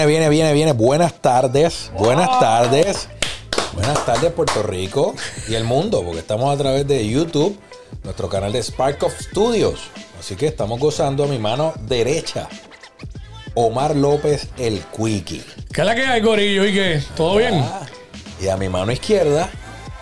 [0.00, 0.72] Viene, viene, viene, viene.
[0.72, 1.90] Buenas tardes.
[1.98, 3.08] Buenas tardes.
[3.74, 5.14] Buenas tardes, Puerto Rico
[5.46, 7.58] y el mundo, porque estamos a través de YouTube,
[8.02, 9.80] nuestro canal de Spark of Studios.
[10.18, 12.48] Así que estamos gozando a mi mano derecha.
[13.54, 15.44] Omar López, el Quickie.
[15.70, 16.64] ¿Qué es la que hay, Gorillo?
[16.64, 17.02] ¿Y qué?
[17.14, 17.62] ¿Todo bien?
[18.40, 19.50] Y a mi mano izquierda,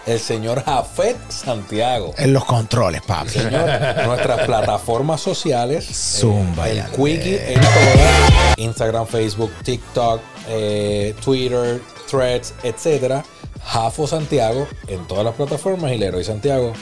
[0.08, 2.14] el señor Jafet Santiago.
[2.16, 3.30] En los controles, papi.
[3.30, 3.68] Señor,
[4.06, 5.84] nuestras plataformas sociales.
[5.84, 6.82] Zumba, el.
[6.90, 8.58] Quickie en todas.
[8.58, 13.22] Instagram, Facebook, TikTok, eh, Twitter, Threads, etcétera.
[13.64, 16.72] Jafo Santiago en todas las plataformas y Leroy Santiago,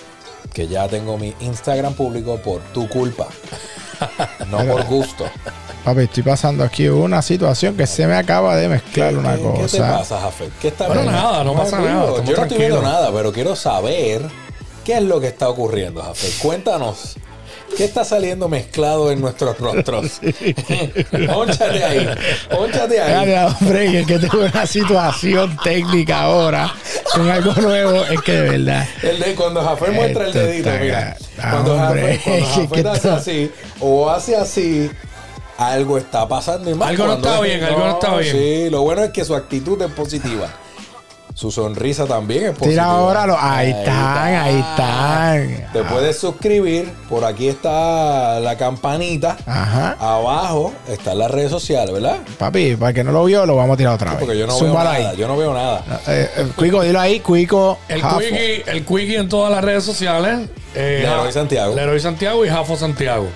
[0.53, 3.27] que ya tengo mi Instagram público por tu culpa.
[4.51, 5.25] No por gusto.
[5.85, 9.49] Papi, estoy pasando aquí una situación que se me acaba de mezclar una ¿Qué- ¿Qué
[9.51, 9.99] te cosa.
[9.99, 10.51] pasa, Jafet?
[10.61, 11.21] ¿Qué está Bueno, viendo?
[11.21, 14.23] nada, no pasa nada, Yo no estoy viendo nada, pero quiero saber
[14.85, 16.39] qué es lo que está ocurriendo, Jafet.
[16.39, 17.17] Cuéntanos.
[17.77, 20.21] ¿Qué está saliendo mezclado en nuestros rostros?
[21.35, 22.09] Pónchate ahí.
[22.51, 23.13] Pónchate ahí.
[23.13, 26.73] Dale, hombre, que es que tengo una situación técnica ahora
[27.15, 28.05] con algo nuevo.
[28.07, 28.87] Es que de verdad.
[29.03, 31.17] El de cuando Jafet muestra el dedito, mira.
[31.39, 31.77] Cuando
[32.73, 34.91] que hace así o hace así,
[35.59, 36.71] algo está pasando.
[36.71, 38.33] Y más Algo no está es- bien, algo no está bien.
[38.37, 40.49] Sí, lo bueno es que su actitud es positiva.
[41.37, 42.71] Su sonrisa también es positiva.
[42.71, 43.37] Tira ahora los.
[43.39, 45.71] Ahí están, ahí están.
[45.71, 46.91] Te puedes suscribir.
[47.11, 49.37] Por aquí está la campanita.
[49.45, 49.97] Ajá.
[50.01, 52.21] Abajo están las redes sociales, ¿verdad?
[52.39, 54.21] Papi, para el que no lo vio, lo vamos a tirar otra vez.
[54.21, 54.93] Porque yo no veo nada.
[54.95, 55.17] ahí.
[55.19, 55.85] Yo no veo nada.
[56.07, 57.81] Eh, eh, Cuico, dilo ahí, Cuico.
[57.87, 58.19] El Jafo.
[58.21, 60.49] Quickie, el Quickie en todas las redes sociales.
[60.75, 61.75] Eh, Leroy Santiago.
[61.75, 63.29] Leroy Santiago y Jafo Santiago.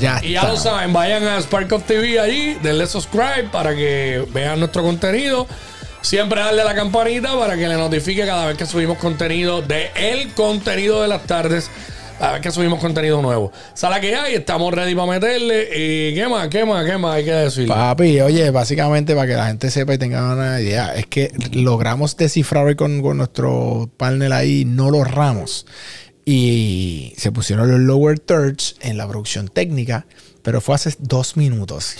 [0.00, 0.52] Ya Y ya está.
[0.52, 5.46] lo saben, vayan a Spark of TV allí, denle subscribe para que vean nuestro contenido.
[6.06, 9.90] Siempre darle a la campanita para que le notifique cada vez que subimos contenido de
[9.96, 11.68] el contenido de las tardes.
[12.20, 13.50] Cada vez que subimos contenido nuevo.
[13.74, 15.68] Sala que hay, estamos ready para meterle.
[15.74, 16.46] ¿Y qué más?
[16.46, 16.86] ¿Qué más?
[16.86, 17.66] ¿Qué más hay que decir?
[17.66, 22.16] Papi, oye, básicamente para que la gente sepa y tenga una idea, es que logramos
[22.16, 25.66] descifrar con, con nuestro panel ahí, no los ramos.
[26.24, 30.06] Y se pusieron los lower thirds en la producción técnica,
[30.44, 31.96] pero fue hace dos minutos.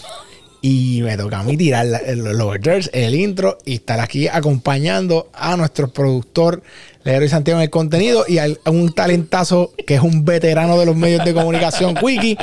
[0.68, 5.28] Y me toca a mí tirar la- los thirds, el intro, y estar aquí acompañando
[5.32, 6.60] a nuestro productor
[7.04, 10.96] Leroy Santiago en el contenido y a un talentazo que es un veterano de los
[10.96, 12.36] medios de comunicación, Quickie.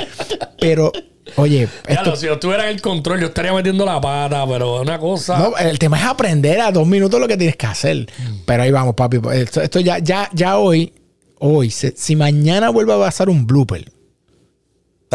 [0.58, 0.90] Pero,
[1.36, 4.46] oye, Ya esto lo, si yo estuviera en el control, yo estaría metiendo la pata,
[4.48, 5.38] pero una cosa.
[5.38, 8.06] No, el tema es aprender a dos minutos lo que tienes que hacer.
[8.46, 9.18] Pero ahí vamos, papi.
[9.34, 10.94] Esto, esto ya, ya, ya hoy,
[11.40, 13.92] hoy, si mañana vuelve a pasar un blooper,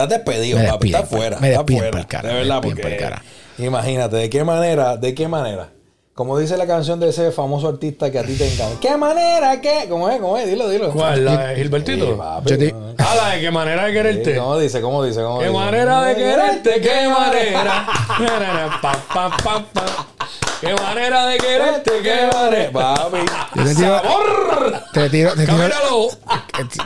[0.04, 0.94] Estás despedido, Me papi.
[0.94, 1.40] Estás fuera.
[1.40, 2.08] me despiden fuera.
[2.08, 3.22] cara, De verdad, porque cara.
[3.58, 4.96] imagínate, ¿de qué manera?
[4.98, 5.70] ¿De qué manera?
[6.14, 8.78] Como dice la canción de ese famoso artista que a ti te encanta.
[8.82, 9.62] ¿Qué manera?
[9.62, 9.86] ¿Qué?
[9.90, 10.20] ¿Cómo es?
[10.20, 10.48] ¿Cómo es?
[10.48, 10.92] Dilo, dilo.
[10.92, 11.24] ¿Cuál?
[11.24, 12.18] ¿La de Sí, Gilbertito?
[12.18, 14.34] papi, Yo te- Ah, la de qué manera de quererte.
[14.34, 14.82] Sí, ¿Cómo dice?
[14.82, 15.22] ¿Cómo dice?
[15.22, 15.58] ¿Cómo Qué dice?
[15.58, 17.88] manera de quererte, qué manera.
[18.82, 20.08] Pa, pa, pa.
[20.62, 22.72] Qué manera de quererte, qué manera.
[22.72, 23.18] Papi.
[23.56, 24.74] Yo te tiro- ¡Sabor!
[24.94, 26.10] te tiro, te tiro, Cámbialo.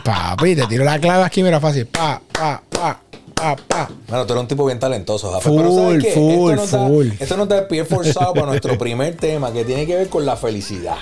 [0.04, 1.88] papi, te tiro la clave aquí, mira, fácil.
[1.88, 3.00] Pa, pa, pa,
[3.34, 3.90] pa, pa.
[4.08, 5.50] Bueno, tú eres un tipo bien talentoso, Jafé.
[5.50, 6.12] Full, Pero ¿sabes qué?
[6.12, 7.08] full, esto da- full.
[7.20, 10.24] esto nos da el pie forzado para nuestro primer tema que tiene que ver con
[10.26, 10.98] la felicidad.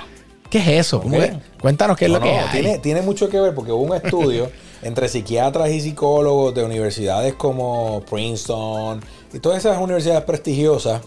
[0.49, 1.01] ¿Qué es eso?
[1.01, 1.23] ¿Cómo Ok.
[1.23, 1.33] es?
[1.61, 2.47] Cuéntanos qué es No, lo que no, hay.
[2.51, 4.49] Tiene, tiene mucho que ver porque hubo un estudio
[4.81, 9.01] entre psiquiatras y psicólogos de universidades como Princeton
[9.33, 11.01] y todas esas universidades prestigiosas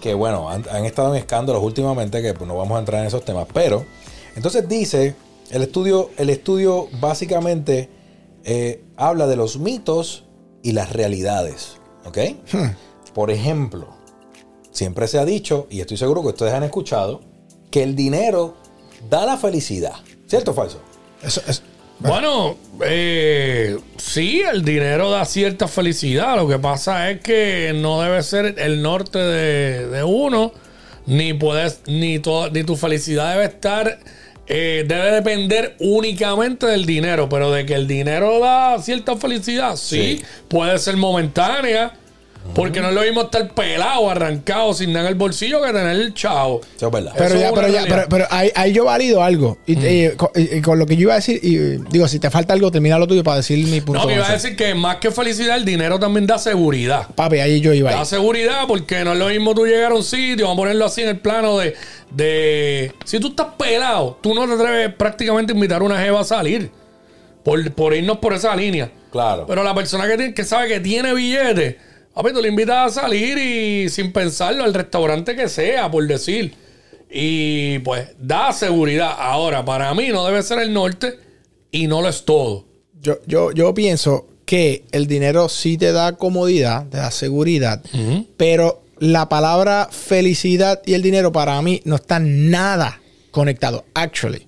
[0.00, 3.06] que, bueno, han, han estado en escándalos últimamente que pues, no vamos a entrar en
[3.08, 3.46] esos temas.
[3.52, 3.84] Pero,
[4.36, 5.14] entonces dice,
[5.50, 7.88] el estudio, el estudio básicamente
[8.44, 10.24] eh, habla de los mitos
[10.62, 11.76] y las realidades.
[12.04, 12.18] ¿Ok?
[12.52, 12.70] Hmm.
[13.14, 13.88] Por ejemplo,
[14.70, 17.20] siempre se ha dicho, y estoy seguro que ustedes han escuchado,
[17.70, 18.54] que el dinero
[19.10, 19.94] da la felicidad.
[20.26, 20.78] ¿Cierto o falso?
[21.22, 21.62] Eso, eso-
[22.00, 26.36] Bueno, eh, sí, el dinero da cierta felicidad.
[26.36, 30.52] Lo que pasa es que no debe ser el norte de, de uno,
[31.06, 33.98] ni puedes, ni, to- ni tu felicidad debe estar,
[34.46, 37.28] eh, debe depender únicamente del dinero.
[37.28, 40.24] Pero de que el dinero da cierta felicidad, sí, Sí.
[40.48, 41.92] puede ser momentánea.
[42.54, 45.94] Porque no es lo mismo estar pelado, arrancado, sin nada en el bolsillo, que tener
[45.94, 46.60] el chavo.
[46.76, 47.12] Eso es verdad.
[47.16, 49.58] Pero Eso ya, es pero ya, pero, pero ahí, ahí yo valido algo.
[49.66, 51.56] Y, y- con, y- y con lo que yo iba a decir, y,
[51.90, 54.00] digo, si te falta algo, termina lo tuyo para decir mi punto.
[54.00, 57.06] No, que iba a decir que más que felicidad, el dinero también da seguridad.
[57.14, 58.06] Papi, ahí yo iba Da ahí.
[58.06, 61.02] seguridad porque no es lo mismo tú llegar a un sitio, vamos a ponerlo así
[61.02, 61.74] en el plano de,
[62.10, 66.20] de si tú estás pelado, tú no te atreves prácticamente a invitar a una jeva
[66.20, 66.70] a salir
[67.44, 68.90] por, por irnos por esa línea.
[69.12, 69.44] Claro.
[69.46, 71.78] Pero la persona que, tiene, que sabe que tiene billete,
[72.14, 76.54] papi, tú le invitas a salir y sin pensarlo al restaurante que sea, por decir.
[77.10, 79.14] Y pues da seguridad.
[79.18, 81.18] Ahora, para mí no debe ser el norte
[81.70, 82.66] y no lo es todo.
[83.00, 87.82] Yo, yo, yo pienso que el dinero sí te da comodidad, te da seguridad,
[88.36, 93.84] pero la palabra felicidad y el dinero para mí no están nada conectados.
[93.94, 94.46] Actually,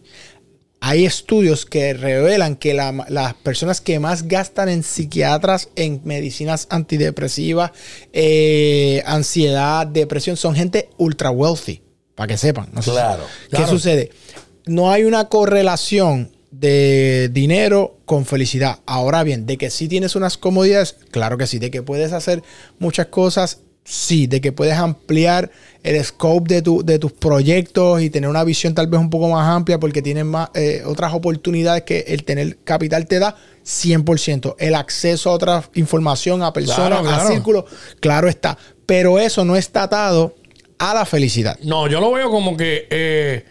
[0.84, 6.66] hay estudios que revelan que la- las personas que más gastan en psiquiatras, en medicinas
[6.70, 7.70] antidepresivas,
[8.12, 11.82] eh, ansiedad, depresión, son gente ultra wealthy.
[12.16, 12.68] Para que sepan.
[12.72, 13.68] No Claro, ¿Qué claro.
[13.68, 14.10] sucede?
[14.66, 18.80] No hay una correlación de dinero con felicidad.
[18.84, 21.58] Ahora bien, de que sí tienes unas comodidades, claro que sí.
[21.60, 22.42] De que puedes hacer
[22.80, 24.26] muchas cosas, sí.
[24.26, 25.50] De que puedes ampliar
[25.82, 29.28] el scope de, tu- de tus proyectos y tener una visión tal vez un poco
[29.28, 33.34] más amplia porque tienes más, eh, otras oportunidades que el tener capital te da
[33.64, 34.54] 100%.
[34.58, 37.64] El acceso a otra información, a personas, Claro, a círculos,
[38.00, 38.56] claro está.
[38.86, 40.34] Pero eso no está atado
[40.78, 41.58] a la felicidad.
[41.62, 43.44] No, yo lo veo como que eh,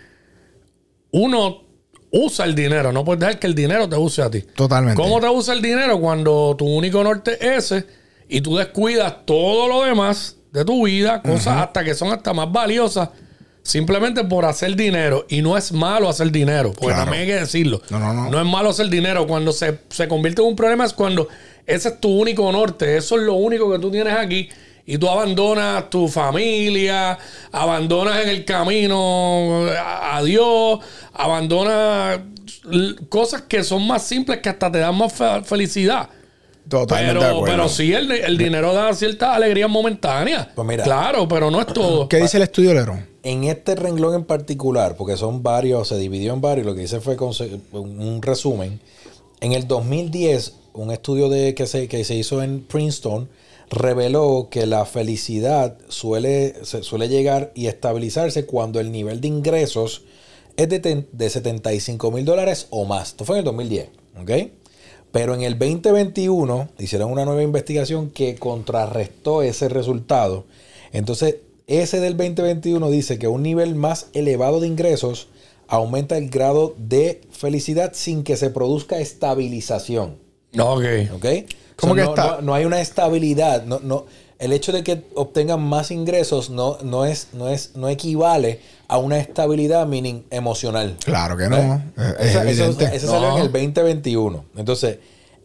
[1.12, 1.64] uno
[2.12, 2.92] usa el dinero.
[2.92, 4.42] No puedes dejar que el dinero te use a ti.
[4.42, 5.02] Totalmente.
[5.02, 7.86] ¿Cómo te usa el dinero cuando tu único norte es ese
[8.32, 12.52] y tú descuidas todo lo demás de tu vida, cosas hasta que son hasta más
[12.52, 13.10] valiosas,
[13.62, 15.26] simplemente por hacer dinero?
[15.30, 17.04] Y no es malo hacer dinero, porque Claro.
[17.04, 17.82] también hay que decirlo.
[17.90, 18.40] No, no, no.
[18.40, 19.28] es malo hacer dinero.
[19.28, 21.28] Cuando se, se convierte en un problema es cuando
[21.68, 24.50] ese es tu único norte, eso es lo único que tú tienes aquí.
[24.86, 27.18] Y tú abandonas tu familia,
[27.52, 30.80] abandonas en el camino a Dios,
[31.14, 32.20] abandonas
[33.10, 36.10] cosas que son más simples que hasta te dan más fe- felicidad.
[36.72, 37.56] Totalmente de Pero, acuerdo.
[37.56, 40.48] pero sí, el, el dinero da ciertas alegrías momentáneas.
[40.56, 40.84] Pues mira.
[40.84, 42.10] claro, pero no es todo.
[42.10, 43.06] ¿Qué dice el estudio, Lerón?
[43.24, 47.00] En este renglón en particular, porque son varios, se dividió en varios, lo que hice
[47.02, 47.16] fue
[47.74, 48.80] un resumen.
[49.42, 53.30] En el 2010, un estudio de, que, se, que se hizo en Princeton
[53.70, 60.04] reveló que la felicidad suele, se- suele llegar y estabilizarse cuando el nivel de ingresos
[60.58, 63.10] es de, ten- de 75 mil dólares o más.
[63.10, 63.90] Esto fue en el 2010,
[64.22, 64.32] ¿ok?
[65.12, 70.46] Pero en el 2021 hicieron una nueva investigación que contrarrestó ese resultado.
[70.94, 71.38] Entonces,
[71.68, 75.28] ese del 2021 dice que un nivel más elevado de ingresos
[75.68, 80.18] aumenta el grado de felicidad sin que se produzca estabilización.
[80.60, 80.84] Ok.
[81.16, 81.26] ¿Ok?
[81.78, 82.28] ¿Cómo So, que no, está?
[82.38, 83.64] no- no hay una estabilidad.
[83.66, 84.06] No, no,
[84.40, 88.60] el hecho de que obtengan más ingresos no, no, es, no, es, no equivale
[88.92, 90.98] a una estabilidad meaning emocional.
[91.06, 91.58] Claro que no.
[91.58, 91.82] ¿Eh?
[91.98, 92.96] Es, es Eso- eso- evidente.
[92.98, 94.46] Eso salió en el 2021.
[94.58, 94.98] Entonces,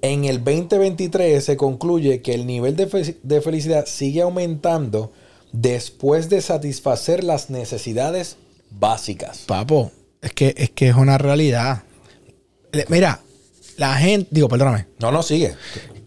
[0.02, 5.12] en el 2023 se concluye que el nivel de, fe- de felicidad sigue aumentando
[5.52, 8.36] después de satisfacer las necesidades
[8.70, 9.44] básicas.
[9.46, 11.84] Papo, es que, es que es una realidad.
[12.72, 13.20] Le- Mira,
[13.76, 15.54] la gente, digo, perdóname, No, no, sigue.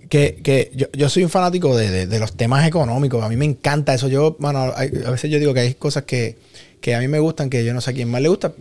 [0.09, 3.23] que, que yo, yo soy un fanático de, de- de los temas económicos.
[3.23, 4.07] A mí me encanta eso.
[4.09, 6.37] Yo, mano, hay- a veces yo digo que hay cosas que,
[6.81, 8.53] que a mí me gustan, que yo no sé a quién más le gusta.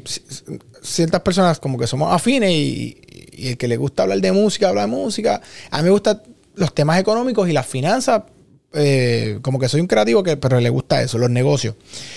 [0.83, 2.97] Ciertas personas como que somos afines y,
[3.33, 5.41] y el que le gusta hablar de música, habla de música.
[5.71, 6.23] A mí me gustan
[6.55, 8.23] los temas económicos y las finanzas.
[8.73, 11.75] eh, como que soy un creativo, que, pero le gusta eso, los negocios.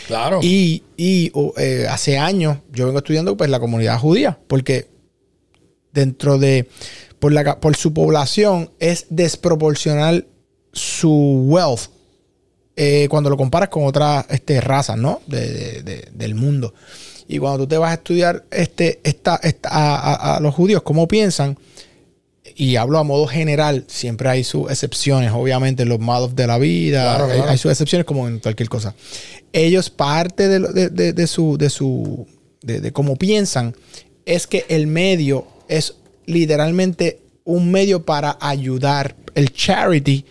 [0.07, 0.39] Claro.
[0.41, 4.89] Y, y, o, eh, hace años yo vengo estudiando pues la comunidad judía, porque
[5.93, 6.67] dentro de,
[7.19, 10.27] por, la, por su población es desproporcional
[10.73, 11.89] su wealth
[12.75, 15.21] eh, cuando lo comparas con otras este, razas, ¿no?
[15.27, 16.73] De, de- de- del mundo.
[17.27, 20.81] Y cuando tú te vas a estudiar este, esta, esta- a, a- a los judíos,
[20.81, 21.57] cómo piensan,
[22.55, 26.57] y hablo a modo general, siempre hay sus excepciones, obviamente, en los malos de la
[26.57, 27.51] vida, Claro, hay- claro.
[27.51, 28.93] hay sus excepciones como en cualquier cosa.
[29.53, 32.27] Ellos, parte de, su, de su,
[32.61, 33.75] de cómo piensan,
[34.25, 39.15] es que el medio es literalmente un medio para ayudar.
[39.35, 40.25] El charity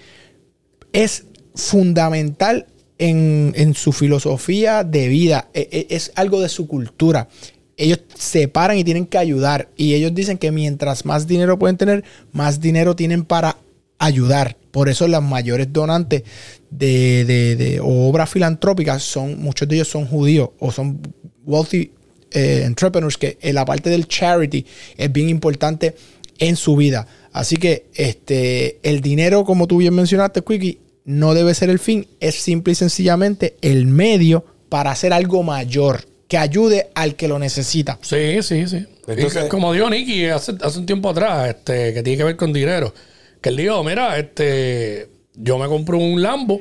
[0.93, 1.25] es
[1.61, 2.67] fundamental
[2.99, 5.49] en, en su filosofía de vida.
[5.55, 7.29] E- e- Es algo de su cultura.
[7.76, 9.69] Ellos se paran y tienen que ayudar.
[9.76, 13.57] Y ellos dicen que mientras más dinero pueden tener, más dinero tienen para
[13.99, 14.57] ayudar.
[14.71, 16.23] Por eso las mayores donantes
[16.71, 21.00] de, de- obras filantrópicas son, muchos de ellos son judíos o son
[21.45, 21.90] wealthy
[22.33, 24.64] eh, entrepreneurs que en la parte del charity
[24.97, 25.97] es bien importante
[26.38, 27.07] en su vida.
[27.33, 32.07] Así que este, el dinero, como tú bien mencionaste, Quickie, no debe ser el fin,
[32.21, 37.38] es simple y sencillamente el medio para hacer algo mayor que ayude al que lo
[37.38, 37.99] necesita.
[38.02, 38.87] Sí, sí, sí.
[39.09, 42.52] Entonces- como dijo Nicky hace, hace un tiempo atrás, este, que tiene que ver con
[42.52, 42.95] dinero,
[43.40, 46.61] que él dijo, mira, este, yo me compro un Lambo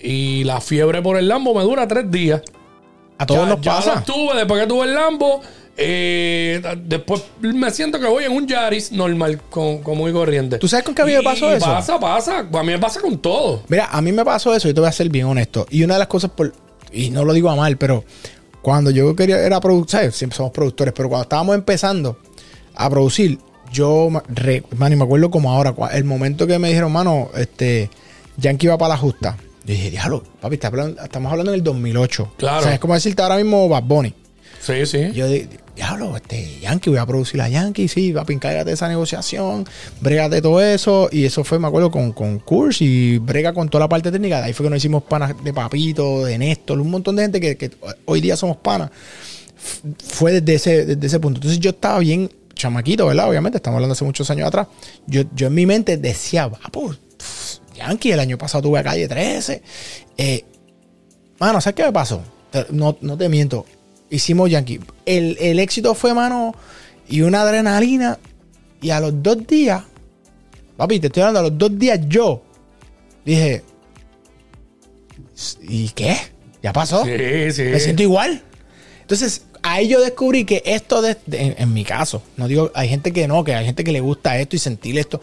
[0.00, 2.42] y la fiebre por el Lambo me dura tres días.
[3.18, 3.94] A todos ya, nos ya pasa.
[3.96, 5.40] lo tuve, después que tuve el Lambo,
[5.76, 10.58] eh, después me siento que voy en un Yaris normal, con- común y corriente.
[10.58, 11.66] ¿Tú sabes con qué a mí me pasó y eso?
[11.66, 12.38] Pasa, pasa.
[12.40, 13.62] A mí me pasa con todo.
[13.68, 15.66] Mira, a mí me pasó eso, yo te voy a ser bien honesto.
[15.70, 16.52] Y una de las cosas, por,
[16.92, 18.04] y no lo digo a mal, pero
[18.62, 22.18] cuando yo quería, era producir, siempre somos productores, pero cuando estábamos empezando
[22.74, 23.38] a producir,
[23.72, 27.90] yo, re- man, y me acuerdo como ahora, el momento que me dijeron, mano, este,
[28.38, 29.36] Yankee va para la justa.
[29.64, 32.32] Yo dije, diablo, papi, está hablando- estamos hablando del 2008.
[32.36, 32.60] Claro.
[32.60, 34.14] O sea, es como decirte ahora mismo Bad Bunny.
[34.66, 35.12] Sí, sí.
[35.12, 35.26] Yo
[35.76, 39.64] diablo, este Yankee, voy a producir a Yankee, sí, papi, encárgate de esa negociación,
[40.00, 41.08] brégate todo eso.
[41.12, 44.38] Y eso fue, me acuerdo, con, con Kurz y brega con toda la parte técnica.
[44.38, 47.40] De ahí fue que nos hicimos panas de Papito, de Néstor, un montón de gente
[47.40, 47.70] que, que
[48.06, 48.90] hoy día somos panas.
[50.04, 51.38] Fue desde ese, desde ese punto.
[51.38, 53.28] Entonces yo estaba bien chamaquito, ¿verdad?
[53.28, 54.66] Obviamente, estamos hablando hace muchos años atrás.
[55.06, 58.82] Yo, yo en mi mente decía, va, pues, pf, Yankee, el año pasado tuve a
[58.82, 59.62] calle 13.
[60.16, 60.44] Eh,
[61.38, 62.22] Mano, ¿sabes qué me pasó?
[62.70, 63.66] No, no te miento.
[64.10, 64.80] Hicimos Yankee.
[65.04, 66.54] El, el éxito fue, mano,
[67.08, 68.18] y una adrenalina.
[68.80, 69.82] Y a los dos días,
[70.76, 72.42] papi, te estoy hablando, a los dos días yo
[73.24, 73.62] dije,
[75.62, 76.16] ¿y qué?
[76.62, 77.04] ¿Ya pasó?
[77.04, 77.62] Sí, sí.
[77.62, 78.42] Me siento igual.
[79.00, 82.88] Entonces, ahí yo descubrí que esto, de, de- en, en mi caso, no digo, hay
[82.88, 85.20] gente que no, que hay gente que le gusta esto y sentir esto.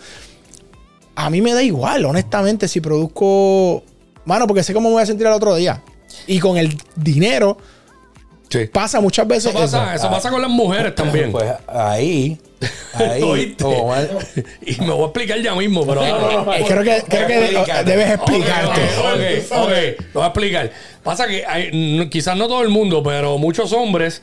[1.15, 3.83] A mí me da igual, honestamente, si produzco.
[4.25, 5.83] Mano, porque sé cómo me voy a sentir al otro día.
[6.27, 7.57] Y con el dinero
[8.59, 8.65] Sí.
[8.67, 9.45] pasa muchas veces.
[9.51, 10.03] Eso pasa, eso.
[10.05, 11.31] eso pasa con las mujeres también.
[11.31, 12.37] Pues ahí,
[12.93, 13.55] ahí,
[14.65, 17.27] y me voy a explicar ya mismo, pero Eh, creo que, creo
[17.83, 18.81] debes explicarte.
[18.99, 20.05] ok, ok, ok.
[20.13, 20.71] Lo voy a explicar.
[21.03, 24.21] Pasa que hay- quizás no todo el mundo, pero muchos hombres,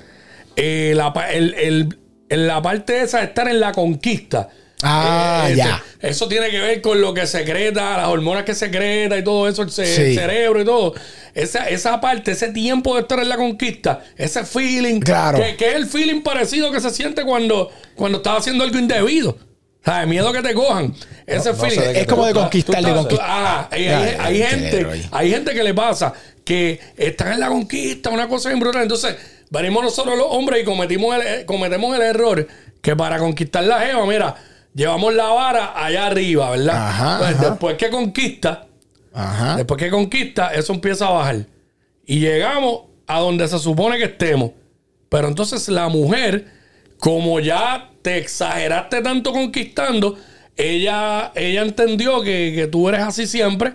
[0.56, 1.96] eh, la, el-
[2.28, 4.48] la parte esa de estar en la conquista.
[4.82, 5.82] Ah, eh, ya.
[5.94, 9.48] este, Eso tiene que ver con lo que secreta, las hormonas que secreta y todo
[9.48, 10.02] eso, el, ce- Sí.
[10.02, 10.94] el cerebro y todo.
[11.34, 15.38] Esa, esa parte, ese tiempo de estar en la conquista, ese feeling, Claro.
[15.38, 19.36] que, que es el feeling parecido que se siente cuando, cuando estás haciendo algo indebido.
[19.84, 20.06] ¿Sabes?
[20.08, 20.94] Miedo que te cojan.
[21.26, 21.80] Ese no feeling.
[21.94, 23.26] Es como de conquistar, de conquistar.
[23.28, 26.12] Ah, hay, Ya, hay- gente, hay gente que le pasa
[26.44, 28.82] que están en la conquista, una cosa bien brutal.
[28.82, 29.16] Entonces,
[29.48, 32.46] venimos nosotros los hombres y cometimos el, cometemos el error
[32.82, 34.34] que para conquistar la jeva, mira,
[34.74, 36.88] llevamos la vara allá arriba, ¿verdad?
[36.88, 37.50] Ajá, Pues ajá.
[37.50, 38.66] después que conquista,
[39.12, 39.56] Ajá.
[39.56, 41.46] después que conquista, eso empieza a bajar.
[42.06, 44.52] Y llegamos a donde se supone que estemos.
[45.08, 46.46] Pero entonces la mujer,
[46.98, 50.16] como ya te exageraste tanto conquistando,
[50.56, 53.72] ella, ella entendió que, que tú eres así siempre.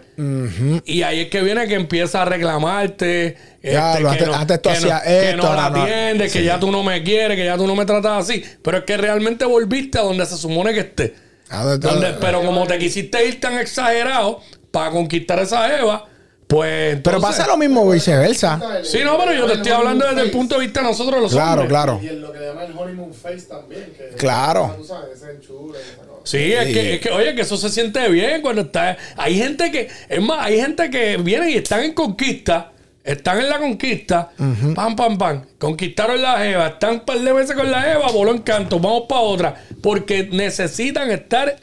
[0.85, 3.37] Y ahí es que viene que empieza a reclamarte.
[3.63, 5.83] Ya, este, lo que antes- antes tú que hacías que esto, no la ahora no.
[5.83, 8.43] atiendes, que ya tú no me quieres, que ya tú no me tratas así.
[8.61, 11.11] Pero es que realmente volviste a donde se supone que estés.
[11.49, 14.41] Ah, de- Donde- pero como te quisiste ir tan exagerado
[14.71, 16.05] para conquistar esa Eva,
[16.47, 16.99] pues.
[17.03, 18.59] Pero pasa lo mismo viceversa.
[18.83, 21.31] Sí, no, pero yo te estoy hablando desde el punto de vista de nosotros los
[21.31, 21.69] Claro, hombres.
[21.69, 21.99] claro.
[22.01, 23.93] Y en lo que le llaman el honeymoon face también.
[23.97, 24.75] Que Claro.
[24.77, 26.21] Tú sabes, ese enchule, esa cosa.
[26.23, 28.97] Sí, es que, es que, oye, que eso se siente bien cuando está.
[29.17, 32.71] Hay gente que, es más, hay gente que viene y están en conquista,
[33.03, 34.31] están en la conquista,
[34.75, 38.31] pam, pam, pam, conquistaron la Eva, están un par de veces con la Eva, voló
[38.31, 41.55] en canto, vamos para otra, porque necesitan estar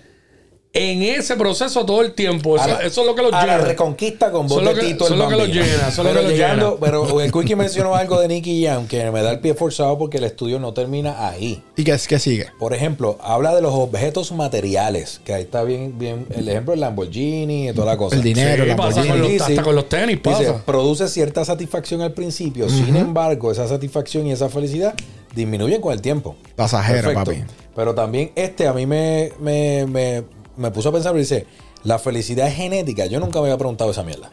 [0.74, 2.56] en ese proceso todo el tiempo.
[2.56, 3.68] Eso, la- eso es lo que los a la llena.
[3.68, 5.64] reconquista con voz de Tito el son lo que los Bambino.
[5.66, 6.70] llena, son lo pero que llena.
[6.80, 10.16] pero el Quickie mencionó algo de Nicky Jam que me da el pie forzado porque
[10.16, 11.62] el estudio no termina ahí.
[11.76, 12.46] ¿Y qué, qué sigue?
[12.58, 16.80] Por ejemplo, habla de los objetos materiales, que ahí está bien, bien el ejemplo del
[16.80, 18.16] Lamborghini y toda la cosa.
[18.16, 20.62] El dinero, Sí, la pasa con los- Dice- hasta con los tenis Dice, pasa.
[20.64, 24.94] produce cierta satisfacción al principio, sin embargo, esa satisfacción y esa felicidad
[25.34, 26.34] disminuyen con el tiempo.
[26.56, 27.42] Pasajero, papi.
[27.76, 30.22] Pero también este a mí me, me, me,
[30.56, 31.46] me puso a pensar, dice,
[31.84, 33.06] la felicidad es genética.
[33.06, 34.30] Yo nunca me había preguntado esa mierda.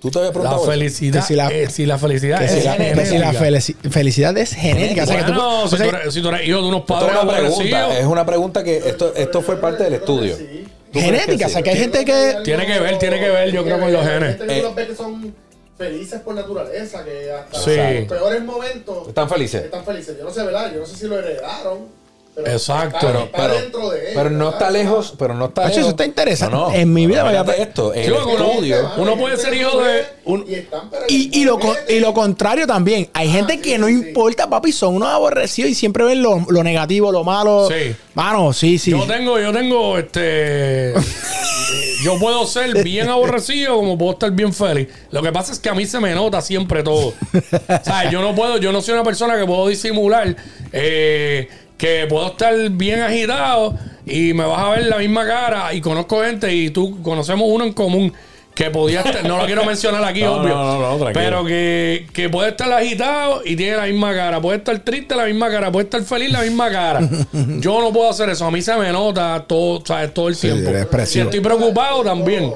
[0.00, 0.70] ¿Tú te habías La preguntado eso?
[0.70, 3.44] felicidad, si la- eh, si la felicidad es si la, que si la genética.
[3.44, 5.02] felici- felicidad es genética.
[5.02, 6.82] O sea, que tú- Bueno, o si, tú eres, si tú eres hijo de unos
[6.86, 10.36] padres es una pregunta, aborrecidos, es una pregunta que esto, esto fue parte del estudio.
[10.36, 11.46] ¿Tú crees genética.
[11.46, 12.36] O sea, que hay gente que.
[12.44, 14.40] Tiene que ver, tiene que ver, yo creo, con los genes.
[14.40, 15.32] Hay gente que Eh.
[15.76, 17.70] felices por naturaleza, que hasta Sí.
[18.00, 19.64] los peores momentos Están felices.
[19.64, 20.16] están felices.
[20.18, 20.72] Yo no sé, ¿verdad?
[20.74, 21.99] Yo no sé si lo heredaron.
[22.34, 22.96] Pero Exacto.
[22.96, 24.52] está- Pero, está pero, dentro de ellos, pero no ¿verdad?
[24.60, 25.76] está lejos, pero no está lejos.
[25.78, 26.56] eso está interesante.
[26.56, 26.74] No, no.
[26.74, 29.54] En mi vida me había- esto, en Sí, el porque uno- estudio, uno puede ser
[29.54, 31.58] hijo de un- Y, Y, y lo,
[31.88, 33.10] y lo contrario también.
[33.14, 33.92] Hay gente sí, que no sí.
[33.94, 37.68] importa, papi, son unos aborrecidos y siempre ven lo, lo negativo, lo malo.
[37.68, 37.94] Sí.
[38.14, 38.90] Mano, sí, sí.
[38.92, 40.94] yo tengo, yo tengo, este,
[42.04, 44.88] yo puedo ser bien aborrecido como puedo estar bien feliz.
[45.10, 47.08] Lo que pasa es que a mí se me nota siempre todo.
[47.34, 50.34] o sea, yo no puedo, yo no soy una persona que puedo disimular,
[50.72, 51.48] eh,
[51.80, 56.22] que puedo estar bien agitado y me vas a ver la misma cara y conozco
[56.22, 58.12] gente y tú conocemos uno en común
[58.54, 61.12] que podía estar, no lo quiero mencionar aquí, No, obvio, no, no, no, tranquilo.
[61.14, 65.24] pero que, que puede estar agitado y tiene la misma cara, puede estar triste la
[65.24, 67.00] misma cara, puede estar feliz la misma cara.
[67.60, 70.12] Yo no puedo hacer eso, a mí se me nota todo, ¿sabes?
[70.12, 70.70] todo el Sí, tiempo.
[70.72, 71.24] expresivo.
[71.24, 72.52] estoy preocupado también.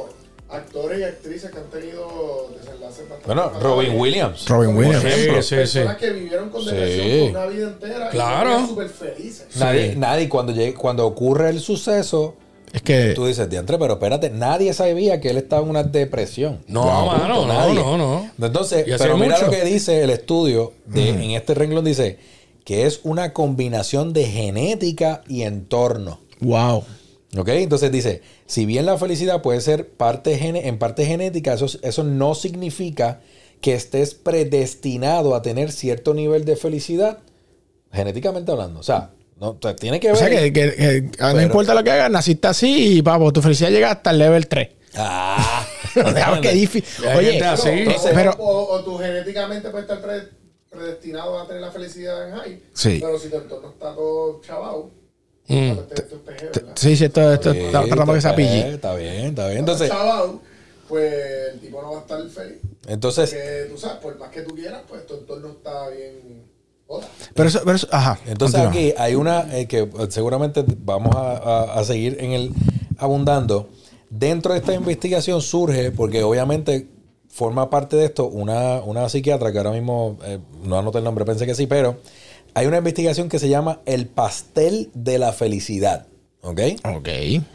[0.51, 2.51] Actores y actrices que han tenido
[3.27, 3.51] Bueno.
[3.61, 4.47] Robin Williams.
[4.49, 5.03] Robin Williams.
[5.03, 5.43] Por ejemplo.
[5.43, 5.79] Sí, sí, sí.
[5.79, 6.71] Personas que vivieron con Sí.
[6.71, 8.61] depresión por una vida entera Claro.
[8.63, 9.47] y súper felices.
[9.57, 9.99] Nadie, Sí.
[9.99, 12.37] nadie cuando, llegue, cuando ocurre el suceso,
[12.73, 13.13] Es que.
[13.15, 16.65] Tú dices, diantre, pero espérate, nadie sabía que él estaba en una depresión.
[16.67, 17.75] No, Wow, mano, punto, no, nadie.
[17.75, 18.31] no, no.
[18.45, 19.47] Entonces, pero mira mucho.
[19.47, 22.19] lo que dice el estudio de, en este renglón, dice
[22.65, 26.19] que es una combinación de genética y entorno.
[26.41, 26.83] Wow.
[27.37, 27.49] ¿Ok?
[27.49, 32.05] Entonces dice, si bien la felicidad puede ser parte gene- en parte genética, eso, eso
[32.05, 33.21] no significa
[33.61, 37.19] que estés predestinado a tener cierto nivel de felicidad,
[37.93, 38.81] genéticamente hablando.
[38.81, 39.11] O sea,
[39.41, 40.19] no, o sea, tiene que O ver...
[40.19, 43.43] sea, que, que- que no Pero- importa lo que hagas, naciste así y, papo, tu
[43.43, 44.69] felicidad llega hasta el level 3.
[44.97, 45.67] Ah,
[46.43, 47.05] que difícil.
[47.17, 47.69] Oye, así.
[47.69, 50.29] No, entonces- pero- o, o tú genéticamente puedes estar pre-
[50.71, 52.63] predestinado a tener la felicidad en high.
[52.75, 52.99] Sí.
[53.01, 54.91] Pero si tu entorno está todo chavado,
[55.47, 55.73] Mm.
[56.75, 58.75] sí, sí, esto, esto Sí, está tratando que sea PG.
[58.75, 59.59] Está bien, está bien.
[59.59, 59.91] Entonces,
[60.89, 61.15] pues
[61.55, 62.59] el tipo no va a estar feliz.
[62.87, 66.45] entonces, Que tú sabes, por más que tú quieras, pues tu entorno está bien.
[66.87, 67.07] Joda.
[67.35, 68.19] Pero eso, pero eso, ajá.
[68.27, 68.71] entonces continúa.
[68.71, 72.53] aquí hay una eh, que seguramente vamos a, a- a seguir en el
[72.99, 73.69] abundando.
[74.11, 76.87] Dentro de esta investigación surge, porque obviamente
[77.29, 81.25] forma parte de esto una, una psiquiatra que ahora mismo eh, no anoté el nombre,
[81.25, 81.97] pensé que sí, pero
[82.55, 86.07] hay una investigación que se llama El pastel de la felicidad.
[86.43, 86.61] ¿Ok?
[86.85, 87.09] Ok.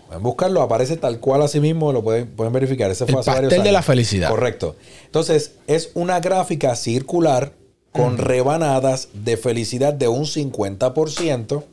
[0.08, 2.90] Pueden buscarlo, aparece tal cual así mismo, lo pueden, pueden verificar.
[2.90, 3.74] Ese fue El hace varios pastel de años.
[3.74, 4.30] la felicidad.
[4.30, 4.76] Correcto.
[5.06, 7.54] Entonces, es una gráfica circular
[7.92, 11.64] con rebanadas de felicidad de un 50%,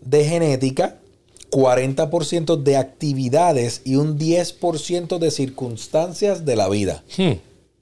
[0.00, 0.96] de genética,
[1.50, 7.02] 40% de actividades y un 10% de circunstancias de la vida.
[7.16, 7.32] Hmm.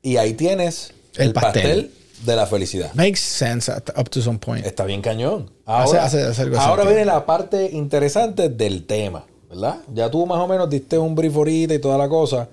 [0.03, 1.63] Y ahí tienes el, El pastel.
[1.63, 1.91] pastel.
[2.25, 2.93] De la felicidad.
[2.95, 4.65] Makes sense up to some point.
[4.65, 5.51] Está bien cañón.
[5.67, 9.79] Hace- Ahora, hace- hace algo ahora viene la parte interesante del tema, ¿verdad?
[9.93, 12.49] Ya tú más o menos diste un brief ahorita y toda la cosa.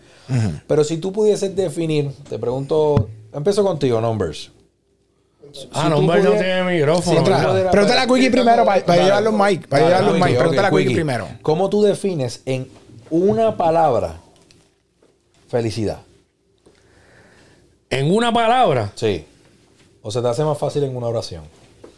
[0.67, 4.52] Pero si tú pudieses definir, te pregunto, empiezo contigo, Numbers.
[5.73, 7.17] Ah, Si no, tiene micrófono.
[7.19, 9.67] Sí, pudieras- Pregúntale a Quickie primero para, para llevar los mic.
[9.67, 10.23] Para llevar los mic.
[10.23, 10.93] Quickie, Pregúntale a Quickie.
[10.95, 11.28] primero.
[11.43, 12.67] ¿Cómo tú defines en
[13.12, 14.15] una palabra
[15.47, 15.99] felicidad?
[17.89, 18.91] En una palabra.
[18.95, 19.26] Sí.
[20.04, 21.44] ¿O se te hace más fácil en una oración?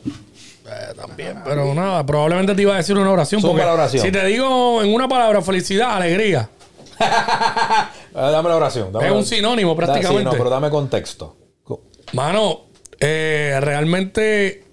[0.06, 3.42] Eh, también, pero nada, probablemente te iba a decir una oración.
[3.42, 4.04] Porque la oración.
[4.06, 6.50] si te digo en una palabra felicidad, alegría,
[7.00, 8.92] Ah, dame la oración.
[8.94, 10.20] dame es la- un sinónimo prácticamente.
[10.22, 11.36] Sí, no, pero dame contexto.
[11.64, 12.62] Co- Mano,
[13.00, 14.64] eh, realmente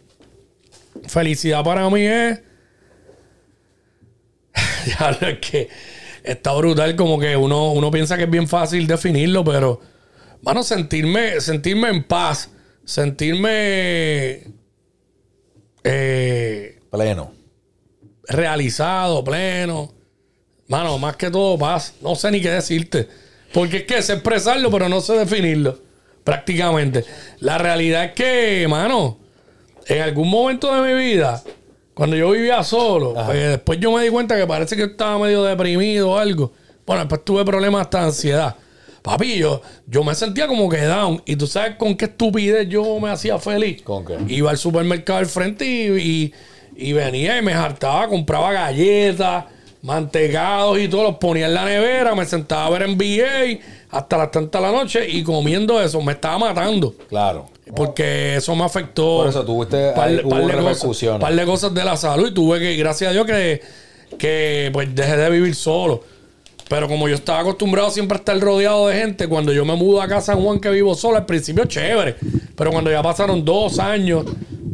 [1.09, 2.41] felicidad para mí es.
[4.99, 5.69] ya lo es que
[6.23, 9.81] está brutal, como que uno, uno piensa que es bien fácil definirlo, pero.
[10.43, 12.51] Mano, sentirme, sentirme en paz,
[12.85, 14.45] sentirme
[15.85, 17.33] eh, Pleno.
[18.29, 19.93] realizado, pleno.
[20.69, 21.95] Mano, más que todo paz.
[22.01, 23.09] No sé ni qué decirte.
[23.53, 25.79] Porque es que sé expresarlo, pero no sé definirlo.
[26.25, 27.05] Prácticamente.
[27.41, 29.19] La realidad es que, mano,
[29.87, 31.43] en algún momento de mi vida,
[31.95, 35.43] cuando yo vivía solo, pues, después yo me di cuenta que parece que estaba medio
[35.43, 36.53] deprimido o algo.
[36.87, 38.57] Bueno, después tuve problemas hasta de ansiedad.
[39.03, 41.21] Papi, yo, yo me sentía como que down.
[41.27, 43.83] Y tú sabes con qué estupidez yo me hacía feliz.
[43.83, 44.17] ¿Con qué?
[44.29, 46.33] Iba al supermercado al frente y, y-
[46.75, 49.45] y venía y me hartaba, compraba galletas,
[49.83, 53.59] mantecados y todo, los ponía en la nevera, me sentaba a ver NBA
[53.91, 56.95] hasta las tantas de la noche y comiendo eso, me estaba matando.
[57.09, 57.47] Claro.
[57.77, 59.19] Porque eso me afectó.
[59.19, 61.21] Por eso tuviste- ahí hubo cosas, repercusiones.
[61.21, 63.61] par de cosas de la salud y tuve que, gracias a Dios, que,
[64.19, 66.03] que pues dejé de vivir solo.
[66.73, 70.01] Pero como yo estaba acostumbrado siempre a estar rodeado de gente, cuando yo me mudo
[70.01, 72.17] acá a San Juan que vivo solo, al principio chévere.
[72.57, 74.25] Pero cuando ya pasaron dos años,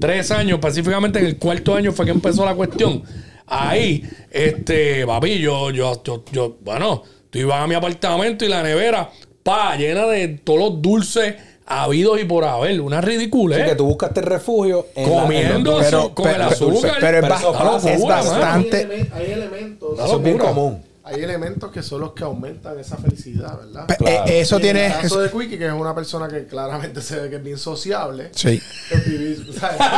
[0.00, 3.02] tres años, específicamente en el cuarto año fue que empezó la cuestión.
[3.48, 8.62] Ahí, este, papi, yo, yo, yo, yo, bueno, tú ibas a mi apartamento y la
[8.62, 9.10] nevera,
[9.42, 11.34] pa, llena de todos los dulces
[11.66, 12.80] habidos y por haber.
[12.80, 13.64] Una ridícula, ¿eh?
[13.70, 15.88] que tú buscaste refugio en la- Comiendo en dulces.
[15.88, 16.92] eso con el azúcar.
[17.00, 18.76] Pero es, Pero eso ba- es bastante.
[18.76, 19.98] Hay, eleme- hay elementos.
[19.98, 20.82] Eso es bien común.
[21.08, 23.86] Hay elementos que son los que aumentan esa felicidad, ¿verdad?
[23.98, 24.26] Claro.
[24.26, 24.86] eh, Eso Y tiene.
[24.86, 27.42] En el caso de Quickie, que es una persona que claramente se ve que es
[27.42, 28.30] bien sociable.
[28.34, 28.60] Sí.
[28.90, 29.78] es vivir, ¿sabes?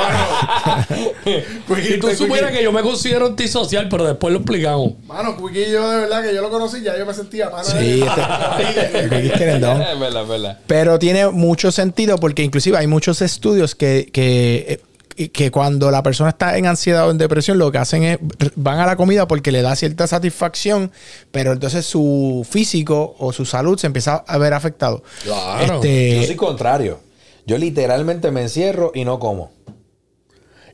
[0.00, 4.92] Bueno, Quickie- Y tú supieras que yo me considero antisocial, pero después lo explicamos.
[5.06, 8.02] Mano, Quickie, yo de verdad que yo lo conocí, ya yo me sentía mano Sí,
[8.02, 9.82] este- el Quickie es querendón.
[9.82, 10.58] Es verdad, es verdad.
[10.66, 14.80] Pero tiene mucho sentido porque inclusive hay muchos estudios que, que, eh,
[15.28, 18.18] que cuando la persona está en ansiedad o en depresión lo que hacen es
[18.56, 20.90] van a la comida porque le da cierta satisfacción,
[21.30, 25.02] pero entonces su físico o su salud se empieza a ver afectado.
[25.22, 25.74] Claro.
[25.76, 26.98] Este, Yo soy contrario.
[27.46, 29.50] Yo literalmente me encierro y no como.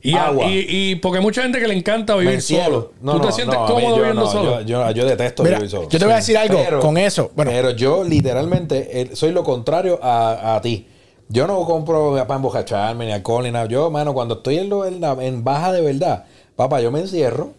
[0.01, 0.45] Y, a- Agua.
[0.45, 2.93] y, y porque hay mucha gente que le encanta vivir solo.
[3.01, 4.61] No, ¿Tú no, te sientes no, a mí cómodo yo viviendo no, solo?
[4.61, 5.89] Yo, yo, yo detesto Mira, vivir solo.
[5.89, 7.31] yo te voy a decir algo con eso.
[7.35, 7.51] Bueno.
[7.51, 10.87] pero yo literalmente eh, soy lo contrario a, a ti.
[11.29, 13.65] Yo no compro para embocacharme ni alcohol ni nada.
[13.67, 16.99] Yo, mano, cuando estoy en, lo- en la- en baja de verdad, papá, yo me
[17.01, 17.51] encierro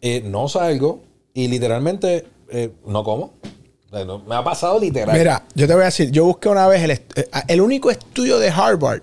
[0.00, 1.00] eh, no salgo
[1.34, 3.32] y literalmente eh, no como.
[3.90, 5.16] O sea, no- me ha pasado literal.
[5.16, 7.04] Mira, yo te voy a decir, yo busqué una vez el, eh,
[7.48, 9.02] el único estudio de Harvard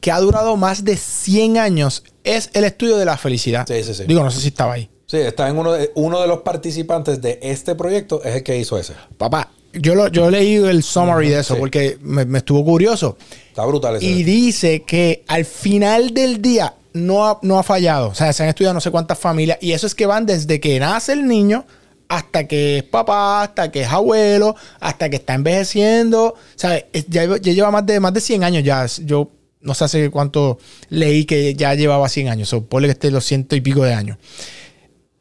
[0.00, 3.64] que ha durado más de 100 años es el estudio de la felicidad.
[3.68, 4.04] Sí, sí, sí.
[4.04, 4.90] Digo, no sé si estaba ahí.
[5.06, 8.56] Sí, está en uno de, uno de los participantes de este proyecto, es el que
[8.58, 8.94] hizo ese.
[9.18, 11.60] Papá, yo, lo, yo leí el summary de eso sí.
[11.60, 13.16] porque me, me estuvo curioso.
[13.48, 14.04] Está brutal ese.
[14.06, 18.08] Y dice que al final del día no ha, no ha fallado.
[18.08, 19.58] O sea, se han estudiado no sé cuántas familias.
[19.60, 21.64] Y eso es que van desde que nace el niño
[22.08, 26.34] hasta que es papá, hasta que es abuelo, hasta que está envejeciendo.
[26.56, 26.84] ¿Sabes?
[26.92, 28.84] Es- Ya, ya lleva más de, más de 100 años ya.
[29.04, 29.30] Yo
[29.60, 30.58] no sé hace cuánto
[30.90, 32.52] leí que ya llevaba 100 años.
[32.52, 34.18] O ponle que esté los ciento y pico de años.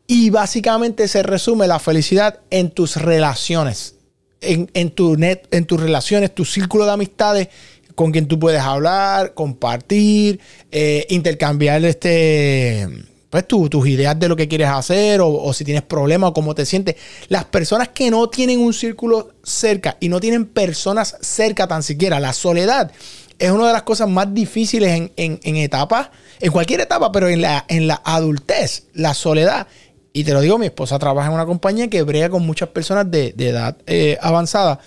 [0.07, 3.95] Y básicamente se resume la felicidad en tus relaciones,
[4.41, 7.47] en, en tu net, en tus relaciones, tu círculo de amistades
[7.95, 10.39] con quien tú puedes hablar, compartir,
[10.71, 12.87] eh, intercambiar este,
[13.29, 16.55] pues tu- tus ideas de lo que quieres hacer o, si tienes problemas o cómo
[16.55, 16.95] te sientes.
[17.27, 22.19] Las personas que no tienen un círculo cerca y no tienen personas cerca tan siquiera,
[22.19, 22.91] la soledad
[23.39, 27.27] es una de las cosas más difíciles en, en, en etapas, en cualquier etapa, pero
[27.27, 29.67] en la, en la adultez, la soledad.
[30.13, 33.09] Y te lo digo, mi esposa trabaja en una compañía que brega con muchas personas
[33.09, 34.79] de, de edad eh, avanzada.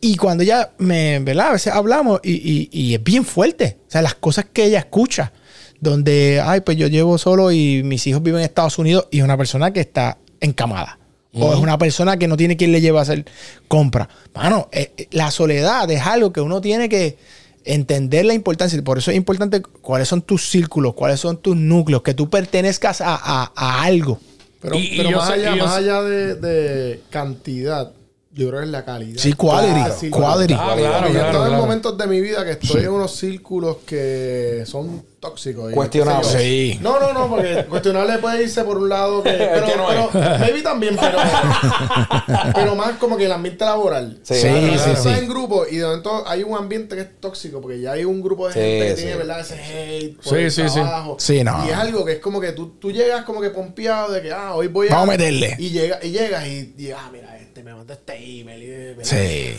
[0.00, 1.48] Y cuando ella me, ¿verdad?
[1.48, 3.78] A veces hablamos y, y- y es bien fuerte.
[3.88, 5.32] O sea, las cosas que ella escucha,
[5.80, 9.24] donde, ay, pues yo llevo solo y mis hijos viven en Estados Unidos y es
[9.24, 10.98] una persona que está encamada.
[11.36, 13.24] O es una persona que no tiene quien le lleve a hacer
[13.66, 14.08] compra.
[14.34, 17.18] Mano, eh, eh, la soledad es algo que uno tiene que
[17.64, 18.82] entender la importancia.
[18.82, 23.00] Por eso es importante cuáles son tus círculos, cuáles son tus núcleos, que tú pertenezcas
[23.00, 24.20] a, a- a algo.
[24.60, 27.92] Pero, Y- y pero yo más, sé- allá, más allá de, de cantidad,
[28.32, 29.20] yo creo que es la calidad.
[29.20, 30.54] Sí, quality, Claro, sí, quality.
[30.54, 31.62] Ah, claro, Porque claro, estoy en claro.
[31.62, 35.02] momentos de mi vida que estoy en unos círculos que son
[35.36, 36.22] y sé yo.
[36.24, 36.78] Sí.
[36.82, 39.30] No, no, no, porque cuestionable puede irse por un lado que.
[39.54, 40.06] Pero, que no es.
[40.12, 41.18] pero maybe también, pero.
[42.54, 44.18] pero más como que el ambiente laboral.
[44.22, 44.74] Sí, Sí, sí.
[44.90, 45.08] Estás sí.
[45.10, 48.20] en grupo y de momento hay un ambiente que es tóxico porque ya hay un
[48.22, 49.02] grupo de Sí, gente que sí.
[49.02, 49.40] tiene, ¿verdad?
[49.40, 50.74] Ese hate por Sí, el sí, sí.
[50.74, 51.16] trabajo.
[51.18, 51.64] Sí, no.
[51.66, 54.32] Y es algo que es como que tú, tú llegas como que pompeado de que,
[54.32, 54.92] ah, hoy voy a...
[54.94, 55.56] Vamos a meterle.
[55.58, 58.62] Y, llega, y llegas y, y, ah, mira, este me mandó este email.
[58.62, 59.04] y, ¿verdad?
[59.04, 59.54] Sí.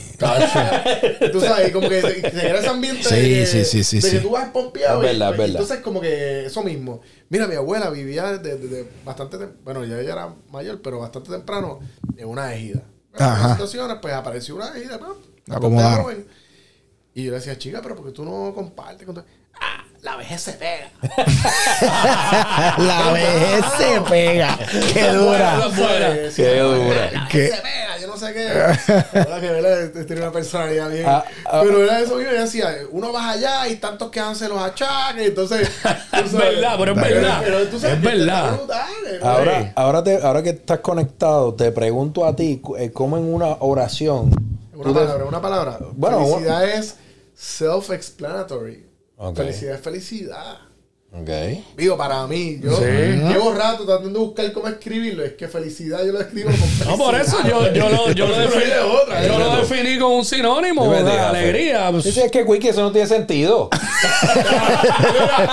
[1.32, 3.96] Tú sabes, como que se, se crea ese ambiente Sí, de, que, sí, sí, sí,
[4.00, 4.12] de sí.
[4.18, 5.02] que tú vas pompeado.
[5.04, 5.55] Es verdad, es verdad.
[5.62, 7.02] Entonces, como que eso mismo.
[7.30, 11.80] Mira, mi abuela vivía desde bastante tem- Bueno, ya ella era mayor, pero bastante temprano
[12.18, 12.84] en una ejida.
[13.18, 13.40] En Ajá.
[13.40, 14.98] unas situaciones, pues apareció una ejida.
[14.98, 15.16] ¿no?
[15.56, 16.26] Acomodaron.
[17.14, 20.40] Y yo le decía, chica, pero porque tú no compartes con tu-?" Ah, la vejez
[20.42, 20.88] se pega.
[22.78, 24.58] La vejez se pega.
[24.94, 25.60] Qué dura.
[26.36, 26.90] Qué la dura.
[27.10, 28.46] vejez Qué- se pega, yo no sé qué.
[29.14, 30.06] La verdad que ¿verdad?
[30.06, 31.06] tiene una personalidad bien.
[31.08, 31.62] Ah, ah.
[31.64, 35.28] pero era eso mismo, yo decía, uno va allá y tantos que hacen los achaques,
[35.28, 35.70] entonces.
[36.14, 37.42] Es verdad, pero es verdad.
[37.44, 38.58] Pero tú sabes Es verdad.
[38.58, 38.88] brutal,
[39.22, 39.28] ¿no?
[39.28, 43.58] Ahora, ahora, te, ahora que estás conectado, te pregunto a ti, eh, ¿cómo en una
[43.60, 44.32] oración?
[44.74, 45.80] Una palabra, una palabra.
[45.94, 46.96] Bueno, felicidad es
[47.38, 48.86] self-explanatory.
[49.36, 50.75] Felicidad felicidad.
[51.22, 51.30] Ok.
[51.78, 52.84] Digo, para mí, yo Sí.
[52.84, 55.24] llevo rato tratando de buscar cómo escribirlo.
[55.24, 56.88] Es que felicidad yo lo escribo con felicidad.
[56.90, 59.40] No, por eso yo, yo lo, yo lo Pero definí, de otra, yo ¿eh?
[59.40, 61.90] lo definí con un sinónimo de alegría.
[61.92, 62.04] Pues.
[62.04, 63.70] Sí, es que, Wiki, eso no tiene sentido.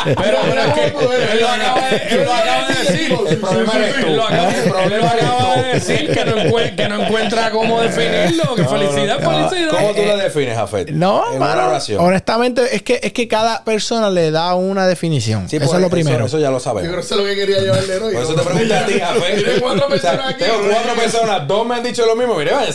[0.04, 3.18] Pero, pero es que él lo acaba de, él lo acaba de decir.
[3.28, 4.06] El problema eres tú.
[4.06, 5.60] Él lo acaba, El problema él lo eres acaba tú.
[5.62, 6.34] de decir que no,
[6.76, 8.54] que no encuentra cómo definirlo.
[8.54, 9.70] Que felicidad es felicidad.
[9.70, 10.90] ¿Cómo tú lo defines, Jafet?
[10.90, 12.04] No, en una mano, oración.
[12.04, 15.48] honestamente, es que, es que cada persona le da una definición.
[15.52, 16.24] Sí, eso pues, es lo primero.
[16.26, 16.94] Eso, ya lo Yo creo sabemos.
[16.94, 18.14] que eso es lo que quería llevarle hoy.
[18.14, 18.92] Por eso te pregunté a ti.
[19.44, 20.44] Tiene cuatro O sea, personas aquí.
[20.44, 22.34] Tengo cuatro personas, dos me han dicho lo mismo.
[22.36, 22.72] Mire, vaya,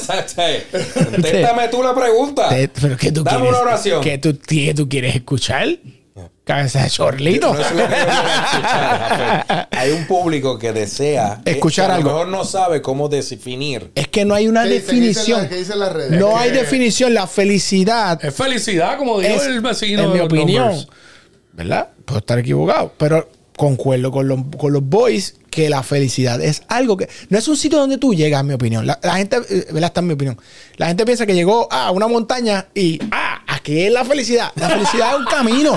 [0.93, 2.49] contéstame tú la pregunta.
[2.49, 3.53] Te- pero ¿qué tú Dame quieres?
[3.53, 4.03] una oración.
[4.03, 5.67] ¿Qué tú, qué tú quieres escuchar?
[6.43, 7.53] Cabeza de chorlito.
[7.53, 9.67] No es lo que escuchar.
[9.71, 12.09] Hay un público que desea Escuchar que a algo.
[12.09, 13.91] lo mejor no sabe cómo definir.
[13.95, 14.69] Es que no hay una ¿Qué?
[14.69, 15.39] ¿Qué dicen definición.
[15.41, 16.11] las- qué dicen las redes?
[16.11, 17.13] No Es hay que- definición.
[17.13, 20.03] La felicidad Es felicidad, como dijo es, el vecino.
[20.03, 20.87] en de mi los opinión, numbers.
[21.57, 21.89] ¿Verdad?
[22.05, 26.95] Puedo estar equivocado, pero concuerdo con los, con los boys que la felicidad es algo
[26.95, 28.85] que no es un sitio donde tú llegas, en mi opinión.
[28.85, 29.87] La, gente, eh, ¿verdad?
[29.87, 30.37] Está en mi opinión.
[30.77, 33.26] La gente piensa que llegó a una montaña y, ah,
[33.67, 34.51] aquí es la felicidad.
[34.55, 35.75] La felicidad es un camino.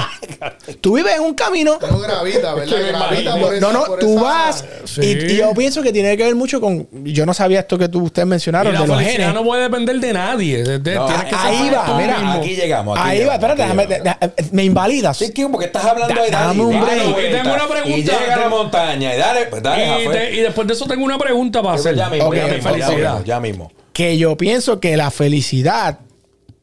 [0.81, 1.77] Tú vives en un camino.
[1.91, 2.77] No gravita, ¿verdad?
[2.89, 4.65] Gravita por esa- No, no, por tú esa- vas.
[4.85, 5.01] Sí.
[5.03, 6.87] Y, y yo pienso que tiene que ver mucho con.
[7.05, 9.35] Yo no sabía esto que tú, ustedes Y mencionaron la de los felicidad genes.
[9.35, 10.63] no puede depender de nadie.
[10.63, 12.33] De- de- No, tienes que ser ahí va, tú mira, mismo.
[12.33, 12.99] Aquí llegamos.
[12.99, 15.17] Aquí Ahí va, espérate, déjame- de- de- me invalidas.
[15.17, 17.03] Sí, que porque estás hablando dale, dame un break.
[17.19, 17.99] Y tengo una pregunta.
[17.99, 20.13] Y llega a la montaña y dale, pues dale, Y, Jafet.
[20.13, 21.97] te- y después de eso tengo una pregunta para hacer.
[21.97, 23.11] Ya mismo, ya de mismo, ya felicidad.
[23.15, 23.73] mismo, ya mismo.
[23.93, 25.99] Que yo pienso que la felicidad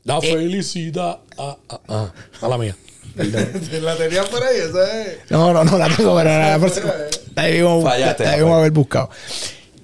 [0.08, 1.20] La felicidad.
[1.38, 2.14] Ah, ah, ah.
[2.42, 2.76] A la mía.
[3.18, 5.18] la tenía por ahí, esa es.
[5.30, 6.94] No, no, no la tengo, pero la próxima.
[7.36, 9.10] La debimos, Fallaste, la debimos haber buscado.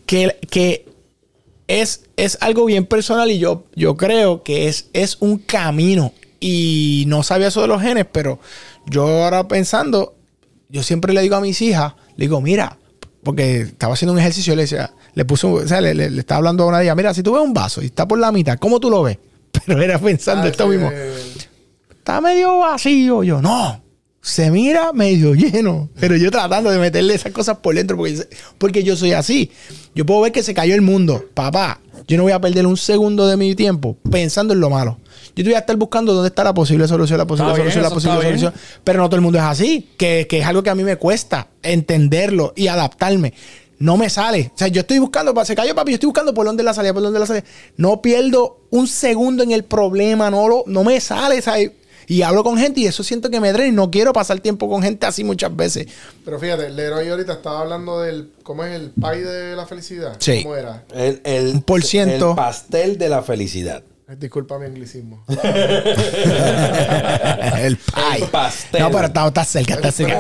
[0.08, 0.86] Que, que
[1.68, 6.14] es, es algo bien personal y yo, yo creo que es, es un camino.
[6.40, 8.40] Y no sabía eso de los genes, pero
[8.88, 10.16] yo ahora pensando,
[10.70, 12.78] yo siempre le digo a mis hijas, le digo, mira,
[13.24, 16.38] porque estaba haciendo un ejercicio, le decía, le puso, o sea, le, le- le estaba
[16.40, 18.32] hablando a una de ellas, mira, si tú ves un vaso y está por la
[18.32, 19.18] mitad, ¿cómo tú lo ves?
[19.66, 21.14] Pero era pensando Ah, esto sí, mismo eh,
[21.92, 23.24] está medio vacío.
[23.24, 23.82] Yo, no,
[24.22, 25.90] se mira medio lleno.
[26.00, 29.52] Pero yo tratando de meterle esas cosas por dentro porque, porque yo soy así.
[29.96, 31.26] Yo puedo ver que se cayó el mundo.
[31.34, 35.00] Papá, yo no voy a perder un segundo de mi tiempo pensando en lo malo.
[35.36, 37.72] Yo te voy a estar buscando dónde está la posible solución, la posible Está bien,
[37.74, 38.40] solución, la posible bien.
[38.40, 38.54] solución.
[38.84, 39.90] Pero no todo el mundo es así.
[39.98, 43.34] Que, que es algo que a mí me cuesta entenderlo y adaptarme.
[43.84, 44.50] No me sale.
[44.56, 46.94] O sea, yo estoy buscando, se cayó papi, yo estoy buscando por dónde la salida,
[46.94, 47.44] por dónde la salida.
[47.76, 51.42] No pierdo un segundo en el problema, no, lo, no me sale.
[51.42, 51.72] ¿sabes?
[52.08, 54.70] Y hablo con gente y eso siento que me drena y no quiero pasar tiempo
[54.70, 55.88] con gente así muchas veces.
[56.24, 58.32] Pero fíjate, Leroy ahorita estaba hablando del.
[58.44, 60.16] ¿Cómo es el pie de la felicidad?
[60.18, 60.44] Sí.
[60.44, 60.86] ¿Cómo era?
[60.94, 62.30] El, el, Un por ciento.
[62.30, 63.84] el pastel de la felicidad.
[64.18, 65.24] Disculpa mi anglicismo.
[65.28, 65.38] el
[67.78, 67.94] pie.
[68.18, 68.82] El pastel.
[68.82, 70.20] No, pero está, está cerca, está cerca.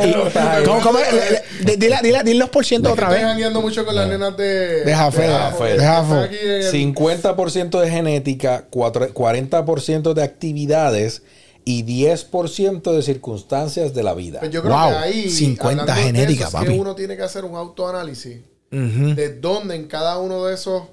[0.65, 0.99] ¿Cómo, cómo?
[0.99, 3.27] Le- le- Dile, dile, dile los por ciento otra Estoy vez.
[3.29, 4.83] jangueando mucho con las nenas de.
[4.85, 5.63] De Jafé, de Jafé.
[5.77, 6.13] de Jafé.
[6.13, 11.23] Están aquí en el- 50% de genética, cuatro- 40% de actividades
[11.65, 14.39] y 10% de circunstancias de la vida.
[14.39, 15.29] Pues yo creo Wow, que ahí.
[15.29, 16.67] 50 hablando de genética, papi.
[16.67, 18.39] que uno tiene que hacer un autoanálisis
[18.71, 20.83] de dónde en cada uno de esos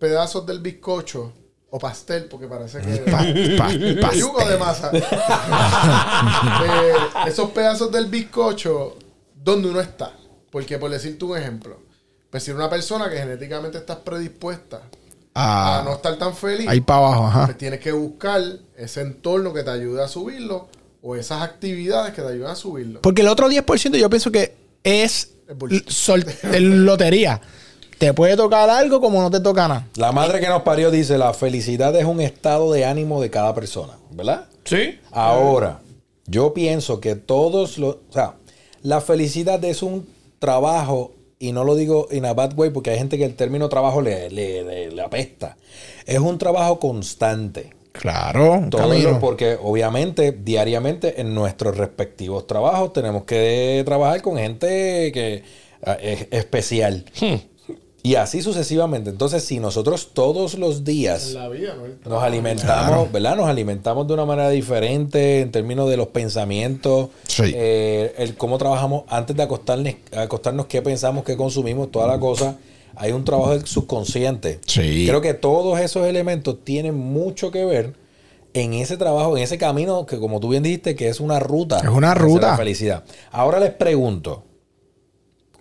[0.00, 1.32] pedazos del bizcocho
[1.70, 2.96] o pastel, porque parece que.
[3.10, 3.24] Pa-
[4.00, 4.90] pa- Yugo de masa.
[6.64, 6.92] Eh,
[7.28, 8.96] esos pedazos del bizcocho,
[9.34, 10.12] donde uno está.
[10.50, 11.78] Porque por decirte un ejemplo,
[12.30, 14.80] pues si una persona que genéticamente estás predispuesta
[15.34, 17.44] a no Ah, estar tan feliz, ahí para abajo, ajá.
[17.46, 18.42] pues tienes que buscar
[18.76, 20.68] ese entorno que te ayude a subirlo
[21.02, 23.00] o esas actividades que te ayuden a subirlo.
[23.02, 25.30] Porque el otro 10% yo pienso que es
[25.88, 27.40] sol- el lotería.
[27.98, 29.86] Te puede tocar algo como no te toca nada.
[29.96, 33.54] La madre que nos parió dice, la felicidad es un estado de ánimo de cada
[33.54, 34.46] persona, ¿verdad?
[34.64, 34.98] Sí.
[35.10, 35.80] Ahora,
[36.26, 37.96] yo pienso que todos los...
[38.08, 38.34] O sea,
[38.82, 40.06] la felicidad es un
[40.38, 43.68] trabajo, y no lo digo in a bad way, porque hay gente que el término
[43.68, 45.56] trabajo le, le- le- le apesta.
[46.06, 47.70] Es un trabajo constante.
[47.90, 55.42] Claro, Todo porque obviamente diariamente en nuestros respectivos trabajos tenemos que trabajar con gente que
[55.84, 57.04] ah, es especial.
[58.08, 59.10] Y así sucesivamente.
[59.10, 61.36] Entonces, si nosotros todos los días
[62.06, 63.36] nos alimentamos, ¿verdad?
[63.36, 67.52] Nos alimentamos de una manera diferente en términos de los pensamientos, Sí.
[67.54, 72.56] eh, el cómo trabajamos antes de acostarnos, acostarnos, qué pensamos, qué consumimos, toda la cosa.
[72.96, 74.58] Hay un trabajo del subconsciente.
[74.64, 75.04] Sí.
[75.06, 77.92] Creo que todos esos elementos tienen mucho que ver
[78.54, 81.80] en ese trabajo, en ese camino que, como tú bien dijiste, que es una ruta.
[81.80, 82.52] Es una ruta.
[82.52, 83.04] La felicidad.
[83.30, 84.44] Ahora les pregunto.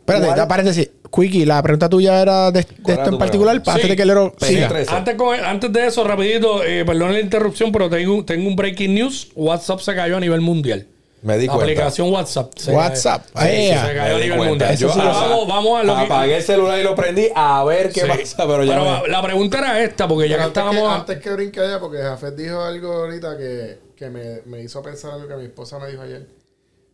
[0.08, 0.38] Espérate, ¿Cuál?
[0.38, 0.90] da paréntesis.
[1.14, 3.72] Quickie, la pregunta tuya era de, de era esto en particular, pregunta?
[3.74, 3.90] antes Sí.
[3.90, 4.80] de que Lero siga.
[4.80, 4.92] Eso.
[4.96, 8.96] Antes, con- antes de eso, rapidito, eh, perdón la interrupción, pero tengo, tengo un breaking
[8.96, 9.30] news.
[9.36, 10.88] WhatsApp se cayó a nivel mundial.
[11.24, 11.72] Me di La cuenta.
[11.72, 12.52] aplicación WhatsApp.
[12.58, 13.26] se WhatsApp.
[13.36, 14.50] Sí, sí, se cayó a di nivel cuenta.
[14.50, 14.78] mundial.
[14.78, 16.02] Yo sí vamos, vamos a lo que...
[16.02, 18.08] apagué el celular y lo prendí a ver qué Sí.
[18.08, 20.94] pasa, pero ya Pero me- la pregunta era esta, porque ya que que, estábamos...
[20.94, 25.12] antes que brinque allá, porque Jafet dijo algo ahorita que, que me, me hizo pensar
[25.12, 26.28] algo que mi esposa me dijo ayer.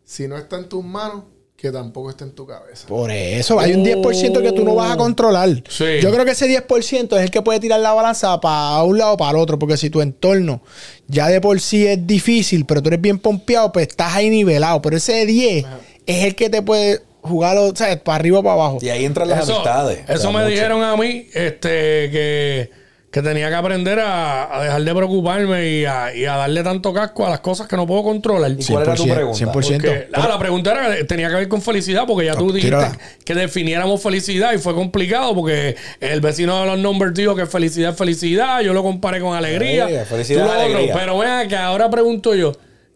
[0.06, 1.23] Si no está en tus manos,
[1.63, 2.86] que tampoco esté en tu cabeza.
[2.89, 5.47] Por eso, hay un 10% que tú no vas a controlar.
[5.69, 5.86] Sí.
[6.02, 9.13] Yo creo que ese 10% es el que puede tirar la balanza para un lado
[9.13, 9.58] o para el otro.
[9.58, 10.62] Porque si tu entorno
[11.08, 14.82] ya de por sí es difícil, pero tú eres bien pompeado, pues estás ahí nivelado.
[14.82, 15.65] Pero ese 10
[16.06, 18.80] es el que te puede jugar, o sea, para arriba o para abajo.
[18.82, 19.99] Y ahí entran las Eso, amistades.
[20.10, 20.49] eso me mucho.
[20.52, 21.69] dijeron a mí este,
[22.12, 22.71] que,
[23.13, 26.91] que tenía que aprender a, a dejar de preocuparme y a, y a darle tanto
[26.91, 28.49] casco a las cosas que no puedo controlar.
[28.52, 29.45] ¿Y cuál era tu 100%, pregunta?
[29.45, 29.52] 100%.
[29.54, 32.76] Porque, ah, la pregunta era que tenía que ver con felicidad, porque ya tú dijiste
[32.76, 32.97] tírala.
[33.23, 37.91] que definiéramos felicidad y fue complicado porque el vecino de los numbers dijo que felicidad
[37.91, 39.84] es felicidad, yo lo comparé con alegría.
[39.84, 40.76] Alegría, felicidad tú lo es otro.
[40.78, 40.95] alegría.
[40.95, 42.52] Pero vea que ahora pregunto yo,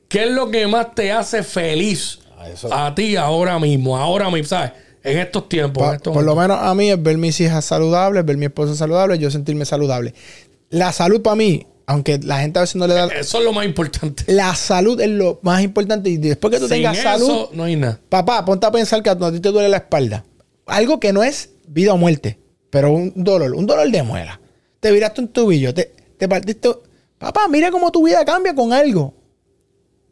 [0.10, 4.32] ¿qué es lo que más te hace feliz Ah, eso- a ti ahora mismo, ahora
[4.32, 4.72] mismo, ¿sabes?
[5.04, 5.84] En estos tiempos.
[5.84, 8.46] en Pa- estos por lo menos a mí es ver mis hijas saludables, ver mi
[8.46, 10.14] esposa saludable, yo sentirme saludable.
[10.70, 13.06] La salud para mí, aunque la gente a veces no le da...
[13.08, 14.24] Eso es lo más importante.
[14.34, 17.64] La salud es lo más importante y después que tú Sin tengas eso, salud, no
[17.64, 18.00] hay nada.
[18.10, 20.26] papá, ponte a pensar que a ti te duele la espalda.
[20.66, 22.38] Algo que no es vida o muerte,
[22.70, 24.42] pero un dolor, un dolor de muela.
[24.82, 26.70] Te viraste un tubillo, te, te partiste...
[27.18, 29.14] Papá, mira cómo tu vida cambia con algo.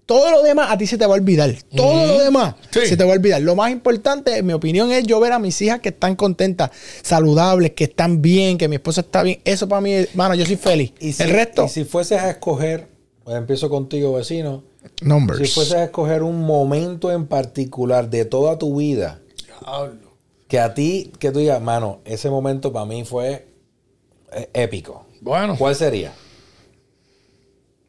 [0.05, 1.51] Todo lo demás a ti se te va a olvidar.
[1.75, 2.85] Todo lo demás Sí.
[2.85, 3.41] se te va a olvidar.
[3.41, 6.69] Lo más importante, en mi opinión, es yo ver a mis hijas que están contentas,
[7.01, 9.39] saludables, que están bien, que mi esposa está bien.
[9.45, 10.93] Eso para mí, mano, yo soy feliz.
[10.99, 12.87] Y si, El resto, y si fueses a escoger,
[13.23, 14.63] pues empiezo contigo, vecino,
[15.01, 15.39] Numbers.
[15.39, 19.21] Si fueses a escoger un momento en particular de toda tu vida,
[19.59, 20.11] Diablo.
[20.47, 23.47] que a ti, que tú digas, mano, ese momento para mí fue
[24.31, 25.07] eh, épico.
[25.21, 26.13] Bueno, ¿Cuál sería?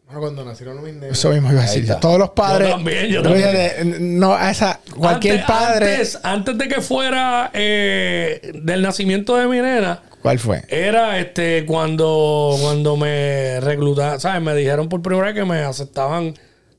[0.08, 1.18] Cuando nacieron mis nenes.
[1.18, 1.92] Eso mismo iba a decir.
[2.00, 2.68] Todos los padres.
[2.68, 4.80] Yo también, yo Fíjate, No, a esa.
[4.96, 5.90] Cualquier antes, padre.
[5.94, 10.62] Antes, antes de que fuera eh, del nacimiento de mi nena, ¿Cuál fue?
[10.68, 14.40] era este cuando, cuando me reclutaron, ¿sabes?
[14.42, 16.34] Me dijeron por primera vez que me aceptaban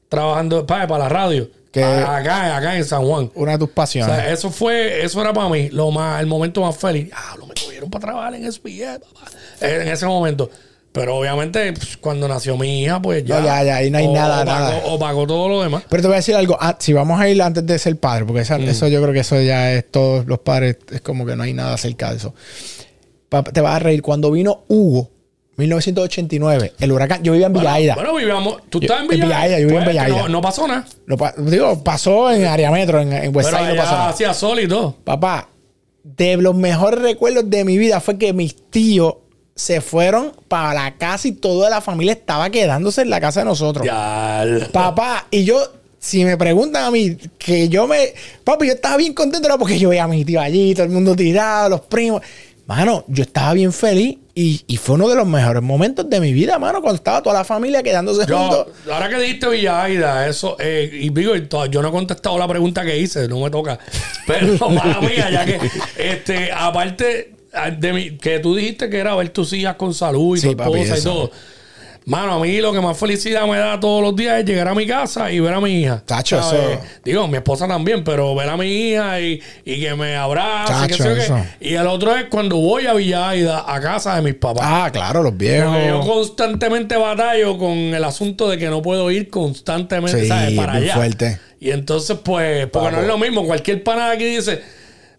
[0.09, 1.49] trabajando para, para la radio.
[1.71, 3.29] Que- acá, acá en San Juan.
[3.35, 4.15] Una de tus O pasiones.
[4.15, 7.09] sea, eso fue, eso era para mí lo más, el momento más feliz.
[7.13, 9.29] Ah, lo me cogieron para trabajar en SBS, papá.
[9.59, 10.49] En ese momento.
[10.97, 13.39] Pero obviamente, pues, cuando nació mi hija, pues ya.
[13.39, 14.81] No, ya, ya, ahí no hay o- nada, o pagó- nada.
[14.85, 15.83] O pagó todo lo demás.
[15.89, 16.57] Pero te voy a decir algo.
[16.59, 18.63] Ah, si vamos a ir antes de ser padre, porque esa- Mm.
[18.69, 21.53] eso yo creo que eso ya es todos los padres, es como que no hay
[21.53, 22.33] nada acerca de eso.
[23.29, 24.01] Pa- te vas a reír.
[24.01, 25.11] Cuando vino Hugo,
[25.57, 27.95] 1989, el huracán, yo vivía en Villa Aida.
[27.95, 28.57] Bueno, vivíamos.
[28.69, 30.21] Tú estás en en Villa Villa Aida, yo vivo en Pues, Villa que Aida.
[30.23, 30.85] No, no pasó nada.
[31.17, 34.09] Pa- digo, pasó en área metro, en, en West Pero Side no pasó allá nada.
[34.09, 34.95] hacía sol y todo.
[35.03, 35.49] Papá,
[36.03, 39.15] de los mejores recuerdos de mi vida fue que mis tíos
[39.57, 43.47] se fueron para la casa y toda la familia estaba quedándose en la casa de
[43.47, 43.83] nosotros.
[43.85, 44.45] Ya.
[44.71, 45.59] Papá, y yo,
[45.97, 48.13] si me preguntan a mí, que yo me.
[48.43, 50.91] Papi, yo estaba bien contento, era porque yo veía a mi tío allí, todo el
[50.91, 52.21] mundo tirado, los primos.
[52.67, 56.33] Mano, yo estaba bien feliz y, y fue uno de los mejores momentos de mi
[56.33, 58.67] vida, mano, cuando estaba toda la familia quedándose Yo, juntos.
[58.91, 62.83] ahora que dijiste Villa Aida, eso, eh, y digo, yo no he contestado la pregunta
[62.83, 63.79] que hice, no me toca.
[64.27, 65.59] Pero, mala mía, ya que,
[65.97, 67.36] este, aparte
[67.77, 70.57] de mi, que tú dijiste que era ver tus hijas con salud y Sí, tu
[70.57, 71.31] papi, esposa y todo.
[72.05, 74.73] Mano, a mí lo que más felicidad me da todos los días es llegar a
[74.73, 76.01] mi casa y ver a mi hija.
[76.05, 80.15] Tacho, eso- Digo, mi esposa también, pero ver a mi hija y, y que me
[80.15, 80.71] abrace.
[80.71, 81.37] Tacho, eso.
[81.59, 84.63] Y el otro es cuando voy a Villa Aida, a casa de mis papás.
[84.65, 85.69] Ah, claro, los viejos.
[85.73, 90.53] Porque yo constantemente batallo con el asunto de que no puedo ir constantemente, Sí, ¿sabes?
[90.55, 90.93] Para allá.
[90.95, 91.39] fuerte.
[91.59, 93.45] Y entonces, pues, porque no es lo mismo.
[93.45, 94.61] Cualquier pana aquí dice,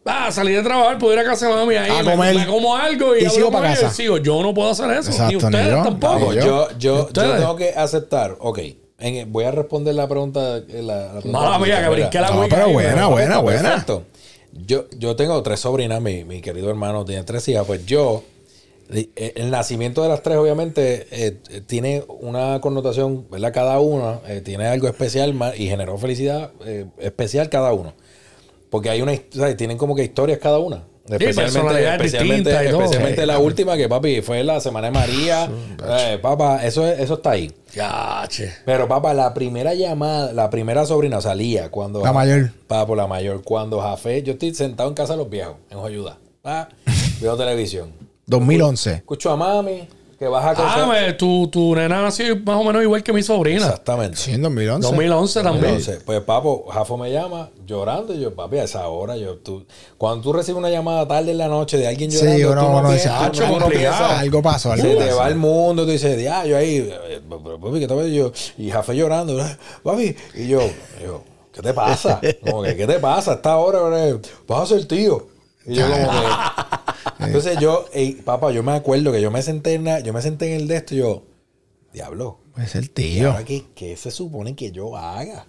[0.08, 2.34] ah, salí de trabajar, puedo ir a casa de mami ahí, A me, comer.
[2.34, 3.94] me como algo y, Y sigo con pa' ellos y casa.
[3.94, 4.18] sigo.
[4.18, 5.10] Yo no puedo hacer eso.
[5.10, 5.82] Exacto, ni ni ustedes yo.
[5.82, 6.32] tampoco.
[6.32, 6.68] Yo.
[6.78, 8.36] yo, yo, tengo que aceptar.
[8.40, 8.58] Ok,
[8.98, 10.58] en- voy a responder la pregunta.
[10.58, 13.38] eh, La, la pregunta Mala mía, que brinqué la No, hueca pero ahí, buena, buena,
[13.38, 13.62] buena.
[13.70, 14.02] Perfecto.
[14.66, 17.64] Yo, yo tengo tres sobrinas, mi, mi querido hermano tiene tres hijas.
[17.66, 18.24] Pues yo,
[18.90, 23.52] eh, el nacimiento de las tres, obviamente, eh, tiene una connotación, ¿verdad?
[23.52, 27.92] Cada una eh, tiene algo especial y generó felicidad eh, especial cada uno.
[28.70, 29.56] Porque hay una, hist- ¿sabes?
[29.56, 30.84] tienen como que historias cada una.
[31.10, 35.48] Especialmente, personalidades especialmente, especialmente Sí, la última que papi fue la semana de María.
[35.88, 37.50] Eh, papá, eso, es- eso está ahí.
[37.74, 38.28] Ya.
[38.66, 42.02] Pero papá, la primera llamada, la primera sobrina salía cuando...
[42.04, 42.50] La mayor.
[42.66, 43.42] Papá, la mayor.
[43.42, 46.18] Cuando Jafé, yo estoy sentado en casa de los viejos, en Joyuda.
[46.44, 46.68] Ah,
[47.22, 47.90] veo televisión.
[48.26, 48.92] 2011.
[48.96, 50.64] Escucho a mami que baja con...
[50.66, 53.64] Ah, me- tu, tu nena nació más o menos igual que mi sobrina.
[53.66, 54.16] Exactamente.
[54.16, 54.88] Sí, en 2011.
[54.88, 55.64] 2011 también.
[55.66, 59.64] Entonces, pues papo, Jafo me llama llorando y yo, papi, a esa hora, yo, tú,
[59.96, 62.82] cuando tú recibes una llamada tarde en la noche de alguien Sí, llorando, uno- tú
[62.82, 63.68] no piensas- "Ah, no- complicado".
[63.70, 66.92] piensas- Algo pasó, algo Se te va el mundo, tú dices, ya, yo ahí,
[67.28, 70.60] papi, ¿qué te yo, y Jafé llorando, "Ah, papi, y yo,
[71.02, 72.20] yo, ¿qué te pasa?
[72.44, 73.32] Como que, ¿qué te pasa?
[73.32, 75.37] A esta hora, bro, vas a ser tío.
[75.68, 76.26] Y yo como que,
[77.26, 80.22] entonces yo, ey, papá, yo me acuerdo que yo me senté en, la- yo me
[80.22, 81.22] senté en el de esto y yo,
[81.92, 83.34] diablo, Es el ¿y tío.
[83.46, 85.46] qué, qué se supone que yo haga?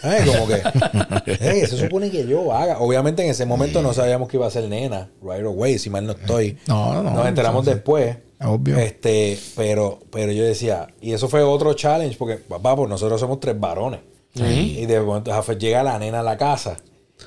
[0.00, 0.24] ¿Sabes?
[0.30, 0.54] Como que,
[1.40, 2.78] "Ey, ¿qué se supone que yo haga?
[2.78, 6.06] Obviamente en ese momento no sabíamos que iba a ser nena, right away, si mal
[6.06, 6.56] no estoy.
[6.66, 8.16] No, no, Nos enteramos después.
[8.40, 8.78] obvio.
[8.78, 13.40] Este, pero, pero yo decía, y eso fue otro challenge, porque papá, pues nosotros somos
[13.40, 14.00] tres varones.
[14.34, 16.76] Y de momento llega la nena a la casa.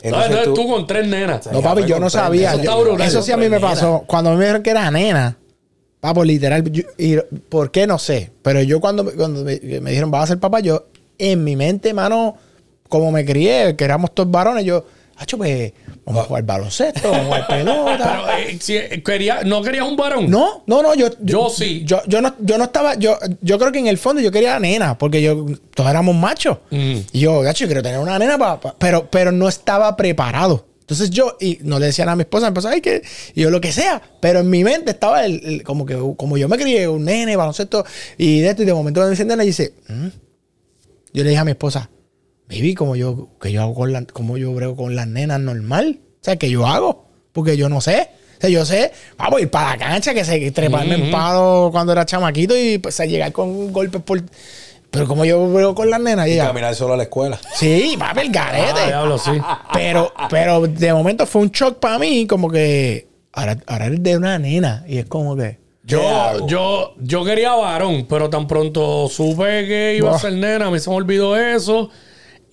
[0.02, 1.50] Entonces, entonces tú, con tres nenas.
[1.52, 2.50] No, papi, yo no sabía.
[2.54, 3.08] Eso está Yo- brutal.
[3.08, 4.04] eso sí a mí me pasó.
[4.08, 5.38] Cuando a mí me dijeron que era nena,
[6.00, 6.64] papo, literal.
[6.72, 7.18] yo- y
[7.50, 7.86] ¿Por qué?
[7.86, 8.32] No sé.
[8.42, 10.86] Pero yo cuando, me- cuando me, me dijeron, vas a ser papá, yo
[11.18, 12.36] en mi mente, mano,
[12.90, 14.86] como me crié, que éramos todos varones, yo,
[15.22, 15.72] hacho, pues,
[16.06, 18.22] vamos a jugar baloncesto, vamos a jugar pelota.
[18.26, 20.30] Pero eh, si, eh, quería, no querías un varón.
[20.30, 21.84] No, no, no, yo, Yo sí.
[21.86, 24.60] Yo, yo, no, yo no estaba, yo, yo creo que en el fondo yo quería
[24.60, 25.46] nena, porque yo,
[25.76, 26.58] todos éramos machos.
[26.72, 26.98] Mm.
[27.14, 30.66] Y yo, gacho, yo quiero tener una nena, pa- pa- pero, pero no estaba preparado.
[30.82, 33.02] Entonces yo, y no le decían a mi esposa, mi esposa, ay, que,
[33.34, 36.38] y yo lo que sea, pero en mi mente estaba el, el- como que, como
[36.38, 37.86] yo me crié, un nene, baloncesto,
[38.18, 40.08] y de esto, y de momento me dicen nena, y dice, "Mm".
[41.14, 41.90] yo le dije a mi esposa,
[42.52, 46.00] baby, como yo, que yo hago con la, como yo brego con las nenas normal,
[46.02, 48.10] o sea, que yo hago, porque yo no sé.
[48.38, 51.70] O sea, yo sé, vamos a ir para la cancha, que se treparme en palo
[51.72, 54.22] cuando era chamaquito y pues a llegar con golpes por.
[54.90, 57.40] Pero como yo brego con las nenas, y ella, caminar solo a la escuela.
[57.56, 58.88] Sí, papi, el Ah, garete.
[58.88, 59.32] diablo, sí.
[59.72, 64.18] pero, pero de momento fue un shock para mí, como que ahora, ahora eres de
[64.18, 64.84] una nena.
[64.88, 65.60] Y es como que.
[65.84, 70.72] Yo, yo, yo quería varón, pero tan pronto supe que iba a ser nena, a
[70.72, 71.90] mí se me olvidó eso.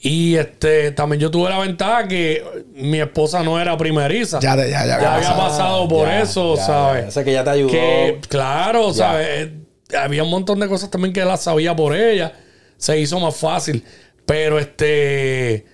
[0.01, 2.45] Y este también yo tuve la ventaja que
[2.75, 4.39] mi esposa no era primeriza.
[4.41, 5.15] Ya, ya, ya, Ya ya.
[5.17, 7.03] había pasado por Ya, eso, ya, ¿sabes?
[7.03, 7.09] ya.
[7.09, 7.71] O sea, que ya te ayudó.
[7.71, 8.95] Que, claro, Ya.
[8.95, 9.27] ¿sabes?
[9.31, 9.53] Eh,
[9.97, 12.33] Había un montón de cosas también que la sabía por ella.
[12.77, 13.83] Se hizo más fácil.
[14.27, 15.65] Pero este.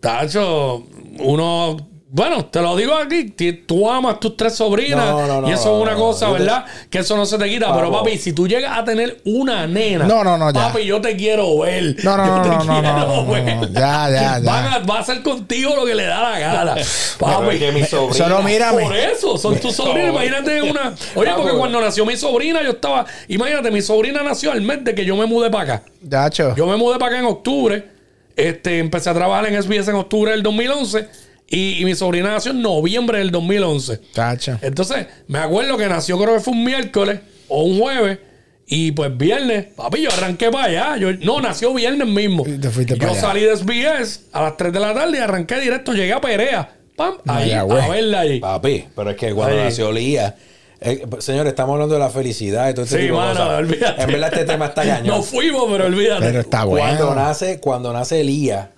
[0.00, 0.86] Tacho,
[1.18, 1.76] uno.
[2.16, 3.24] Bueno, te lo digo aquí,
[3.66, 6.32] tú amas tus tres sobrinas No, no, no, y eso es una no, cosa, te-
[6.34, 6.64] ¿verdad?
[6.88, 7.74] Que eso no se te quita.
[7.74, 10.68] Pero papi, si tú llegas a tener una nena, No, no, no, ya.
[10.68, 11.96] papi, yo te quiero ver.
[12.04, 13.56] No, no, Yo no, te no, no, quiero no, no, no, ver.
[13.56, 13.64] no.
[13.68, 14.40] Ya, ya, ya.
[14.44, 16.74] Van a- va a hacer contigo lo que le da la gana.
[17.18, 17.48] Papi.
[17.56, 18.24] es que mi sobrina.
[18.28, 18.82] Solo mírame.
[18.84, 20.10] Por eso, son tus sobrinas.
[20.10, 20.94] Imagínate una.
[21.16, 21.58] Oye, porque Vamos.
[21.58, 23.06] cuando nació mi sobrina, yo estaba.
[23.26, 25.82] Imagínate, mi sobrina nació el mes de que yo me mudé para acá.
[26.00, 26.54] Yacho.
[26.54, 27.88] Yo me mudé para acá en octubre.
[28.36, 31.23] Este, empecé a trabajar en SBS en octubre del 2011.
[31.54, 34.00] Y, y mi sobrina nació en noviembre del 2011.
[34.14, 34.58] Yacho.
[34.62, 38.18] Entonces, me acuerdo que nació, creo que fue un miércoles o un jueves.
[38.66, 40.96] Y pues viernes, papi, yo arranqué para allá.
[40.96, 42.44] Yo, no, nació viernes mismo.
[42.46, 43.20] Y te fuiste yo para allá.
[43.20, 45.92] salí de SBS a las 3 de la tarde y arranqué directo.
[45.92, 46.70] Llegué a Perea.
[46.96, 48.40] Pam, ahí, a verla allí.
[48.40, 49.64] Papi, pero es que cuando Ahí.
[49.64, 50.36] nació Lía.
[50.80, 53.58] eh, señor, estamos hablando de la felicidad y todo este Sí, tipo mano.
[53.58, 55.08] En verdad, este tema está cañón.
[55.08, 56.24] No fuimos, pero olvídate.
[56.24, 57.14] Pero está Cuando bueno.
[57.20, 58.70] nace, cuando nace Lía,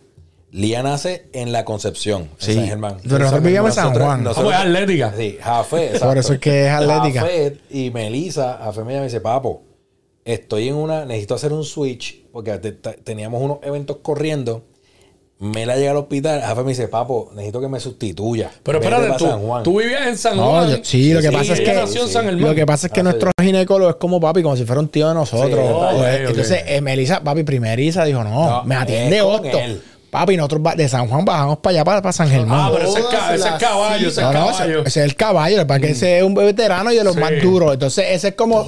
[0.57, 2.55] Lía nace en la Concepción, en Sí.
[2.55, 2.97] San Germán.
[3.03, 4.27] Pero nosotros vivíamos en San Juan.
[4.27, 5.13] Ah, pues, atlética.
[5.15, 5.93] Sí, Jafé.
[6.01, 7.21] Por eso es que es atlética.
[7.21, 9.65] Jafet y Melissa, Jafé me llama y dice, papo,
[10.25, 14.63] estoy en una, necesito hacer un switch, porque te- te- teníamos unos eventos corriendo.
[15.39, 18.51] Mela llega al hospital, Jafé me dice, papo, necesito que me sustituya.
[18.63, 19.63] Pero espérate, tú, Juan".
[19.63, 20.71] tú vivías en San No, Juan.
[20.71, 22.37] yo- sí, lo que pasa es que- sí, San sí.
[22.41, 24.89] Lo que pasa es que Ah, nuestro ginecólogo es como papi, como si fuera un
[24.89, 25.51] tío de nosotros.
[25.51, 26.21] Sí, Pues.
[26.31, 29.59] Entonces, eh, Melissa, papi, primeriza, dijo, no, No, me atiende es Otto.
[30.17, 32.59] Papi, nosotros de San Juan bajamos para allá, para, para San Germán.
[32.59, 34.81] Ah, pero ese es, ca- ese es caballo, ese es No, no, ese, caballo.
[34.87, 37.21] ese es el caballo, para que ese es un veterano y de los Sí.
[37.21, 37.75] más duros.
[37.75, 38.65] Entonces, ese es como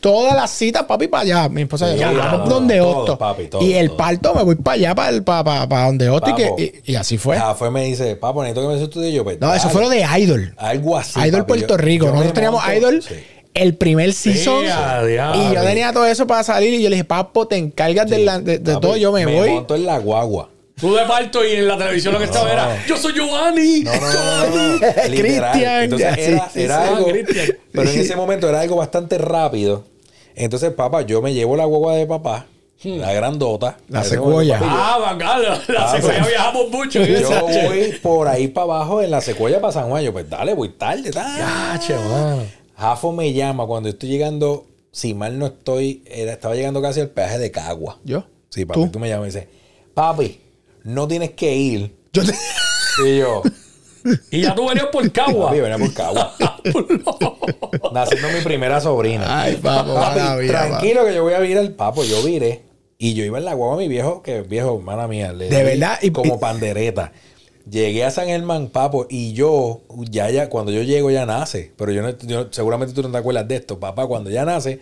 [0.00, 1.48] todas las citas, papi, para allá.
[1.48, 3.16] Mi esposa y yo, vamos donde Otto.
[3.16, 3.96] papi, todo, y el todo.
[3.96, 6.34] parto me voy para allá, para, el, para, para, para donde Otto.
[6.58, 7.36] Y, y, y así fue.
[7.38, 9.08] Jafé me dice, papo, necesito que me.
[9.08, 10.52] Y yo, pues, No, eso fue lo de Idol.
[10.58, 11.20] Algo así.
[11.20, 11.48] Idol papi.
[11.60, 12.06] Puerto Yo- Rico.
[12.06, 13.14] yo me Nosotros teníamos monto- Idol Sí.
[13.54, 14.64] el primer season.
[14.64, 16.74] y yo tenía todo eso para salir.
[16.74, 18.96] Y yo le dije, papo, te encargas de, la- de- de Papi, todo.
[18.96, 19.50] Yo me, voy.
[19.50, 20.48] monto en la guagua.
[20.80, 23.82] Tú de parto y en la televisión lo que estaba era Yo soy Giovanni.
[23.84, 24.80] No, no, no.
[25.06, 26.88] Cristian, Entonces ya, era, era sí.
[26.94, 27.06] algo.
[27.08, 27.46] Ah, Cristian.
[27.72, 29.84] Pero en ese momento era algo bastante rápido.
[30.34, 32.46] Entonces, papá, yo me llevo la guagua de papá,
[32.82, 33.76] la grandota.
[33.88, 34.58] La secuoya.
[34.62, 35.42] Ah, bacán.
[35.42, 36.30] La Ah, secuoya sí.
[36.30, 37.04] viajamos mucho.
[37.04, 37.28] Yo
[37.66, 40.02] voy por ahí para abajo en la secuoya para San Juan.
[40.02, 41.10] Yo, pues dale, voy tarde.
[41.10, 41.78] tal.
[41.80, 42.42] Che, mano.
[42.76, 47.10] Jafo me llama cuando estoy llegando, si mal no estoy, era, estaba llegando casi al
[47.10, 47.98] peaje de Cagua.
[48.04, 48.24] ¿Yo?
[48.48, 48.88] Sí, papi, ¿Tú?
[48.88, 49.48] tú, me llamas y dices,
[49.94, 50.40] papi,
[50.84, 51.96] no tienes que ir.
[52.12, 52.34] Yo te-
[53.06, 53.42] Y yo,
[54.30, 55.46] Y ya tú venías por Cagua.
[55.46, 56.34] papi, venía por Cagua.
[57.92, 59.42] Naciendo mi primera sobrina.
[59.42, 62.04] Ay, papo, Papi, tranquilo que yo voy a virar el papo.
[62.04, 62.62] Yo viré.
[62.98, 65.32] Y yo iba en la guagua mi viejo, que viejo, hermana mía.
[65.32, 67.12] le De verdad, y- como y- pandereta.
[67.68, 71.72] Llegué a San Germán, papo, y yo, ya, ya, cuando yo llego ya nace.
[71.76, 74.06] Pero yo, no, yo- seguramente tú no te acuerdas de esto, papá.
[74.06, 74.80] Cuando ya nace,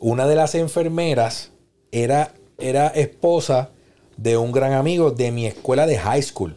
[0.00, 1.50] una de las enfermeras
[1.92, 3.70] era, era esposa
[4.16, 6.56] de un gran amigo de mi escuela de high school.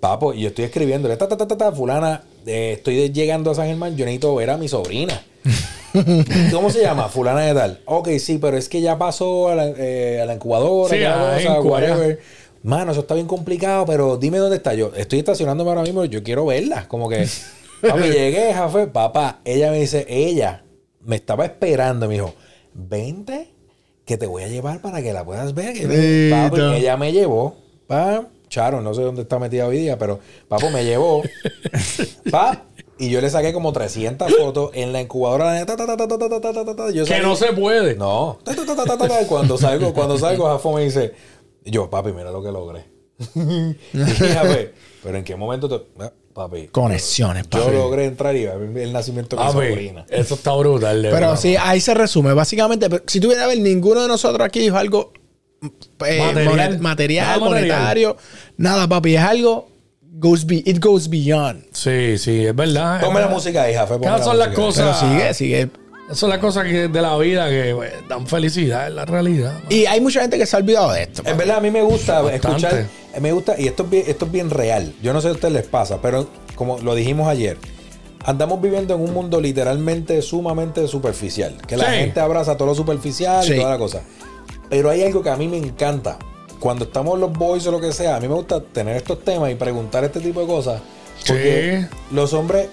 [0.00, 3.54] Papo, y yo estoy escribiéndole, ta, ta, ta, ta, ta, fulana, eh, estoy llegando a
[3.54, 5.22] San Germán, yo necesito ver a mi sobrina.
[6.52, 7.08] ¿Cómo se llama?
[7.08, 7.80] Fulana de tal.
[7.84, 11.54] Ok, sí, pero es que ya pasó a la, eh, a la incubadora, Sí, ya
[11.54, 12.18] a whatever.
[12.62, 14.74] Mano, eso está bien complicado, pero dime dónde está.
[14.74, 16.88] Yo estoy estacionándome ahora mismo, yo quiero verla.
[16.88, 17.26] Como que,
[17.82, 19.40] papi, llegué, jefe, papá.
[19.44, 20.64] Ella me dice, ella
[21.00, 22.34] me estaba esperando, me dijo,
[22.72, 23.50] vente,
[24.04, 25.76] que te voy a llevar para que la puedas ver.
[25.76, 27.56] Ella me llevó.
[28.48, 31.22] Charo, no sé dónde está metida hoy día, pero papo me llevó.
[32.30, 32.64] pap,
[32.98, 35.64] y yo le saqué como 300 fotos en la incubadora.
[35.64, 37.94] Que no se puede.
[37.94, 38.38] No.
[39.26, 41.14] Cuando salgo, cuando salgo, Jafo me dice,
[41.64, 42.84] yo, papi, mira lo que logré.
[43.92, 45.86] Fíjate, pero en qué momento te...
[46.34, 46.68] Papi.
[46.68, 47.76] Conexiones, Yo papi.
[47.76, 50.06] logré entrar y ver el nacimiento de mi sobrina.
[50.08, 51.02] eso está brutal.
[51.02, 51.36] de Pero verdad.
[51.40, 52.32] sí, ahí se resume.
[52.32, 55.12] Básicamente, pero si tuviera a ver, ninguno de nosotros aquí dijo algo
[56.06, 56.46] eh, Material.
[56.48, 57.78] monet- material, Nada material.
[57.78, 58.16] monetario.
[58.56, 59.14] Nada, papi.
[59.16, 59.68] Es algo.
[60.14, 61.64] Goes be, it goes beyond.
[61.72, 63.00] Sí, sí, es verdad.
[63.00, 63.30] Ponme es la verdad.
[63.30, 64.98] música Esas la son las cosas.
[65.00, 65.70] Pero sigue, sigue.
[66.12, 69.54] Esas son las cosas que de la vida que pues, dan felicidad en la realidad.
[69.68, 71.22] Y hay mucha gente que se ha olvidado de esto.
[71.24, 72.48] En verdad, a mí me gusta Bastante.
[72.48, 72.86] escuchar,
[73.20, 74.94] me gusta, y esto es, bien, esto es bien real.
[75.02, 77.56] Yo no sé si a ustedes les pasa, pero como lo dijimos ayer,
[78.24, 81.56] andamos viviendo en un mundo literalmente sumamente superficial.
[81.66, 81.96] Que la Sí.
[81.98, 83.54] gente abraza todo lo superficial Sí.
[83.54, 84.02] y toda la cosa.
[84.68, 86.18] Pero hay algo que a mí me encanta.
[86.60, 89.50] Cuando estamos los boys o lo que sea, a mí me gusta tener estos temas
[89.50, 90.80] y preguntar este tipo de cosas.
[91.26, 91.96] Porque Sí.
[92.14, 92.68] los hombres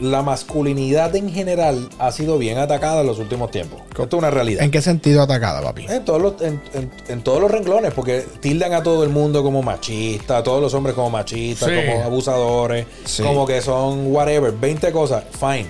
[0.00, 3.80] la masculinidad en general ha sido bien atacada en los últimos tiempos.
[3.90, 4.62] Esto es una realidad.
[4.64, 5.86] ¿En qué sentido atacada, papi?
[5.88, 9.42] En todos, los, en, en- en todos los renglones, porque tildan a todo el mundo
[9.42, 11.74] como machista, a todos los hombres como machistas, Sí.
[11.90, 13.22] como abusadores, Sí.
[13.22, 15.66] como que son whatever, 20 cosas, fine.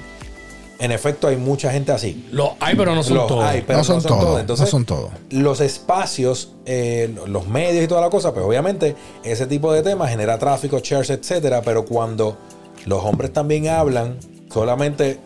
[0.79, 2.27] En efecto, hay mucha gente así.
[2.33, 3.45] Los hay, pero no son Los todos.
[3.45, 4.41] hay, pero no son todos.
[4.41, 5.11] Entonces, no son todos.
[5.29, 10.09] los espacios, eh, los medios y toda la cosa, pues obviamente ese tipo de temas
[10.09, 11.61] genera tráfico, shares, etcétera.
[11.63, 12.39] Pero cuando
[12.87, 14.17] los hombres también hablan,
[14.53, 15.19] solamente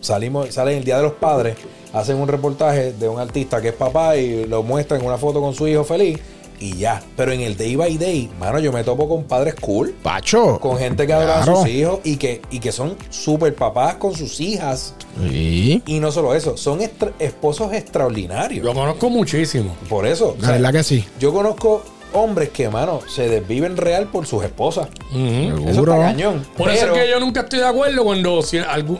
[0.00, 1.56] salimos, salen el Día de los Padres,
[1.92, 5.40] hacen un reportaje de un artista que es papá y lo muestran en una foto
[5.40, 6.18] con su hijo feliz
[6.58, 7.02] y ya.
[7.16, 9.94] Pero en el Day by Day, mano, yo me topo con padres cool.
[10.02, 10.58] Pacho.
[10.60, 11.58] Con gente que habla Claro.
[11.58, 14.94] a sus hijos y que, y que son super papás con sus hijas.
[15.28, 15.82] Sí.
[15.86, 16.78] Y no solo eso, son
[17.18, 18.64] esposos extraordinarios.
[18.64, 19.74] Lo conozco muchísimo.
[19.88, 21.04] Por eso, o La sea, verdad que sí.
[21.20, 21.82] yo conozco
[22.14, 24.88] hombres que, mano, se desviven real por sus esposas.
[25.10, 25.18] Ujú.
[25.64, 25.92] Eso Seguro.
[25.94, 26.46] está cañón.
[26.56, 28.98] Por eso Pero- es que yo nunca estoy de acuerdo cuando si algún-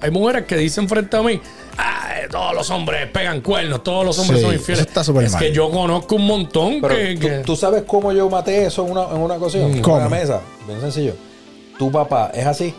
[0.00, 1.40] hay mujeres que dicen frente a mí,
[1.78, 4.80] "Ah, todos los hombres pegan cuernos, todos los hombres Sí, son infieles.
[4.80, 5.40] eso está súper es mal.
[5.42, 8.84] que yo conozco un montón Pero que, ¿tú, que- tú sabes cómo yo maté eso
[8.84, 10.40] en una, en una ocasión, en una mesa.
[10.66, 11.14] Bien sencillo.
[11.78, 12.74] Tu papá es así.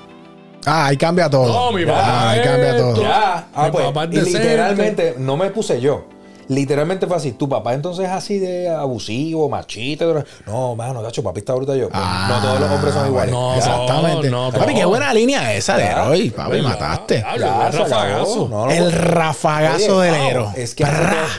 [0.65, 1.47] Ah, ahí cambia todo.
[1.47, 3.01] No, mi Ah, papá ahí es- cambia todo.
[3.01, 3.47] Ya.
[3.55, 6.03] Ah, Mi pues, papá es y literalmente, no me puse yo.
[6.49, 7.31] Literalmente fue así.
[7.33, 10.05] Tu papá entonces es así de abusivo, machista.
[10.45, 11.89] No, mano, gacho, papi está ahorita yo.
[11.89, 13.31] Pues, Ah, no todos los hombres son iguales.
[13.31, 13.55] no.
[13.55, 14.29] Exactamente.
[14.29, 16.29] no, papi, qué buena línea esa de hoy.
[16.29, 17.19] Papi, mataste.
[17.25, 17.63] Acabó.
[17.71, 18.47] rafagazo.
[18.49, 20.47] No, no, El rafagazo del wow, héroe.
[20.55, 20.85] Es que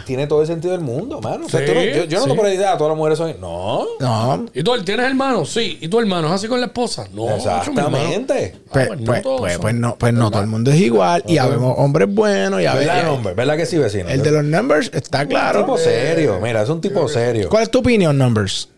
[0.06, 1.46] tiene todo el sentido del mundo, mano.
[1.46, 3.34] O sea, Sí, tú no- yo, yo no la idea, todas las mujeres son.
[3.40, 3.84] No.
[4.00, 4.46] No.
[4.54, 5.50] ¿Y tú tienes hermanos?
[5.50, 5.78] Sí.
[5.80, 7.06] ¿Y tu hermano es así con la esposa?
[7.12, 7.28] No.
[7.34, 8.54] Exactamente.
[8.56, 11.22] Ah, Pues, pues no pues, pues, no, pues no, todo el mundo es igual.
[11.26, 12.60] Y habemos hombres buenos.
[12.60, 13.34] Y ¿Verdad, habemos, hombre?
[13.34, 14.08] ¿Verdad que sí, vecino?
[14.08, 15.60] el de los numbers está Un claro.
[15.60, 16.38] tipo serio.
[16.42, 17.48] Mira, es un tipo serio.
[17.48, 18.68] ¿Cuál es tu opinión, numbers?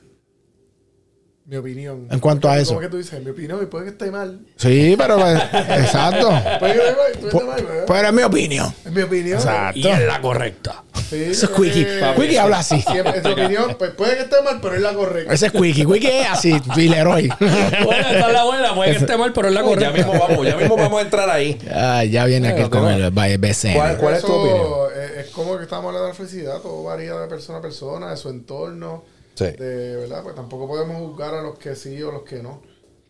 [1.46, 2.06] Mi opinión.
[2.12, 2.68] En cuanto a eso.
[2.68, 4.38] Como que tú dices, mi opinión, y puede que esté mal.
[4.54, 5.36] Sí, pero pues,
[5.80, 6.28] exacto.
[6.60, 7.66] Puede que esté mal.
[7.88, 8.72] Pero es mi opinión.
[8.84, 9.36] Es mi opinión.
[9.38, 9.76] Exacto.
[9.80, 10.84] Y es la correcta.
[11.08, 11.82] Sí, Eso es Quickie.
[11.88, 12.76] eh, Quickie habla así.
[12.76, 15.32] Es tu opinión, pues puede que esté mal, pero es la correcta.
[15.34, 15.84] Ese es Quickie.
[15.84, 16.54] Quickie es así.
[16.76, 17.28] Y Leroy.
[17.40, 18.72] Bueno, es la buena.
[18.76, 19.90] Puede que esté mal, pero es la Uy, correcta.
[19.90, 21.58] ya mismo vamos, ya mismo vamos a entrar ahí.
[21.74, 23.74] Ah, ya viene aquel con el BCN.
[23.74, 24.66] ¿Cuál- cuál es tu opinión?
[24.94, 28.10] eh, Es, como que estamos hablando de la felicidad, todo varía de persona a persona,
[28.10, 29.02] de su entorno.
[29.34, 29.44] Sí.
[29.46, 32.60] De verdad, pues tampoco podemos juzgar a los que sí o los que no.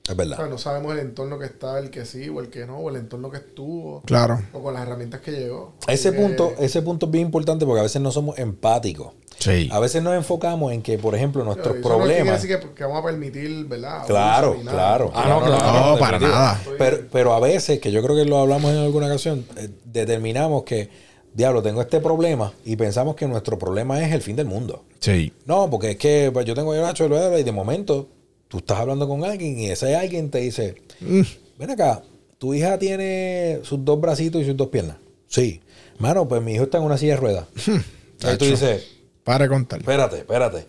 [0.05, 0.49] Es O sea, verdad.
[0.49, 2.97] no sabemos el entorno que está, el que sí o el que no, o el
[2.97, 4.41] entorno que estuvo, Claro.
[4.53, 5.75] o con las herramientas que llegó.
[5.87, 9.13] Ese que- punto, ese punto es bien importante porque a veces no somos empáticos.
[9.39, 9.69] Sí.
[9.73, 12.43] A veces nos enfocamos en que, por ejemplo, nuestros Eso no quiere problemas.
[12.43, 14.05] decir que, que vamos a permitir, ¿verdad?
[14.07, 15.11] Claro, claro.
[15.15, 15.91] Ah, no, claro.
[15.93, 16.61] No, para nada.
[16.77, 20.65] Pero, pero a veces, que yo creo que lo hablamos en alguna ocasión, eh, determinamos
[20.65, 20.91] que,
[21.35, 24.85] diablo, tengo este problema y pensamos que nuestro problema es el fin del mundo.
[25.01, 25.33] Sí.
[25.47, 27.07] No, porque es que pues, yo tengo el Nacho
[27.39, 28.09] y de momento
[28.49, 31.23] tú estás hablando con alguien y ese alguien te dice, Mm.
[31.59, 32.03] ven acá,
[32.39, 34.97] tu hija tiene sus dos bracitos y sus dos piernas.
[35.29, 35.61] Sí.
[35.99, 37.45] Mano, pues mi hijo está en una silla de ruedas.
[38.25, 38.87] Ahí tú dices,
[39.25, 39.81] Para contar.
[39.81, 40.67] espérate, espérate.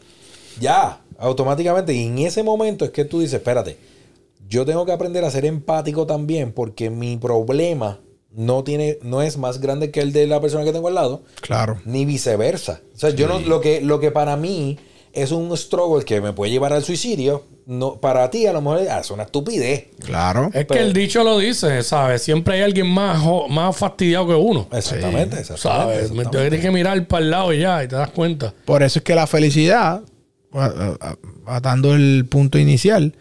[0.59, 1.93] Ya, automáticamente.
[1.93, 3.77] Y en ese momento es que tú dices, espérate,
[4.47, 7.99] yo tengo que aprender a ser empático también porque mi problema
[8.35, 11.23] no tiene, no es más grande que el de la persona que tengo al lado,
[11.41, 11.81] Claro.
[11.85, 12.81] ni viceversa.
[12.95, 14.77] O sea, yo no, lo que, lo que para mí
[15.13, 18.79] es un struggle que me puede llevar al suicidio, no, para ti a lo mejor
[18.89, 19.87] ah, es una estupidez.
[20.05, 20.45] Claro.
[20.53, 22.21] Es Pero- que el dicho lo dice, ¿sabes?
[22.21, 24.67] Siempre hay alguien más, más fastidiado que uno.
[24.71, 25.57] Exactamente, exactamente.
[25.61, 25.95] ¿Sabes?
[26.11, 26.39] Me exactamente.
[26.39, 28.53] tienes que mirar para el lado y ya, y te das cuenta.
[28.65, 30.01] Por eso es que la felicidad,
[31.45, 33.13] atando el punto inicial,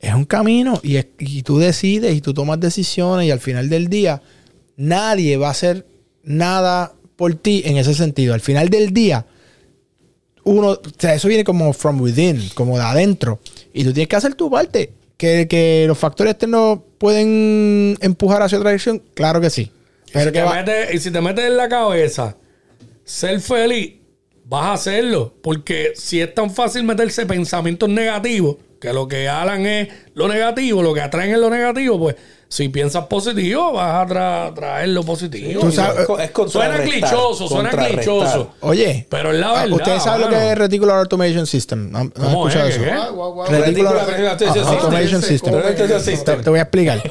[0.00, 3.68] es un camino y, es- y tú decides y tú tomas decisiones y al final
[3.68, 4.22] del día
[4.76, 5.86] nadie va a hacer
[6.22, 8.34] nada por ti en ese sentido.
[8.34, 9.26] Al final del día,
[10.44, 13.40] uno, o sea, eso viene como from within, como de adentro.
[13.72, 14.92] Y tú tienes que hacer tu parte.
[15.16, 19.70] Que, que los factores externos pueden empujar hacia otra dirección, claro que sí.
[20.12, 22.36] Pero si que va- metes- y si te metes en la cabeza
[23.04, 23.94] ser feliz,
[24.44, 25.32] vas a hacerlo.
[25.40, 30.82] Porque si es tan fácil meterse pensamientos negativos, que lo que hablan es lo negativo,
[30.82, 32.16] lo que atraen es lo negativo, pues
[32.48, 35.60] si piensas positivo, vas a tra- traer lo positivo.
[35.60, 38.52] Tú sabes- Es co- es suena clichoso, suena clichoso.
[38.60, 41.90] Oye, Pero es la ah, verdad, ustedes saben lo que es Reticular Automation System.
[41.90, 42.82] ¿No, escuchado ¿Qué, eso?
[43.48, 45.54] Reticular Reticular Automation Automation System.
[45.54, 46.42] Automation Te, System.
[46.42, 47.02] te voy a explicar.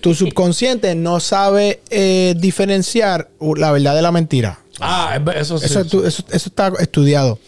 [0.00, 4.58] tu subconsciente no sabe eh, diferenciar la verdad de la mentira.
[4.80, 5.66] Ah, es- eso sí.
[5.66, 7.38] Eso, eso- eso está estudiado.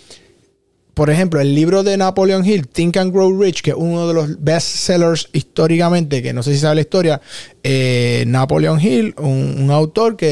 [0.95, 4.15] Por ejemplo, el libro de Napoleon Hill, Think and Grow Rich, que es uno de
[4.15, 7.21] los best sellers históricamente, que no sé si sabe la historia,
[7.63, 10.27] eh, Napoleon Hill, un, un autor que,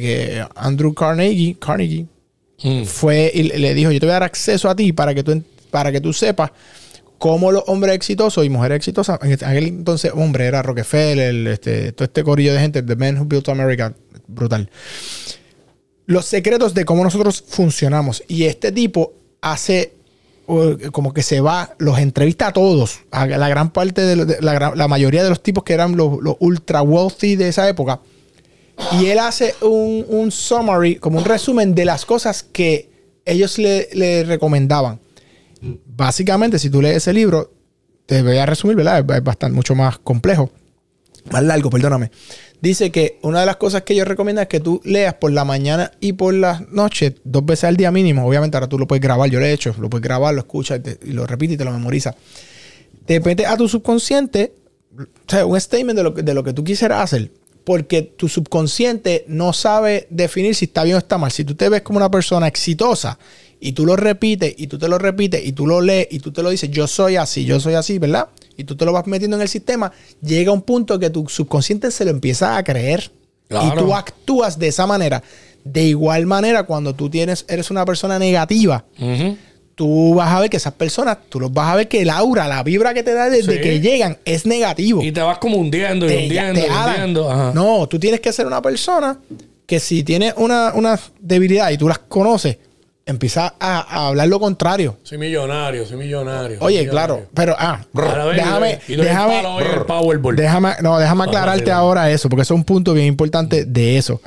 [0.00, 2.06] que Andrew Carnegie, Carnegie
[2.62, 2.84] Mm.
[2.84, 5.42] fue y le dijo, yo te voy a dar acceso a ti para que tú,
[5.70, 6.50] para que tú sepas
[7.18, 12.04] cómo los hombres exitosos y mujeres exitosas, en aquel entonces hombre era Rockefeller, este, todo
[12.06, 13.94] este corillo de gente, The Men Who Built America,
[14.26, 14.70] brutal.
[16.06, 18.22] Los secretos de cómo nosotros funcionamos.
[18.28, 19.92] Y este tipo hace
[20.92, 24.88] como que se va, los entrevista a todos, a la gran parte de, la, la
[24.88, 28.00] mayoría de los tipos que eran los, los ultra wealthy de esa época.
[28.92, 32.90] Y él hace un, un summary, como un resumen de las cosas que
[33.24, 35.00] ellos le, le recomendaban.
[35.86, 37.52] Básicamente, si tú lees ese libro,
[38.04, 38.98] te voy a resumir, ¿verdad?
[38.98, 40.50] Es bastante, mucho más complejo.
[41.30, 42.10] Más largo, perdóname.
[42.60, 45.44] Dice que una de las cosas que ellos recomiendan es que tú leas por la
[45.44, 48.26] mañana y por la noche, dos veces al día mínimo.
[48.26, 50.80] Obviamente ahora tú lo puedes grabar, yo lo he hecho, lo puedes grabar, lo escuchas
[51.04, 52.14] y lo repites y te lo memorizas.
[53.04, 54.54] Te metes a tu subconsciente,
[54.98, 57.30] o sea, un statement de lo, que- de lo que tú quisieras hacer.
[57.64, 61.30] Porque tu subconsciente no sabe definir si está bien o está mal.
[61.32, 63.18] Si tú te ves como una persona exitosa
[63.60, 66.32] y tú lo repites y tú te lo repites y tú lo lees y tú
[66.32, 68.28] te lo dices, yo soy así, yo soy así, ¿verdad?
[68.56, 69.92] Y tú te lo vas metiendo en el sistema,
[70.22, 73.10] llega un punto que tu subconsciente se lo empieza a creer.
[73.48, 73.66] Claro.
[73.74, 75.22] Y tú actúas de esa manera.
[75.64, 78.84] De igual manera, cuando tú tienes, eres una persona negativa,
[79.74, 82.48] tú vas a ver que esas personas, tú los vas a ver que el aura,
[82.48, 83.60] la vibra que te da desde Sí.
[83.60, 85.02] que llegan es negativo.
[85.02, 86.88] Y te vas como hundiendo y Te- hundiendo te y jalan.
[86.94, 87.30] hundiendo.
[87.30, 87.52] Ajá.
[87.54, 89.18] No, tú tienes que ser una persona
[89.66, 92.56] que si tiene una, una debilidad y tú las conoces,
[93.06, 94.98] empieza a, a hablar lo contrario.
[95.04, 96.58] Soy millonario, soy millonario.
[96.58, 96.90] soy Oye, millonario.
[96.90, 100.36] claro, pero ah, ven, déjame, y déjame, palo en el Powerball.
[100.36, 104.20] déjame, no, déjame aclararte ahora eso, porque eso es un punto bien importante de eso.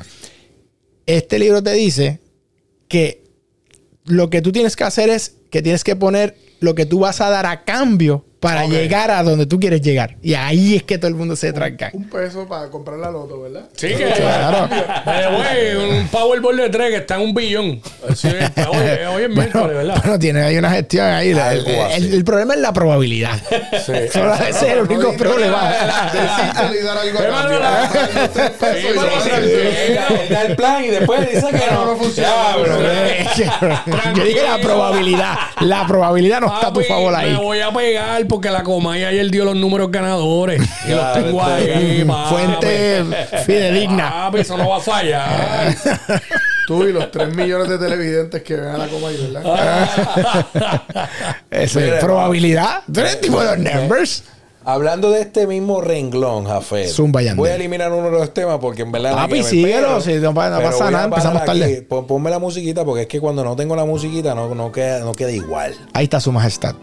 [1.05, 2.21] Este libro te dice
[2.87, 3.23] que
[4.05, 7.19] lo que tú tienes que hacer es que tienes que poner lo que tú vas
[7.21, 10.15] a dar a cambio para llegar a donde tú quieres llegar.
[10.21, 11.89] Y ahí es que todo el mundo se tranca.
[11.93, 13.63] Un peso para comprar la loto, ¿verdad?
[13.75, 14.05] Sí, que.
[14.15, 14.69] Claro.
[15.05, 17.81] Eh, güey, un Powerball de tres que está en un billón.
[18.15, 18.27] Sí,
[18.71, 19.95] oye, hoy es miércoles, ¿verdad?
[20.01, 21.33] Bueno, tiene ahí una gestión ahí.
[21.33, 21.95] La- el, Algo así.
[22.05, 23.37] el- el problema es la probabilidad.
[23.85, 23.93] Sí.
[24.13, 25.71] Solo ese es el único No, problema.
[26.11, 27.89] Decirte y dar algo da-
[30.45, 32.29] el plan y después dice que no, no funciona.
[34.15, 35.35] Yo dije la probabilidad.
[35.61, 37.31] La probabilidad no está a tu favor ahí.
[37.33, 40.61] Me voy a pegar porque la Comay ayer dio los números ganadores.
[40.87, 42.29] Y los tengo ahí, papi.
[42.29, 43.03] Fuente
[43.45, 44.09] fidedigna.
[44.09, 45.75] Papi, eso no va a fallar.
[46.67, 50.79] Tú y los 3 millones de televidentes que ven a la coma ahí, ¿verdad?
[51.49, 52.83] Eso es probabilidad.
[52.93, 54.23] ¿Tú eres el tipo de los numbers?
[54.65, 56.87] Hablando de este mismo renglón, Jafé.
[56.87, 57.37] Zumba, Yandel.
[57.37, 59.15] Voy a eliminar uno de los temas porque en verdad.
[59.15, 61.81] Papi, síguelo, si no pasa nada, empezamos tarde.
[61.81, 65.13] Ponme la musiquita porque es que cuando no tengo la musiquita no, no, queda, no
[65.13, 65.73] queda igual.
[65.93, 66.75] Ahí está su majestad.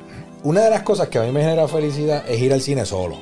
[0.46, 3.16] Una de las cosas que a mí me genera felicidad es ir al cine solo.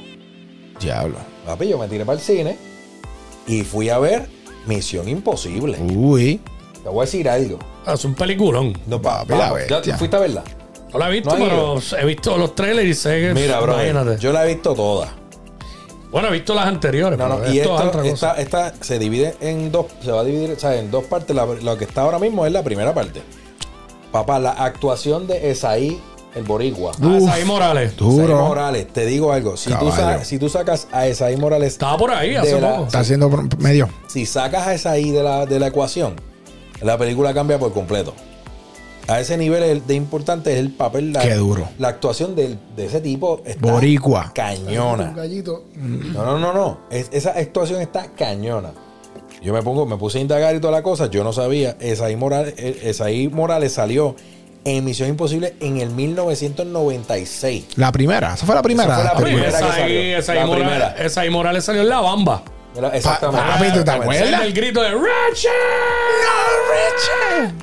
[0.78, 1.16] Diablo.
[1.46, 2.58] Papi, yo me tiré para el cine
[3.46, 4.28] y fui a ver
[4.66, 5.78] Misión Imposible.
[5.80, 6.38] Uy.
[6.82, 7.58] Te voy a decir algo.
[7.86, 8.78] Ah, Es un peliculón.
[8.86, 9.96] No, pa- Papi, la pa- ¿Ya bestia.
[9.96, 10.44] fuiste a verla?
[10.92, 13.32] No la he visto, No pero he visto los trailers y sé que.
[13.32, 14.18] Mira, bro, imagínate.
[14.20, 15.14] yo la he visto toda.
[16.12, 17.18] Bueno, he visto las anteriores.
[17.18, 18.32] No, no, pero y esto es cosa.
[18.34, 21.34] esta, esta se divide en dos, se va a dividir, o sea, en dos partes.
[21.34, 23.22] La- lo que está ahora mismo es la primera parte.
[24.12, 26.00] Papá, la actuación de Esaí,
[26.34, 26.92] el boricua.
[27.02, 27.92] Ah, Esaí Morales.
[27.92, 28.36] Esaí Duro.
[28.48, 29.56] Morales, te digo algo.
[29.56, 30.18] Si tú, Caballo.
[30.18, 32.86] sa- si tú sacas a Esaí Morales, Estaba por ahí hace De la- poco.
[32.86, 33.88] Está haciendo medio.
[34.08, 36.14] si sacas a Esaí de la, de la ecuación,
[36.82, 38.14] la película cambia por completo.
[39.06, 41.68] A ese nivel el- de importante es el papel, la, Qué duro.
[41.78, 44.32] la actuación del- de ese tipo está Boricua.
[44.34, 45.10] cañona.
[45.10, 45.64] Un gallito.
[45.76, 46.78] No, no, no, no.
[46.90, 48.72] Es- esa actuación está cañona.
[49.42, 51.10] Yo me pongo, me puse a indagar y toda la cosa.
[51.10, 51.76] Yo no sabía.
[51.80, 54.16] Esaí Morales, eh, Esaí Morales salió
[54.64, 57.66] en Misión Imposible en el 1996.
[57.76, 58.34] La primera.
[58.34, 58.94] Esa fue la primera.
[58.94, 60.40] Esa fue la primera que Esaí- salió.
[60.40, 60.94] La Morales- primera.
[60.98, 62.42] Esaí Morales salió en la bamba.
[62.92, 63.46] Exactamente.
[63.52, 64.18] papi, ¿tú te Exactamente.
[64.18, 64.40] acuerdas?
[64.46, 65.50] El grito de Ratchet.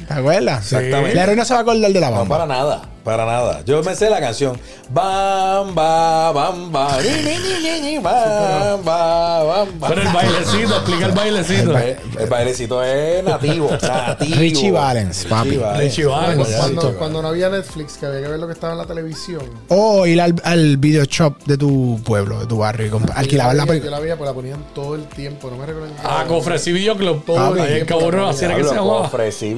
[0.07, 0.63] ¿Te acuerdas?
[0.71, 1.15] Exactamente.
[1.15, 2.37] La heroína se va a acordar de la No, bamba.
[2.37, 2.81] para nada.
[3.03, 3.61] Para nada.
[3.65, 4.59] Yo me sé la canción.
[4.89, 9.87] Bamba, bamba, ni, ni, ni, ni, ni, bamba, bamba.
[9.87, 11.77] Pero el bailecito, explica el bailecito.
[11.77, 13.71] El, el bailecito es nativo.
[13.81, 14.35] nativo.
[14.37, 15.59] Richie Valens, papi.
[15.77, 16.35] Richie Valens.
[16.35, 16.97] Cuando, cuando, Exacto.
[16.99, 19.41] cuando no había Netflix, que había que ver lo que estaba en la televisión.
[19.69, 23.63] O ir al, al video shop de tu pueblo, de tu barrio, y alquilaban la
[23.63, 23.91] Yo película.
[23.91, 25.49] la veía, pues la ponían todo el tiempo.
[25.49, 25.89] No me recuerdo.
[26.03, 26.25] Ah.
[26.27, 27.25] Cofresí Videoclub.
[27.25, 29.09] Todo el tiempo Rojo, así era que se llamaba.
[29.31, 29.55] Sí,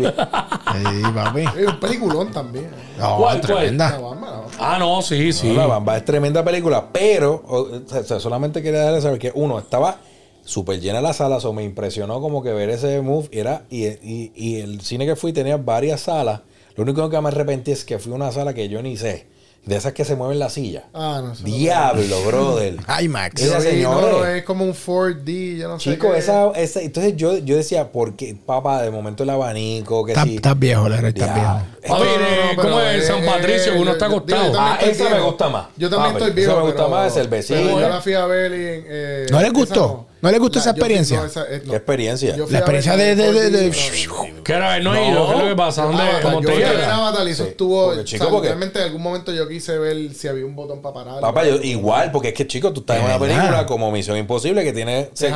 [1.14, 1.46] papi.
[1.68, 2.70] Un peliculón también.
[2.98, 3.98] No, Tremenda.
[4.00, 4.52] bamba, la bamba.
[4.60, 5.54] Ah, no, sí, sí.
[5.54, 7.62] La Bamba es tremenda película, pero o,
[8.00, 9.98] o sea, solamente quería darle a saber que uno estaba
[10.46, 14.32] súper llena la sala, o me impresionó como que ver ese move era y, y-
[14.36, 16.42] y el cine que fui tenía varias salas.
[16.76, 19.28] Lo único que me arrepentí es que fui a una sala que yo ni sé.
[19.66, 20.84] De esas que se mueven la silla.
[20.94, 21.46] Ah, no sé.
[21.46, 22.76] Diablo, brother.
[23.02, 23.42] IMAX.
[23.42, 24.12] Esa vi, señora.
[24.12, 25.92] no, es como un 4D, yo no sé.
[25.92, 26.18] Chico, qué.
[26.20, 30.26] esa, esa, entonces yo, yo decía, ¿por qué, papá, de momento el abanico, que Estás
[30.28, 30.36] sí.
[30.36, 31.50] estás viejo, Lero, estás viejo.
[31.50, 33.72] Papi, No, no, no, eh, ¿cómo pero, es eh, San Patricio?
[33.72, 34.54] eh, que uno está acostado.
[34.60, 35.66] Ah, esa me gusta más.
[35.78, 36.52] Yo también Papi, estoy viejo.
[36.52, 37.80] esa me gusta pero- más, es el vecino.
[37.80, 40.08] yo la fui a ver y en, eh, ¿No le esa gustó?
[40.24, 41.18] ¿No le gustó esa yo fui- experiencia?
[41.20, 41.72] no, esa- eh, no.
[41.72, 42.36] ¿Qué experiencia?
[42.38, 43.70] Yo fui La experiencia de- de- de- de-
[44.08, 44.44] no, no, no.
[44.44, 44.80] ¿Qué era?
[44.80, 45.28] No he ido.
[45.28, 45.84] ¿Qué es lo que pasa?
[45.84, 46.02] ¿Dónde?
[46.02, 46.94] Avatar, ¿Cómo yo te fui a ver llegas?
[46.94, 47.50] Avatar y eso Sí.
[47.50, 47.86] estuvo.
[47.86, 50.56] Porque, o chico, sea, porque- realmente en algún momento yo quise ver si había un
[50.56, 51.20] botón para parar.
[51.22, 54.64] Papá, yo, igual, porque es que, chico, tú estás en una película como Misión Imposible
[54.64, 55.30] que tiene Se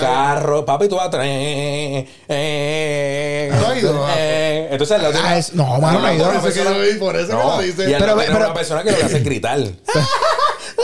[0.00, 1.24] carro, papi, tú vas atrás.
[1.28, 4.06] eh, eh, ¿Tú has ido?
[4.16, 6.24] eh, Entonces, la Ah, es- no, mano, no ha ido.
[6.26, 7.96] por eso que lo vi, por eso que No, lo y dice.
[7.98, 9.58] Pero- una persona que lo que hace es gritar.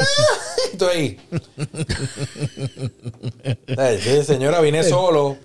[0.72, 1.18] Estoy
[3.76, 3.98] ahí.
[4.00, 5.36] Sí, señora, vine solo.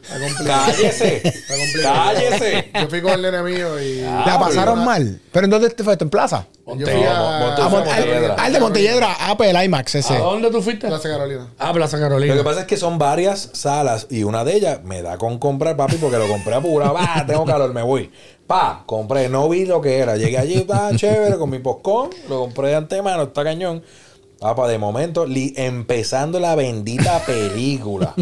[0.45, 1.22] Cállese.
[1.47, 1.95] complicado.
[2.14, 2.72] Cállese.
[2.74, 4.01] Yo fui con el nene mío y.
[4.01, 5.20] La pasaron mal.
[5.32, 5.97] ¿Pero en dónde te fue?
[5.99, 6.45] ¿En plaza?
[6.66, 7.55] Yo fui a.
[7.57, 8.34] Ah, Montelledra.
[8.36, 9.16] al, de Montelledra.
[9.20, 10.16] Ah, pues el IMAX ese.
[10.16, 10.88] ¿A dónde tú fuiste?
[10.88, 11.47] Plaza Carolina.
[11.57, 12.36] Ah, Plaza Lo Carolina.
[12.36, 15.76] que pasa es que son varias salas y una de ellas me da con comprar,
[15.76, 16.93] papi, porque lo compré apurado.
[16.93, 18.11] Va, tengo calor, me voy.
[18.47, 20.18] Pa, compré, no vi lo que era.
[20.18, 23.82] Llegué allí, está chévere, con mi postcón, lo compré de antemano, está cañón.
[24.44, 28.14] Papá, de momento, li- empezando la bendita película.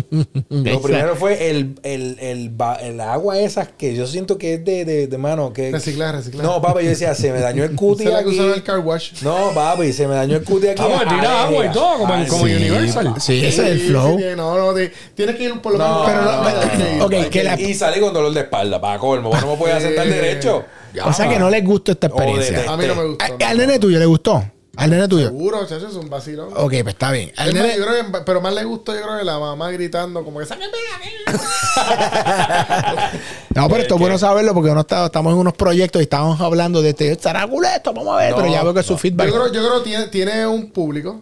[0.49, 2.51] Lo primero fue el, el, el,
[2.83, 5.51] el agua esa que yo siento que es de, de, de mano.
[5.51, 6.45] Que, Reciclar, reciclar.
[6.45, 8.37] No, papi, yo decía, se me dañó el cuti Se la que aquí.
[8.39, 9.23] el car wash.
[9.23, 10.83] No, papi, se me dañó el cuti aquí.
[10.85, 12.53] Ah, pues tira agua y todo, como como sí.
[12.55, 13.13] Universal.
[13.19, 14.19] Sí, ese es el flow.
[14.19, 16.05] sí, no, no, ti- tienes que ir por lo No, menos.
[16.05, 18.41] Pero no, no, pero- no, no, ok, hay que la- Y salí con dolor de
[18.41, 19.31] espalda, para colmo.
[19.41, 20.63] No me podía sentar derecho.
[21.03, 22.71] o sea que no les gustó esta experiencia.
[22.71, 23.25] A mí no me gustó.
[23.43, 24.43] ¿Al nene tuyo le gustó?
[24.77, 25.25] ¿Al nene tuyo?
[25.27, 26.49] Seguro, chacho, es un vacilón.
[26.55, 27.31] Ok, pues está bien.
[27.35, 29.69] Al más, nene- yo creo que- pero más le gustó, yo creo que la mamá
[29.71, 31.37] gritando, como que sáquenme de aquí".
[33.53, 36.39] No, pero esto es bueno saberlo porque uno está, estamos en unos proyectos y estamos
[36.39, 37.11] hablando de este.
[37.11, 37.93] ¿Estará esto?
[37.93, 38.31] Vamos a ver.
[38.31, 39.27] No, pero ya veo que su feedback.
[39.27, 41.21] Yo creo, yo creo que tiene, tiene un público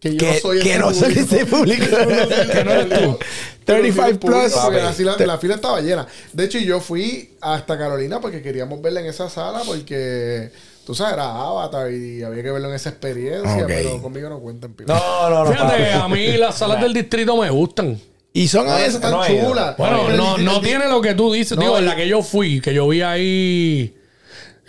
[0.00, 1.84] que yo que, soy que ese no soy ese público.
[2.52, 3.18] que no eres tú.
[3.66, 4.56] 35 plus.
[4.56, 6.06] Así la, la fila estaba llena.
[6.32, 10.50] De hecho, yo fui hasta Carolina porque queríamos verla en esa sala porque,
[10.86, 14.72] tú sabes, era Avatar y había que verlo en esa experiencia, pero conmigo no cuentan.
[14.72, 14.90] pico.
[14.90, 15.52] No, no, no.
[15.52, 18.00] Fíjate, a mí las salas del distrito me gustan.
[18.32, 18.94] Y son a veces.
[18.94, 19.50] está no he ido.
[19.50, 19.74] chula.
[19.76, 21.58] Bueno, no, no tiene lo que tú dices.
[21.58, 23.94] No, Digo, en la que yo fui, que yo vi ahí.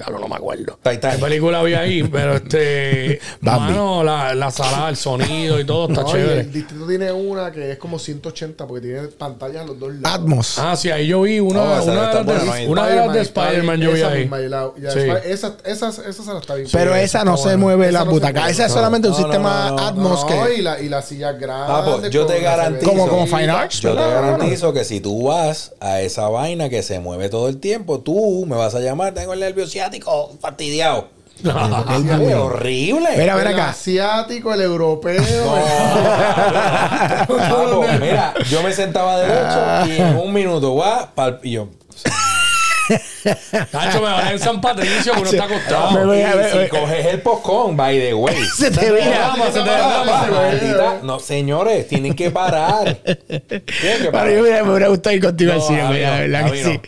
[0.04, 0.78] Claro, no me acuerdo.
[0.82, 1.18] Titanic.
[1.18, 2.04] ¿Qué película vi ahí?
[2.04, 3.20] Pero este.
[3.42, 6.42] Mano, la, la sala, el sonido y todo está No, chévere.
[6.42, 10.20] el distrito tiene una que es como 180 porque tiene pantallas a los dos lados.
[10.20, 10.58] Atmos.
[10.60, 13.14] Ah, sí, ahí yo vi una, Oh, una, de, buena, de, no una de las
[13.14, 14.20] de Spider-Man yo vi ahí.
[14.22, 15.00] misma, y la- y la Sí.
[15.26, 16.68] Esa, esa, esa sala está bien.
[16.72, 17.58] pero esa no se buena.
[17.58, 18.50] mueve Esa la no se butaca.
[18.50, 19.68] Esa es solamente un sistema.
[19.88, 20.56] Atmos No, que.
[20.56, 21.68] y, la, y las sillas grandes.
[21.68, 22.90] Papo, yo te la garantizo.
[22.92, 23.28] Como- como.
[23.28, 27.30] Fine Arts, Yo te garantizo que si tú vas a esa vaina que se mueve
[27.30, 29.91] todo el tiempo, tú me vas a llamar, tengo el nervio ciático
[30.40, 31.10] fastidiado.
[31.44, 33.10] Es horrible.
[33.18, 33.70] Mira, El acá.
[33.70, 35.24] asiático, el europeo.
[37.28, 41.68] Papo, mira, yo me sentaba derecho y en un minuto, va, pal- y yo.
[43.72, 46.06] Tacho, me van en San Patricio, que uno está Me acostado.
[46.06, 48.36] voy a y ver, si coges el postcón, by the way.
[48.58, 49.34] Se te vira.
[49.52, 49.70] se te.
[49.70, 52.98] Maldita- No, señores, tienen que parar.
[53.04, 54.32] Tienen que parar.
[54.32, 56.80] yo me, me hubiera gustado ir contigo al cine, la verdad que sí.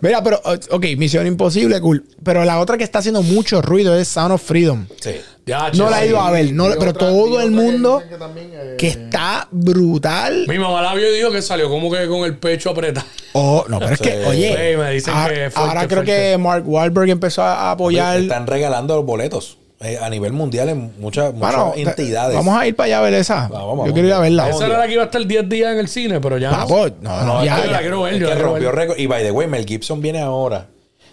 [0.00, 0.40] Mira, pero,
[0.70, 2.04] ok, Misión Imposible, cool.
[2.24, 4.86] Pero la otra que está haciendo mucho ruido es Sound of Freedom.
[5.00, 5.16] Sí.
[5.44, 8.50] Ya, No la he ido a ver, no, pero otra- todo el mundo que también,
[8.54, 10.44] eh, que está brutal.
[10.46, 13.06] Mi mamá la vio y dijo que salió como que con el pecho apretado.
[13.32, 16.12] Oh, no, pero es que, oye, me dicen ah- que fuerte, ahora creo fuerte.
[16.32, 18.18] que Mark Wahlberg empezó a apoyar.
[18.20, 22.36] Están regalando los boletos eh, a nivel mundial en muchas, muchas Bueno, entidades.
[22.36, 23.48] Vamos a ir para allá a ver esa.
[23.48, 23.86] Vamos, vamos.
[23.88, 24.48] Yo quiero ir a verla.
[24.48, 26.52] Esa era la que iba a estar 10 días en el cine, pero ya.
[26.52, 26.56] no.
[26.58, 27.78] Papo, no, no, No, ya, la ya.
[27.80, 28.96] quiero ver, Es que rompió récord.
[28.96, 30.68] Y by the way, Mel Gibson viene ahora.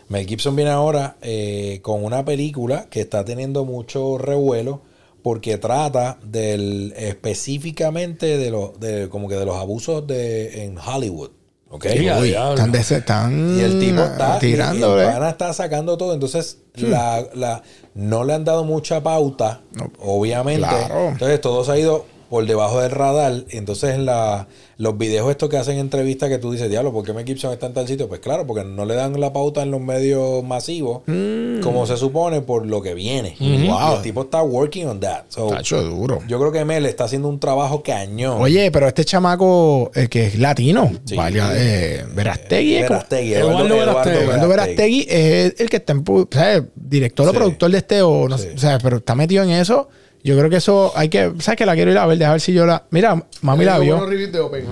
[0.09, 4.81] Mel Gibson viene ahora eh, con una película que está teniendo mucho revuelo
[5.23, 11.31] porque trata del específicamente de los de como que de los abusos de en Hollywood.
[11.71, 11.85] ¿Ok?
[11.91, 12.53] Sí, ya, Uy, diablo.
[12.55, 15.29] están, des- están Y el tipo está tirando, y el ¿eh?
[15.29, 16.15] está sacando todo.
[16.15, 17.61] Entonces, la, la,
[17.93, 19.61] no le han dado mucha pauta,
[19.99, 20.67] obviamente.
[20.67, 21.09] Claro.
[21.09, 23.33] Entonces, todo se ha ido por debajo del radar.
[23.49, 27.25] Entonces, la, los videos estos que hacen entrevistas que tú dices, diablo, ¿por qué Mel
[27.25, 28.07] Gibson está en tal sitio?
[28.07, 31.61] Pues claro, porque no le dan la pauta en los medios masivos, Mm.
[31.61, 33.35] como se supone, por lo que viene.
[33.39, 35.23] Y el tipo está working on that.
[35.29, 36.19] So, Tacho, duro.
[36.27, 38.41] yo creo que Mel está haciendo un trabajo cañón.
[38.41, 41.15] Oye, pero este chamaco eh, que es latino, Sí.
[41.19, 44.23] eh, Verastegui, ¿es como- Verastegui, Eduardo Eduardo, Verastegui.
[44.23, 48.27] Eduardo Verastegui es el que está en, o sea, director o productor de este o
[48.29, 49.89] no sé, o sea, pero está metido en eso.
[50.23, 52.41] Yo creo que eso hay que, sabes que la quiero ir a ver, dejar ver
[52.41, 53.97] si yo la, mira, mami la vio.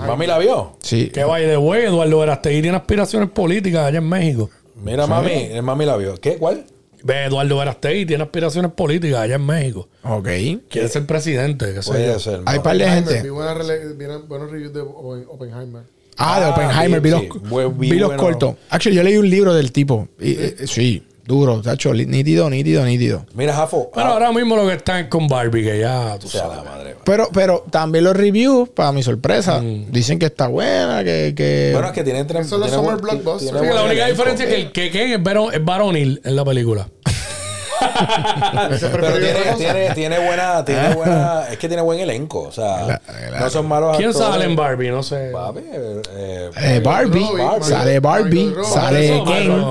[0.06, 0.76] Mami la vio.
[0.82, 1.08] Sí.
[1.08, 4.50] Que vaya de güey, Eduardo Verastegui tiene aspiraciones políticas allá en México.
[4.82, 6.14] Mira, mami, eh, mami la vio.
[6.20, 6.36] ¿Qué?
[6.36, 6.64] ¿Cuál?
[7.02, 9.88] Ve, Eduardo Verastegi tiene aspiraciones políticas allá en México.
[10.02, 10.28] Ok.
[10.68, 12.40] Quiere ser presidente, sé Puede ser.
[12.44, 13.22] Hay par de Oppenheimer, gente.
[13.22, 13.28] Vi
[14.26, 15.82] buenos reviews de Oppenheimer.
[16.16, 17.00] Ah, de Ah, Oppenheimer.
[17.00, 17.98] vi- sí.
[17.98, 18.56] los, cortos.
[18.70, 20.08] Actually, yo leí un libro del tipo.
[20.20, 21.60] Y, eh, sí, duro.
[21.62, 23.24] Tacho, nítido, nítido, nítido.
[23.34, 23.90] Mira, Jafo.
[23.94, 26.40] Pero ah, ahora mismo lo que está es con Barbie, que ya tú o sea,
[26.40, 26.56] sabes.
[26.56, 26.96] la madre.
[27.04, 31.34] Pero, pero también los reviews, para mi sorpresa, dicen que está buena, que...
[31.36, 32.48] que Bueno, es que tiene tres.
[32.48, 33.52] Son los summer blockbusters.
[33.52, 36.34] Sí, que la única diferencia es que el que Ken es, varo- es varonil en
[36.34, 36.88] la película.
[37.78, 43.38] Pero tiene, tiene, tiene buena, tiene buena, es que tiene buen elenco, o sea, Claro.
[43.40, 44.28] no son malos ¿Quién actores.
[44.30, 44.90] sale en Barbie?
[44.90, 45.30] No sé.
[45.32, 47.64] Papi, eh, eh, Barbie, Robbie, Barbie.
[47.64, 49.64] sale Barbie, sale Ken.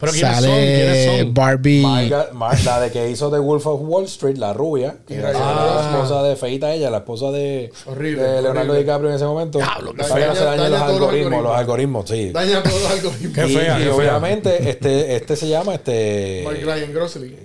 [0.00, 0.44] ¿Pero quiénes son?
[0.44, 1.34] ¿Quiénes sale son?
[1.34, 1.82] Barbie.
[1.82, 5.30] Marga- Mar- la de que hizo The Wolf of Wall Street, la rubia, que era
[5.32, 8.78] Ryan la esposa de Feita ella, la esposa de, Horrible, de Leonardo horrible.
[8.80, 9.58] DiCaprio en ese momento.
[9.58, 10.26] Diablo, que se fea.
[10.28, 12.08] dañen Daña los algoritmos, los algoritmos.
[12.08, 12.30] sí.
[12.32, 13.34] Daña todos los algoritmos.
[13.34, 17.36] Qué y, fea, y obviamente este, este se llama este Mark Ryan Grosley.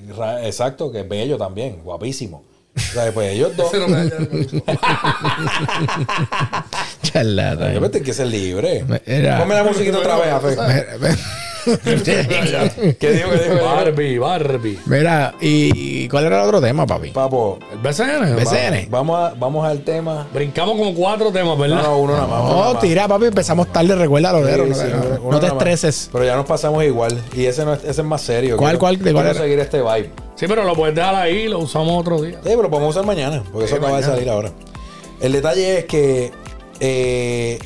[0.44, 2.44] Exacto, que es bello también, guapísimo.
[2.76, 3.72] O sea, pues ellos dos.
[3.74, 4.10] No me.
[7.04, 7.74] Charlatán.
[7.74, 8.84] Yo me tengo que ser libre.
[8.84, 11.18] Ponme la musiquita otra vez, Afe.
[11.84, 12.96] ¿Qué dijo?
[13.00, 13.66] ¿Qué dijo?
[13.66, 14.80] Barbie, Barbie.
[14.86, 17.12] Mira, ¿y, cuál era el otro tema, papi?
[17.12, 18.36] Papo, El BCN.
[18.36, 18.88] BCN.
[18.90, 20.28] vamos, a- vamos al tema.
[20.34, 21.84] Brincamos como cuatro temas, No, ¿verdad?
[21.84, 22.42] no, uno nada más.
[22.42, 22.82] uno nada No, más.
[22.82, 24.64] tira, papi, empezamos tarde, recuerda, Lodero.
[24.66, 25.64] Sí, no, sí, no- uno no te nada más.
[25.68, 26.10] estreses.
[26.12, 27.20] Pero ya nos pasamos igual.
[27.36, 28.58] Y ese, no es, ese es más serio.
[28.58, 28.98] ¿Cuál, cuál?
[28.98, 29.40] ¿De cuál quiero era?
[29.40, 30.10] seguir este vibe.
[30.36, 32.36] Sí, pero lo puedes dejar ahí y lo usamos otro día.
[32.38, 33.44] Sí, pero lo podemos usar mañana.
[33.52, 34.52] Porque eso acaba de salir ahora.
[35.22, 36.32] El detalle es que
[36.80, 37.60] eh,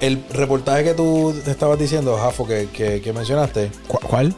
[0.00, 4.34] el reportaje que tú te estabas diciendo, Jafo, que, que- que mencionaste, ¿Cu- ¿Cuál?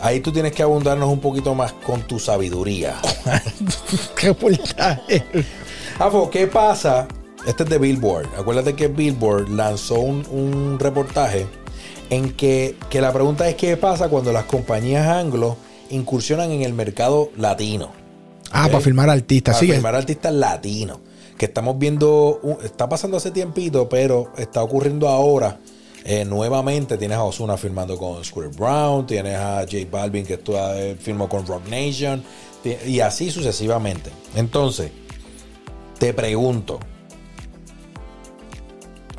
[0.00, 2.96] ahí tú tienes que abundarnos un poquito más con tu sabiduría.
[4.16, 5.24] ¿Qué reportaje?
[5.98, 7.08] Jafo, ¿qué pasa?
[7.46, 8.28] Este es de Billboard.
[8.38, 11.46] Acuérdate que Billboard lanzó un, un reportaje
[12.10, 15.56] en que, que la pregunta es qué pasa cuando las compañías anglo
[15.90, 17.92] incursionan en el mercado latino.
[18.50, 19.56] Ah, para filmar artistas.
[19.56, 20.98] Para firmar artistas latinos.
[21.38, 25.58] Que estamos viendo, está pasando hace tiempito, pero está ocurriendo ahora.
[26.04, 30.54] Eh, nuevamente tienes a Osuna firmando con Scooter Brown, tienes a J Balvin que tú,
[30.56, 32.22] eh, firmó con Rock Nation,
[32.62, 34.10] ti- y así sucesivamente.
[34.34, 34.90] Entonces,
[35.98, 36.80] te pregunto,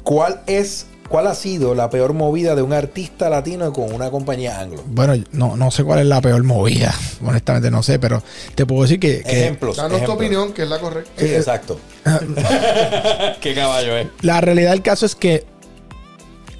[0.03, 4.60] ¿cuál es, cuál ha sido la peor movida de un artista latino con una compañía
[4.60, 4.84] anglo?
[4.88, 6.93] Bueno, no, no sé cuál es la peor movida.
[7.26, 8.22] Honestamente, no sé, pero
[8.56, 9.78] te puedo decir que, que Ejemplos.
[9.78, 11.12] Danos tu opinión, que es la correcta.
[11.18, 11.80] Sí, exacto.
[13.41, 14.08] ¿Qué caballo es?
[14.22, 15.45] la realidad del caso es que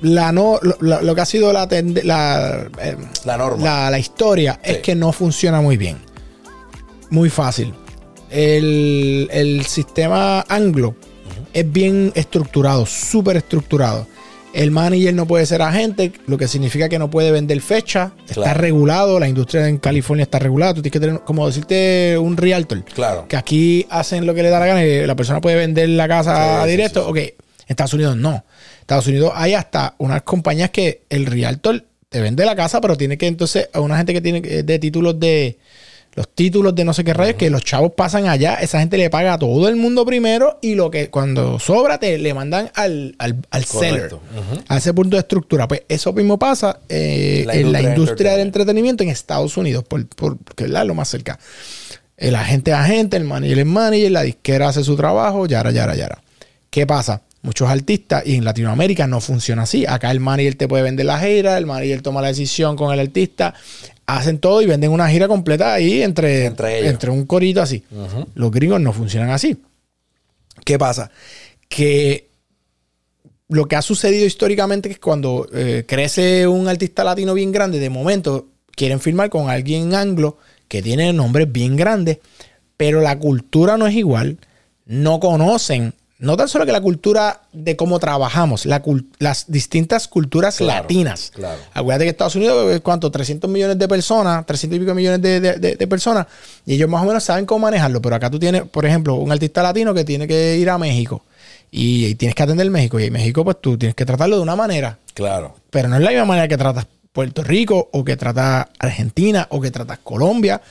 [0.02, 3.64] la no, lo, que ha sido la, tende- la, eh, La norma.
[3.64, 5.98] la, la historia es que no funciona muy bien.
[7.10, 7.74] Muy fácil.
[8.30, 10.96] El, el sistema anglo
[11.52, 14.08] es bien estructurado, súper estructurado.
[14.54, 18.14] El manager no puede ser agente, lo que significa que no puede vender fecha.
[18.28, 20.74] Está regulado, la industria en California está regulada.
[20.74, 22.84] Tú tienes que tener, como decirte, un realtor.
[22.86, 23.28] Claro.
[23.28, 26.08] Que aquí hacen lo que le da la gana y la persona puede vender la
[26.08, 27.04] casa Sí, directo.
[27.04, 27.10] sí.
[27.12, 27.34] Ok, en
[27.68, 28.44] Estados Unidos no.
[28.82, 33.20] Estados Unidos hay hasta unas compañías que el realtor te vende la casa, pero tiene
[33.20, 35.60] que entonces a una gente que tiene que- de títulos de
[36.20, 39.10] los títulos de no sé qué rayos, que los chavos pasan allá, esa gente le
[39.10, 43.16] paga a todo el mundo primero y lo que cuando sobra te le mandan al,
[43.20, 44.14] al, al seller.
[44.68, 45.66] A ese punto de estructura.
[45.66, 50.06] Pues eso mismo pasa eh, La en la industria del entretenimiento en Estados Unidos, por,
[50.10, 51.40] por, porque es lo más cerca.
[52.18, 55.96] El agente es agente, el manager es manager, la disquera hace su trabajo, yara, yara,
[55.96, 56.22] yara.
[56.70, 57.22] ¿Qué pasa?
[57.44, 59.86] Muchos artistas, y en Latinoamérica no funciona así.
[59.88, 63.00] Acá el manager te puede vender la gira, el manager toma la decisión con el
[63.00, 63.54] artista,
[64.18, 66.92] hacen todo y venden una gira completa ahí entre, Entre ellos.
[66.92, 67.84] entre un corito así.
[68.36, 69.58] Los gringos no funcionan así.
[70.66, 71.12] ¿Qué pasa?
[71.68, 72.30] Que
[73.48, 77.80] lo que ha sucedido históricamente es que cuando eh, crece un artista latino bien grande,
[77.80, 80.38] de momento quieren firmar con alguien anglo
[80.68, 82.20] que tiene nombres bien grandes,
[82.78, 84.38] pero la cultura no es igual,
[84.86, 88.82] no conocen, no tan solo que la cultura de cómo trabajamos, la
[89.20, 91.32] las distintas culturas Claro, latinas.
[91.34, 91.60] claro.
[91.74, 95.40] Acuérdate que Estados Unidos es cuánto, 300 millones de personas, 300 y pico millones de,
[95.40, 96.28] de- de- de personas,
[96.66, 99.32] y ellos más o menos saben cómo manejarlo, pero acá tú tienes, por ejemplo, un
[99.32, 101.24] artista latino que tiene que ir a México
[101.72, 104.42] y, y tienes que atender México, y en México pues tú tienes que tratarlo de
[104.44, 105.56] una manera, Claro.
[105.70, 109.60] pero no es la misma manera que tratas Puerto Rico o que tratas Argentina o
[109.60, 110.62] que tratas Colombia.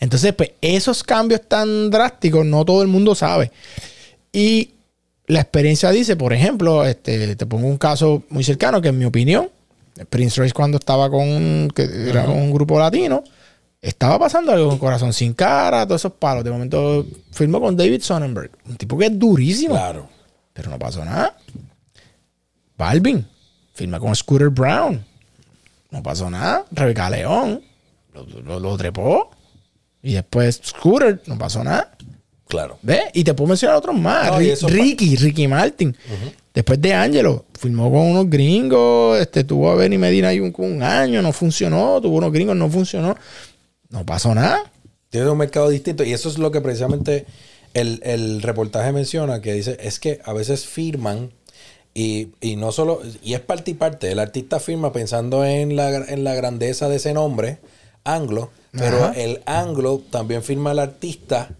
[0.00, 3.52] Entonces, pues esos cambios tan drásticos no todo el mundo sabe.
[4.32, 4.70] Y
[5.26, 9.04] la experiencia dice, por ejemplo, este, te pongo un caso muy cercano que en mi
[9.04, 9.48] opinión,
[10.10, 13.22] Prince Royce cuando estaba con, que era un grupo latino,
[13.80, 16.44] estaba pasando algo con Corazón Sin Cara, todos esos palos.
[16.44, 19.74] De momento firmó con David Sonnenberg, un tipo que es durísimo.
[19.74, 20.08] Claro.
[20.52, 21.36] Pero no pasó nada.
[22.76, 23.26] Balvin
[23.74, 25.04] firma con Scooter Brown.
[25.90, 26.64] No pasó nada.
[26.70, 27.62] Rebeca León.
[28.14, 29.30] lo, lo- lo trepó.
[30.02, 31.92] Y después Scooter, no pasó nada.
[32.48, 32.78] Claro.
[32.82, 33.04] ¿Ves?
[33.14, 34.30] Y te puedo mencionar otros más.
[34.30, 35.96] No, Ricky, Ricky Martin.
[36.52, 39.18] Después de Angelo, firmó con unos gringos.
[39.18, 42.00] Este, tuvo a Benny Medina ahí un, un año, no funcionó.
[42.00, 43.16] Tuvo unos gringos, no funcionó.
[43.88, 44.70] No pasó nada.
[45.08, 46.04] Tiene un mercado distinto.
[46.04, 47.26] Y eso es lo que precisamente
[47.74, 51.30] el, el reportaje menciona, que dice, es que a veces firman
[51.94, 54.10] y, y no solo, y es parte y parte.
[54.12, 57.58] El artista firma pensando en la, en la grandeza de ese nombre,
[58.04, 59.12] anglo, pero Ajá.
[59.20, 61.50] el anglo también firma al artista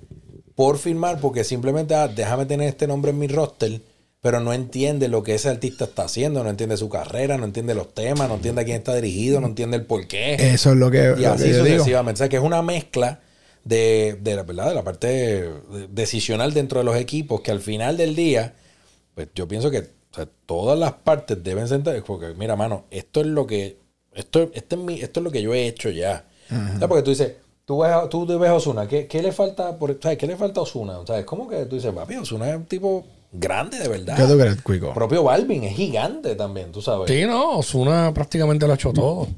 [0.55, 3.81] por firmar, porque simplemente, ah, déjame tener este nombre en mi roster.
[4.21, 7.75] Pero no entiende lo que ese artista está haciendo, no entiende su carrera, no entiende
[7.75, 10.35] los temas, no entiende a quién está dirigido, no entiende el porqué.
[10.35, 11.79] Eso es lo que, Y lo así que yo digo.
[11.79, 12.19] sucesivamente.
[12.19, 13.21] O sea, que es una mezcla
[13.65, 15.51] de, de la verdad, de la parte
[15.91, 18.55] decisional dentro de los equipos, que al final del día,
[19.17, 23.23] pues yo pienso que o sea, todas las partes deben sentar, porque mira, mano, esto
[23.23, 23.79] es lo que,
[24.15, 26.27] esto, este es mi, esto es lo que yo he hecho ya.
[26.51, 27.33] O sea, porque tú dices,
[27.65, 30.19] tú ves, a- tú ves a Osuna, ¿qué, qué le falta, por, ¿sabes?
[30.19, 30.99] ¿Qué le falta a Osuna?
[30.99, 34.17] O sea, es como que tú dices, papi, Osuna es un tipo grande de verdad.
[34.17, 34.89] ¿Qué tú crees, Cuico?
[34.89, 37.11] El propio Balvin es gigante también, tú sabes.
[37.11, 39.29] Sí, no, Osuna prácticamente lo ha hecho todo.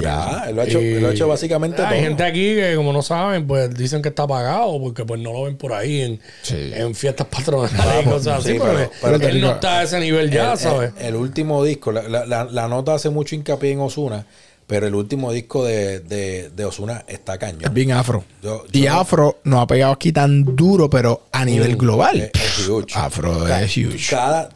[0.00, 2.08] Ya, él lo ha hecho, él lo ha hecho básicamente Hay todo.
[2.08, 5.42] gente aquí que, como no saben, pues dicen que está pagado porque pues no lo
[5.42, 6.70] ven por ahí en, Sí.
[6.72, 8.52] en fiestas patronales y cosas así.
[8.52, 10.92] sí, pero, pero- pero pero él no está a ese nivel ya, el, ¿sabes?
[10.98, 14.24] el- el último disco, la, la- la- la nota hace mucho hincapié en Osuna,
[14.72, 17.74] pero el último disco de, de, de Osuna está Es cañón.
[17.74, 18.24] bien afro.
[18.42, 22.30] Yo- y afro no ha pegado aquí tan duro, pero a nivel global.
[22.32, 22.86] Es, es huge.
[22.94, 24.06] Afro es huge.
[24.08, 24.48] Cada,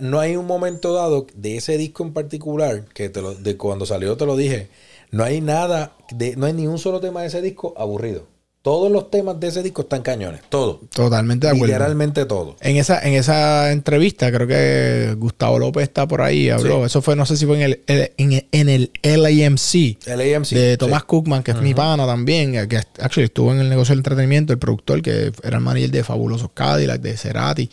[0.00, 3.86] no hay un momento dado de ese disco en particular, que te lo, de cuando
[3.86, 4.68] salió te lo dije,
[5.12, 8.26] no hay nada, de, no hay ni un solo tema de ese disco aburrido.
[8.62, 10.78] Todos los temas de ese disco están cañones, todos.
[10.94, 11.66] Totalmente de acuerdo.
[11.66, 12.54] Literalmente todos.
[12.60, 16.78] En esa, en esa entrevista, creo que Gustavo López está por ahí, habló.
[16.78, 16.86] Sí.
[16.86, 17.82] Eso fue, no sé si fue en el,
[18.16, 20.50] en, en el LAMC El AMC.
[20.50, 21.06] de Thomas sí.
[21.08, 24.60] Cookman, que es mi pana también, que actually estuvo en el negocio del entretenimiento, el
[24.60, 27.68] productor, que era el manager de Fabulosos Cadillac, de Cerati.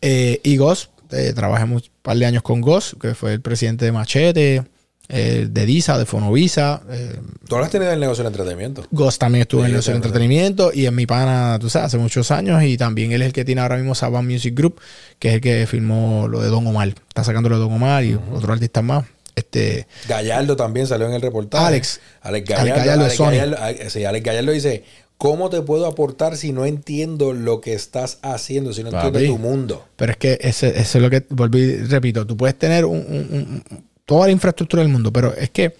[0.00, 3.84] Eh, y Goss, eh, trabajé un par de años con Goss, que fue el presidente
[3.84, 4.62] de Machete,
[5.08, 6.82] eh, de Disa, de Fonovisa.
[6.90, 7.16] Eh,
[7.48, 8.86] Tú lo has tenido en el negocio del entretenimiento.
[8.90, 11.98] Ghost también estuvo en el negocio del entretenimiento y en mi pana, tú sabes, hace
[11.98, 14.80] muchos años y también él es el que tiene ahora mismo Saban Music Group,
[15.18, 16.88] que es el que filmó lo de Don Omar.
[16.88, 19.04] Está sacando lo de Don Omar y otros artistas más.
[19.36, 21.64] Este, Gallardo también salió en el reportaje.
[21.66, 22.00] Alex.
[22.22, 23.04] Alex Alex Gallardo.
[23.04, 23.18] Alex.
[23.18, 24.84] Gallardo, ah, sí, Alex Gallardo dice,
[25.18, 29.08] ¿cómo te puedo aportar si no entiendo lo que estás haciendo, si no Papi.
[29.08, 29.84] entiendo tu mundo?
[29.96, 33.64] pero es que ese es lo que volví repito, tú puedes tener un- un- un-
[33.70, 35.76] un- toda la infraestructura del mundo, pero es que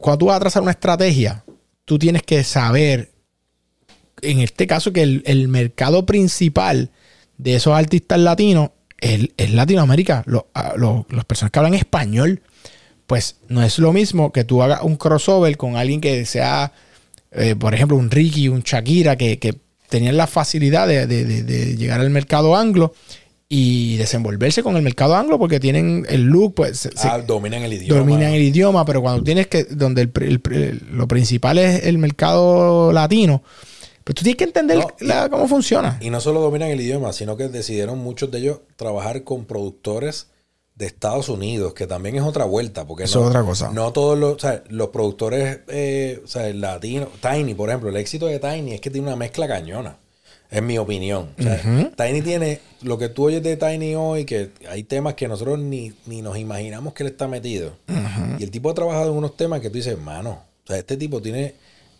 [0.00, 1.44] cuando tú vas a trazar una estrategia,
[1.84, 3.10] tú tienes que saber,
[4.22, 6.90] en este caso, que el, el mercado principal
[7.38, 10.22] de esos artistas latinos es, Latinoamérica.
[10.26, 12.42] Los, a- los- las personas que hablan español,
[13.06, 16.72] pues no es lo mismo que tú hagas un crossover con alguien que sea,
[17.32, 19.56] eh, por ejemplo, un Ricky, un Shakira, que, que
[19.88, 22.94] tenían la facilidad de- de- de llegar al mercado anglo
[23.52, 27.72] y desenvolverse con el mercado anglo porque tienen el look, pues se- Ah, dominan el
[27.72, 27.98] idioma.
[28.00, 31.98] dominan el idioma, pero cuando tienes que, donde el, el- el- lo principal es el
[31.98, 33.42] mercado latino,
[34.04, 35.98] pues tú tienes que entender No, la- cómo funciona.
[36.00, 40.28] Y no solo dominan el idioma, sino que decidieron muchos de ellos trabajar con productores
[40.76, 43.70] de Estados Unidos, que también es otra vuelta, porque Eso no, es otra cosa.
[43.72, 47.96] no todos los, o sea, los productores eh, o sea, latinos, Tiny, por ejemplo, el
[47.96, 49.98] éxito de Tiny es que tiene una mezcla cañona,
[50.50, 51.30] en mi opinión.
[51.38, 51.60] O sea,
[51.96, 55.92] Tiny tiene lo que tú oyes de Tiny hoy, que hay temas que nosotros ni,
[56.06, 57.76] ni nos imaginamos que él está metido.
[58.38, 60.96] Y el tipo ha trabajado en unos temas que tú dices, mano, o sea, este
[60.96, 61.54] tipo tiene,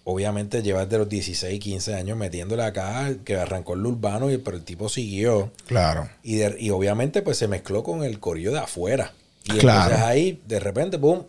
[0.05, 4.57] obviamente lleva desde los 16, 15 años metiéndole acá, que arrancó el urbano, y, pero
[4.57, 5.53] el tipo siguió.
[5.66, 6.09] Claro.
[6.22, 9.12] Y, de- y obviamente pues se mezcló con el corillo de afuera.
[9.44, 9.84] Y Claro.
[9.84, 11.24] entonces ahí, de repente, boom,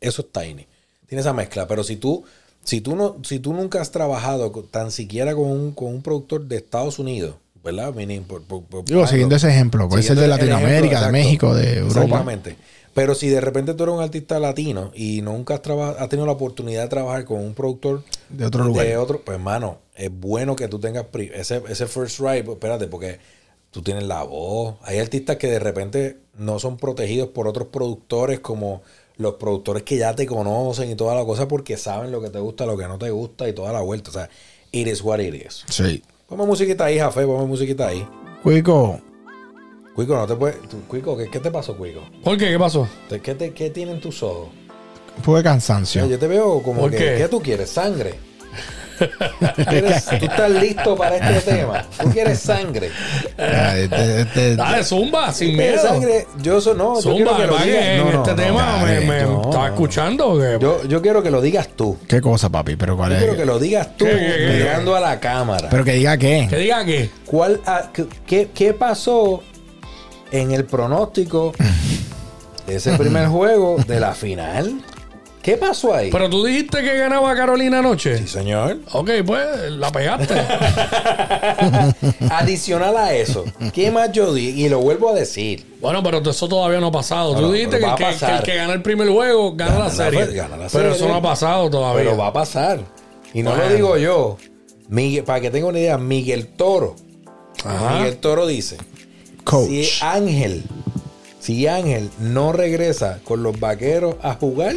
[0.00, 0.66] eso es Tiny.
[1.06, 1.66] Tiene esa mezcla.
[1.68, 2.24] Pero si tú,
[2.64, 6.02] si tú no, si tú nunca has trabajado con- tan siquiera con un, con un
[6.02, 7.94] productor de Estados Unidos, ¿verdad?
[8.26, 11.12] Por- por- por- Digo, siguiendo ese ejemplo, puede ser de Latinoamérica, ejemplo, de.
[11.12, 12.00] México, de Europa.
[12.02, 12.56] Exactamente.
[12.94, 15.60] Pero si de repente tú eres un artista latino y nunca has,
[15.98, 18.86] has tenido la oportunidad de trabajar con un productor De otro lugar.
[18.86, 23.18] de otro, pues hermano, es bueno que tú tengas ese, ese first right, espérate, porque
[23.72, 24.76] tú tienes la voz.
[24.82, 28.82] Hay artistas que de repente no son protegidos por otros productores como
[29.16, 32.38] los productores que ya te conocen y toda la cosa porque saben lo que te
[32.40, 34.10] gusta, lo que no te gusta y toda la vuelta.
[34.10, 34.28] O sea,
[34.72, 35.64] it is what it is.
[35.68, 36.02] Sí.
[36.28, 38.06] Ponme musiquita ahí, Jafé, ponme musiquita ahí.
[38.42, 39.00] Cuico,
[39.94, 40.60] Cuico, no te puedes...
[40.68, 42.00] tú- Cuico, ¿qué, qué te pasó, Cuico?
[42.24, 42.50] ¿Por qué?
[42.50, 42.88] ¿Qué pasó?
[43.08, 44.48] ¿Te- ¿Qué, te, ¿Qué tienen tus ojos?
[45.16, 46.04] un poco de cansancio.
[46.06, 46.96] Yo te veo como ¿Por que...
[46.96, 47.14] qué?
[47.18, 47.70] ¿Qué tú quieres?
[47.70, 48.14] ¿Sangre?
[49.68, 51.84] ¿Quieres- ¿Tú estás listo para este tema?
[52.00, 52.90] ¿Tú quieres sangre?
[53.38, 55.88] Ah, este- este- Dale, zumba, sin ¿Quieres miedo.
[55.94, 56.26] sangre?
[56.42, 57.84] Yo so- no, yo Zumba, que lo ¿verdad que digas.
[57.86, 59.74] en No, no, este no, tema dale, me, me no, estaba no.
[59.74, 60.38] escuchando.
[60.38, 60.58] qué?
[60.60, 61.96] Yo, yo quiero que lo digas tú.
[62.08, 62.76] ¿Qué cosa, papi?
[62.76, 63.22] Pero cuál Yo es.
[63.22, 64.52] quiero que lo digas tú ¿Qué, qué, qué?
[64.58, 65.68] mirando a la cámara.
[65.70, 66.46] Pero que diga qué.
[66.48, 67.10] que diga que.
[67.26, 69.42] ¿Cuál, ah, qué- qué, qué pasó
[70.30, 71.52] en el pronóstico
[72.66, 74.80] de ese primer juego de la final?
[75.44, 76.08] ¿Qué pasó ahí?
[76.10, 78.16] Pero tú dijiste que ganaba Carolina anoche.
[78.16, 78.78] sí, señor.
[78.92, 80.34] Ok, pues la pegaste.
[82.30, 84.48] Adicional a eso, ¿qué más yo di?
[84.64, 85.76] Y lo vuelvo a decir.
[85.80, 87.32] bueno, pero eso todavía no ha pasado.
[87.34, 89.84] No, tú no, dijiste que, que- que el que gana el primer juego gana, Gana
[89.84, 90.26] la serie.
[90.26, 92.04] fe- gana la pero eso no ha pasado todavía.
[92.04, 92.80] Pero va a pasar.
[93.32, 94.38] Y no lo digo yo.
[94.88, 96.94] Miguel, para que tenga una idea, Miguel Toro.
[97.64, 97.96] Ajá.
[97.98, 98.76] Miguel Toro dice:
[99.44, 99.68] Coach.
[99.68, 100.64] Si Ángel,
[101.38, 104.74] si Ángel no regresa con los vaqueros a jugar,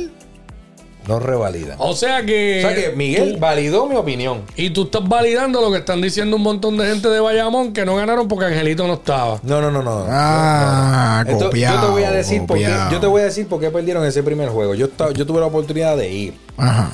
[1.07, 1.75] no revalida.
[1.79, 2.59] O sea que.
[2.63, 4.43] o sea que Miguel tú- validó mi opinión.
[4.55, 7.85] y tú estás validando lo que están diciendo un montón de gente de Bayamón que
[7.85, 9.39] no ganaron porque Angelito no estaba.
[9.43, 10.05] No, no, no, no.
[10.09, 11.37] Ah, no, no.
[11.37, 13.59] Esto- copiado, yo te voy a decir por qué, yo te voy a decir por
[13.59, 14.75] qué perdieron ese primer juego.
[14.75, 16.33] Yo, estaba- yo tuve la oportunidad de ir.
[16.57, 16.91] Ajá.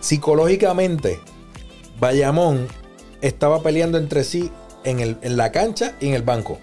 [0.00, 1.20] Psicológicamente,
[2.00, 2.68] Bayamón
[3.20, 4.50] estaba peleando entre sí
[4.84, 6.58] en, el, en la cancha y en el banco.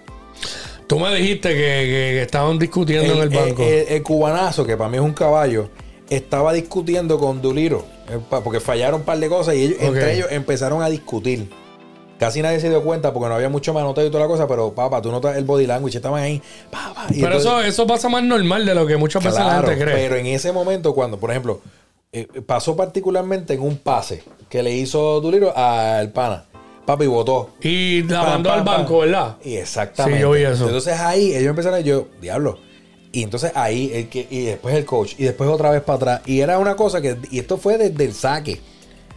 [0.86, 3.62] Tú me dijiste que, que- que estaban discutiendo en el banco.
[3.62, 5.68] el- el cubanazo, que para mí es un caballo,
[6.10, 7.84] estaba discutiendo con Duliro.
[8.08, 11.50] eh, Porque fallaron un par de cosas y ellos- entre ellos empezaron a discutir.
[12.18, 14.72] Casi nadie se dio cuenta porque no había mucho manoteo y toda la cosa, pero
[14.72, 16.40] papá, tú notas el body language, estaban ahí.
[16.70, 19.38] pa, pa, y pero entonces- eso, eso pasa más normal de lo que muchas veces
[19.38, 19.94] la Claro, gente cree.
[19.96, 21.60] pero en ese momento, cuando, por ejemplo,
[22.12, 26.44] eh, pasó particularmente en un pase que le hizo Duliro al pana.
[26.86, 27.50] Papi votó.
[27.60, 29.36] y la mandó al banco, ¿verdad?
[29.44, 30.18] Y exactamente.
[30.18, 30.64] Sí, yo vi eso.
[30.66, 32.58] Entonces ahí ellos empezaron, yo, diablo.
[33.16, 36.20] Y entonces ahí, el que, y después el coach, y después otra vez para atrás.
[36.26, 38.60] Y era una cosa que, y esto fue desde el saque.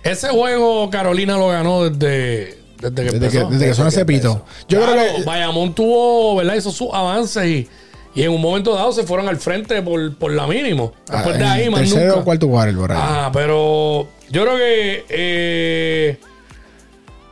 [0.03, 3.49] Ese juego Carolina lo ganó desde, desde que Desde que, empezó.
[3.49, 4.45] desde que suena Desde ese pito.
[4.69, 5.23] Yo Claro, creo que.
[5.23, 6.55] Bayamón tuvo, ¿verdad?
[6.55, 7.67] Hizo sus avances y,
[8.15, 10.93] y en un momento dado se fueron al frente por, por la mínimo.
[11.11, 12.19] Después de ah, ahí, más tercero nunca.
[12.21, 12.97] o cuarto por ahí.
[12.97, 16.19] Ah, pero yo creo que eh,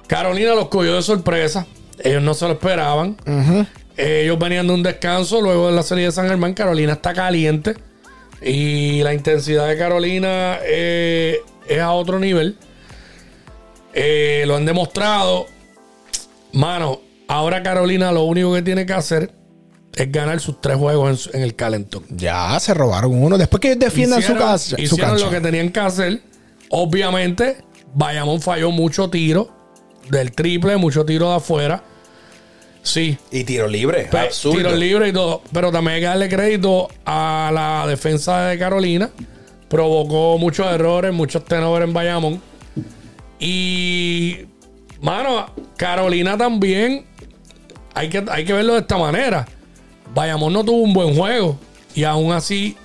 [0.07, 1.65] Carolina los cogió de sorpresa.
[2.03, 3.15] Ellos no se lo esperaban.
[3.97, 6.53] Ellos venían de un descanso luego de la serie de San Germán.
[6.53, 7.75] Carolina está caliente.
[8.41, 11.37] Y la intensidad de Carolina eh,
[11.67, 12.55] es a otro nivel.
[13.93, 15.47] Eh, lo han demostrado.
[16.53, 19.31] Mano, ahora Carolina lo único que tiene que hacer
[19.95, 22.03] es ganar sus tres juegos en, su- en el calentón.
[22.09, 23.37] Ya se robaron uno.
[23.37, 25.25] Después que defiendan su, Hicieron- casa, su hicieron cancha.
[25.25, 26.21] lo que tenían que hacer.
[26.69, 27.57] Obviamente,
[27.95, 29.49] Bayamón falló mucho tiro
[30.09, 31.83] del triple, mucho tiro de afuera.
[32.87, 34.03] Sí, Y tiro libre.
[34.09, 34.57] pe- absurdo.
[34.57, 35.41] tiro libre y todo.
[35.51, 39.09] Pero también hay que darle crédito a la defensa de Carolina.
[39.67, 42.41] Provocó muchos errores, muchos tenores en Bayamón.
[43.39, 44.45] Y,
[45.01, 47.05] mano, Carolina también.
[47.93, 49.45] Hay que, hay que verlo de esta manera.
[50.13, 51.57] Bayamón no tuvo un buen juego.
[51.95, 52.77] Y aún así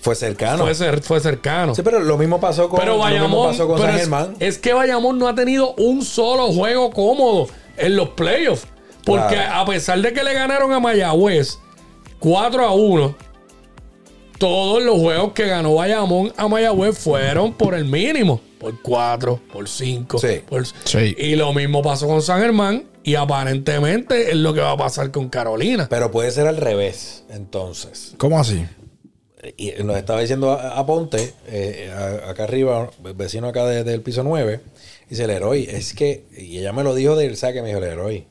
[0.00, 0.64] Fue cercano.
[0.64, 1.74] fue, cer- fue cercano.
[1.74, 4.00] Sí, pero lo mismo pasó con, Pero lo mismo Bayamón, pasó con pero San es,
[4.02, 4.34] Germán.
[4.40, 8.66] es que Bayamón no ha tenido un solo juego cómodo en los playoffs.
[9.06, 9.54] Porque Claro.
[9.62, 11.58] a pesar de que le ganaron a Mayagüez
[12.18, 13.14] 4 a 1,
[14.38, 18.40] todos los juegos que ganó Bayamón a Mayagüez fueron por el mínimo.
[18.58, 20.18] Por 4, por 5.
[20.18, 20.42] Sí.
[20.84, 21.14] Sí.
[21.18, 22.84] Y lo mismo pasó con San Germán.
[23.02, 25.86] Y aparentemente es lo que va a pasar con Carolina.
[25.88, 28.14] Pero puede ser al revés, entonces.
[28.18, 28.66] ¿Cómo así?
[29.56, 34.00] Y nos estaba diciendo a, a Ponte, eh, a- acá arriba, vecino acá de- del
[34.02, 34.60] piso 9,
[35.08, 38.26] dice Leroy, es que, y ella me lo dijo del saque, me dijo Leroy,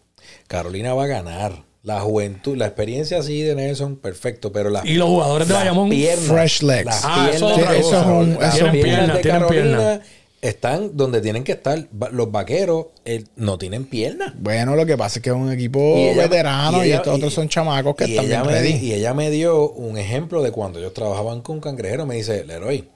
[0.48, 1.64] Carolina va a ganar.
[1.84, 5.90] La juventud, la experiencia así de Nelson, perfecto, pero las Y los jugadores de Bayamón.
[5.90, 6.86] piernas, Fresh legs.
[6.86, 7.80] las Ah, eso piernas es.
[7.86, 10.00] Eso es un- las eso piernas de Carolina piernas.
[10.42, 11.78] están donde tienen que estar.
[12.02, 12.88] Va- Los vaqueros
[13.36, 14.34] no tienen piernas.
[14.36, 17.16] Bueno, lo que pasa es que es un equipo Y ella- veterano y, ella- estos
[17.18, 18.74] otros y- son chamacos que están bien me ready.
[18.74, 22.08] di- Y ella me dio un ejemplo de cuando ellos trabajaban con cangrejeros.
[22.08, 22.88] Me dice, Leroy,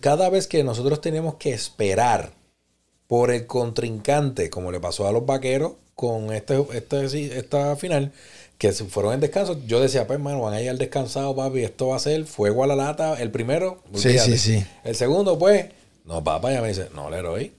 [0.00, 2.32] cada vez que nosotros tenemos que esperar
[3.10, 8.12] por el contrincante, como le pasó a los vaqueros con este, este, esta final,
[8.56, 11.64] que se fueron en descanso, yo decía, pues, hermano, van a ir al descansado, papi,
[11.64, 13.20] esto va a ser fuego a la lata.
[13.20, 14.64] El primero, Sí, sí, sí.
[14.84, 15.66] El segundo, pues,
[16.04, 17.50] no, papá, ya me dice, no, Leroy,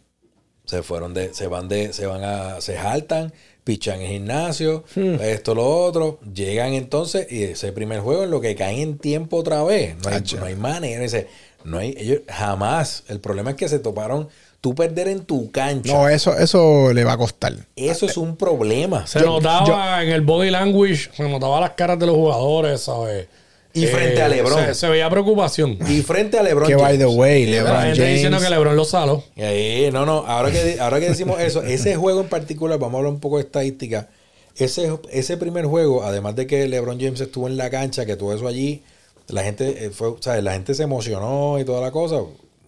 [0.63, 3.33] se fueron de, se van de, se van a, se jaltan,
[3.65, 5.15] pichan en gimnasio, Hmm.
[5.21, 9.35] esto, lo otro, llegan entonces y ese primer juego en lo que caen en tiempo
[9.35, 9.97] otra vez.
[10.01, 11.01] No hay, no hay manera.
[11.01, 11.27] Dice,
[11.65, 13.03] no hay, ellos jamás.
[13.09, 14.29] El problema es que se toparon
[14.61, 15.91] tú perder en tu cancha.
[15.93, 17.53] No, eso, eso le va a costar.
[17.75, 19.05] Eso es un problema.
[19.07, 23.27] Se Yo- notaba en el body language, se notaba las caras de los jugadores, ¿sabes?
[23.73, 24.65] Y frente a LeBron.
[24.65, 25.77] Se, se veía preocupación.
[25.87, 27.17] Y frente a LeBron Que by the James.
[27.17, 28.57] way, La LeBron gente diciendo que James.
[28.59, 29.23] LeBron lo saló.
[29.35, 32.95] Y ahí, no, no, ahora que, ahora que decimos eso, ese juego en particular, vamos
[32.95, 34.09] a hablar un poco de estadística.
[34.57, 38.33] Ese, ese primer juego, además de que LeBron James estuvo en la cancha, que tuvo
[38.33, 38.83] eso allí,
[39.29, 40.43] la gente eh, fue, ¿sabes?
[40.43, 42.17] La gente se emocionó y toda la cosa.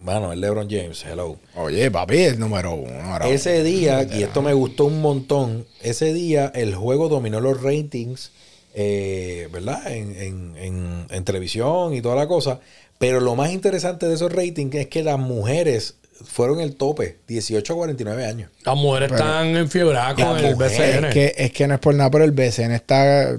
[0.03, 1.37] Mano, el LeBron James, hello.
[1.55, 2.91] Oye, papi, es número uno.
[3.03, 3.27] ahora.
[3.29, 8.31] Ese día, y esto me gustó un montón, ese día el juego dominó los ratings,
[8.75, 9.91] eh, ¿verdad?
[9.91, 12.59] En, en- en- en televisión y toda la cosa.
[12.97, 17.73] Pero lo más interesante de esos ratings es que las mujeres fueron el tope, 18
[17.73, 18.49] a 49 años.
[18.65, 21.05] Las mujeres están enfiebradas con el BCN.
[21.05, 23.37] Es que, es que no es por nada, pero el BCN está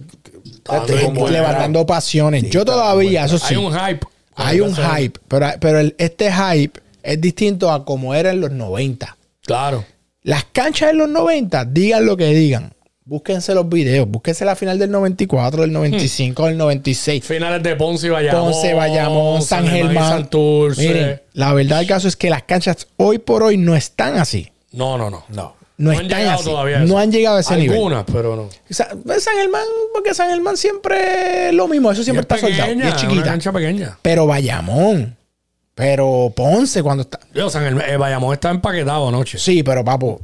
[0.65, 2.43] como levantando pasiones.
[2.43, 4.07] Sí, Yo todavía, eso sí, Hay un hype.
[4.37, 8.51] Hay un hype, pero, pero el- este hype es distinto a como era en los
[8.51, 9.17] 90.
[9.45, 9.85] Claro.
[10.23, 12.73] Las canchas de los 90, digan lo que digan.
[13.07, 17.23] Búsquense los videos, búsquense la final del 94, del 95, del 96.
[17.23, 18.53] Finales de Ponce y Bayamón.
[18.53, 20.29] Ponce, Bayamón, San y Germán.
[20.79, 24.51] Miren, la verdad del caso es que las canchas hoy por hoy no están así.
[24.73, 25.25] No, no, no.
[25.29, 25.55] No.
[25.77, 26.45] No, han están llegado así.
[26.45, 27.77] todavía a No han llegado a ese nivel.
[27.77, 28.49] Algunas, pero no.
[28.71, 28.89] Sa-
[29.19, 32.71] San Germán, porque San Germán siempre es lo mismo, eso siempre Y está es soldado.
[32.71, 33.25] Y pequeña, es Una chiquita.
[33.25, 33.99] cancha pequeña.
[34.03, 35.17] Pero Bayamón.
[35.77, 37.19] Pero Ponce cuando está.
[37.35, 39.39] Yo, San Germán, eh, Bayamón estaba empaquetado anoche.
[39.39, 40.21] Sí, pero papo,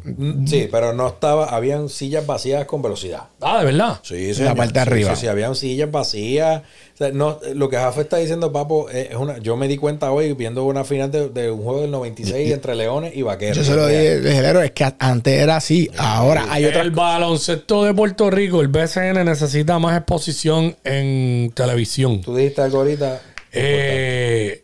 [0.47, 3.25] Sí, pero no estaba, habían sillas vacías con velocidad.
[3.41, 3.99] Ah, de verdad.
[4.05, 5.15] Sí, la parte de Sí, arriba.
[5.17, 6.63] Sí, sí, habían sillas vacías.
[6.95, 9.39] O sea, no, lo que Jafe está diciendo, Papo, es es una.
[9.39, 12.77] Yo me di cuenta hoy viendo una final de, de un juego del 96 entre
[12.77, 13.57] Leones y Vaqueros.
[13.57, 15.91] yo se lo dije, Legelero, es que antes era así.
[15.99, 16.83] Ahora hay otra.
[16.83, 22.21] El baloncesto de Puerto Rico, el BCN necesita más exposición en televisión.
[22.21, 23.21] Tú dijiste algo ahorita.
[23.53, 24.63] Eh,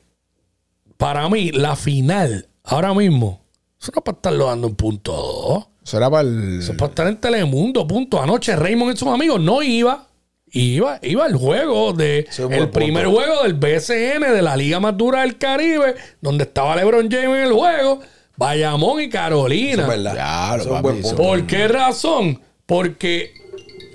[0.96, 3.42] para mí, la final, ahora mismo,
[3.80, 5.66] eso no es para estarlo dando en punto 2.
[5.84, 6.58] Eso era para el.
[6.60, 8.20] Eso es para estar en Telemundo, punto.
[8.20, 10.08] Anoche Raymond y sus amigos no iba.
[10.48, 12.20] Iba, iba al juego de
[12.50, 13.18] el primer punto.
[13.20, 17.44] juego del BCN de la liga más dura del Caribe, donde estaba LeBron James en
[17.48, 18.00] el juego,
[18.36, 19.82] Bayamón y Eso Carolina.
[19.82, 20.12] es verdad.
[20.14, 21.22] Claro, Eso es un papi, buen eso- punto.
[21.22, 22.40] ¿Por qué razón?
[22.64, 23.34] Porque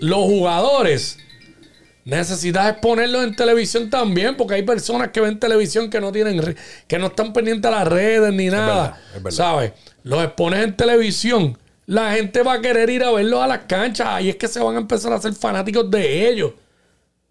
[0.01, 1.17] los jugadores
[2.05, 6.55] necesitas exponerlos en televisión también, porque hay personas que ven televisión que no tienen,
[6.87, 8.65] que no están pendientes a las redes ni nada.
[8.83, 9.37] verdad, es verdad.
[9.37, 9.71] ¿Sabes?
[10.03, 11.57] Los expones en televisión.
[11.85, 14.07] La gente va a querer ir a verlos a las canchas.
[14.09, 16.53] Ahí es que se van a empezar a ser fanáticos de ellos.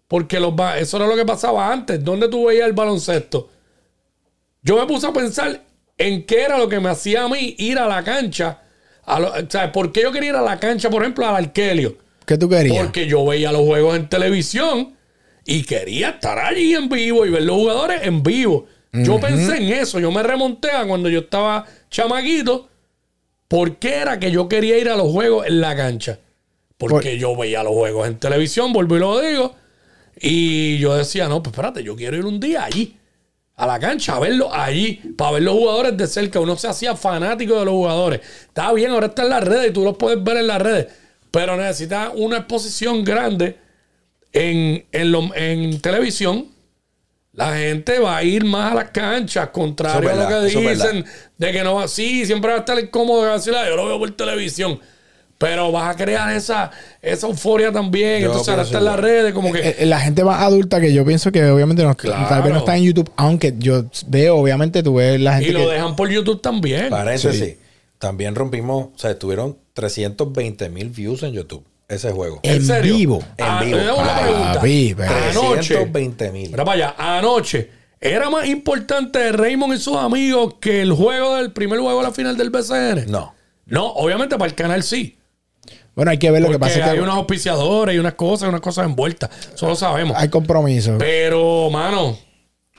[0.07, 2.03] Porque los va- eso era lo que pasaba antes.
[2.03, 3.49] ¿Dónde tú veías el baloncesto?
[4.61, 5.61] Yo me puse a pensar
[5.97, 8.59] en qué era lo que me hacía a mí ir a la cancha.
[9.05, 9.71] A lo- ¿sabes?
[9.71, 11.97] ¿Por qué yo quería ir a la cancha, por ejemplo, al Arkelio?
[12.25, 12.83] ¿Qué tú querías?
[12.83, 14.95] Porque yo veía los juegos en televisión
[15.45, 18.67] y quería estar allí en vivo y ver los jugadores en vivo.
[18.93, 19.99] Yo pensé en eso.
[19.99, 22.69] Yo me remonté a cuando yo estaba chamaquito.
[23.47, 26.19] ¿Por qué era que yo quería ir a los juegos en la cancha?
[26.77, 29.55] Porque yo veía los juegos en televisión, vuelvo y lo digo.
[30.19, 32.97] Y yo decía, no, pues espérate, yo quiero ir un día allí,
[33.55, 36.39] a la cancha, a verlo allí, para ver los jugadores de cerca.
[36.39, 38.21] Uno se hacía fanático de los jugadores.
[38.47, 40.87] Está bien, ahora está en las redes y tú los puedes ver en las redes,
[41.31, 43.57] pero necesitas una exposición grande
[44.33, 46.47] en, en, lo- en televisión.
[47.33, 51.05] La gente va a ir más a las canchas, contrario a lo que dicen,
[51.37, 53.85] de que no va, sí, siempre va a estar incómodo de decir, "Ah, yo lo
[53.87, 54.79] veo por televisión.
[55.37, 56.69] Pero vas a crear esa,
[57.01, 58.19] esa euforia también.
[58.21, 59.59] Yo Entonces ahora está en las redes, como que.
[59.59, 62.27] Eh, eh, La gente más adulta que yo pienso que obviamente no, Claro.
[62.29, 65.53] tal vez no está en YouTube, aunque yo veo, obviamente tú ves la gente Y
[65.53, 66.89] lo que dejan por YouTube también.
[66.91, 67.55] Paréntesis.
[67.97, 71.63] También rompimos, o sea, tuvieron 320 mil views en YouTube.
[71.87, 72.39] Ese juego.
[72.43, 72.95] en serio?
[72.95, 73.23] vivo.
[73.37, 73.77] Ah, En vivo.
[73.81, 74.59] le hago una pregunta.
[74.61, 75.75] pero- Anoche.
[75.75, 76.49] 320 mil.
[76.51, 76.95] Mira para allá.
[77.17, 77.69] Anoche.
[77.99, 82.11] ¿Era más importante Raymond y sus amigos que el juego del primer juego de la
[82.13, 83.05] final del BCN?
[83.11, 83.35] No.
[83.65, 85.17] No, obviamente para el canal sí.
[85.93, 86.79] Bueno, hay que ver lo que pasa.
[86.79, 89.29] es hay que unos auspiciadores y unas cosas, unas cosas envueltas.
[89.53, 90.15] Eso lo sabemos.
[90.17, 90.95] hay compromiso.
[90.97, 92.17] Pero, mano,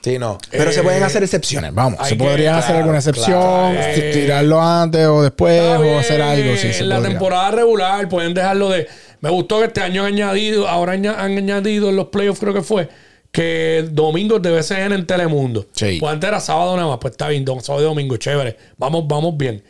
[0.02, 0.38] Sí, no.
[0.50, 2.06] Pero se Eh, pueden hacer excepciones, vamos.
[2.08, 6.56] Se podrían hacer claro, alguna excepción, claro, eh, tirarlo antes o después, o hacer algo.
[6.56, 7.10] Sí, se en la podría.
[7.12, 8.88] temporada regular pueden dejarlo de.
[9.20, 12.62] Me gustó que este año han añadido, ahora han añadido en los playoffs, creo que
[12.62, 12.88] fue,
[13.30, 15.66] que domingos de BCN en Telemundo.
[15.72, 15.98] Sí.
[16.00, 18.56] Pues antes era sábado nada más, pues está bien, sábado y domingo, chévere.
[18.78, 19.62] Vamos, vamos bien.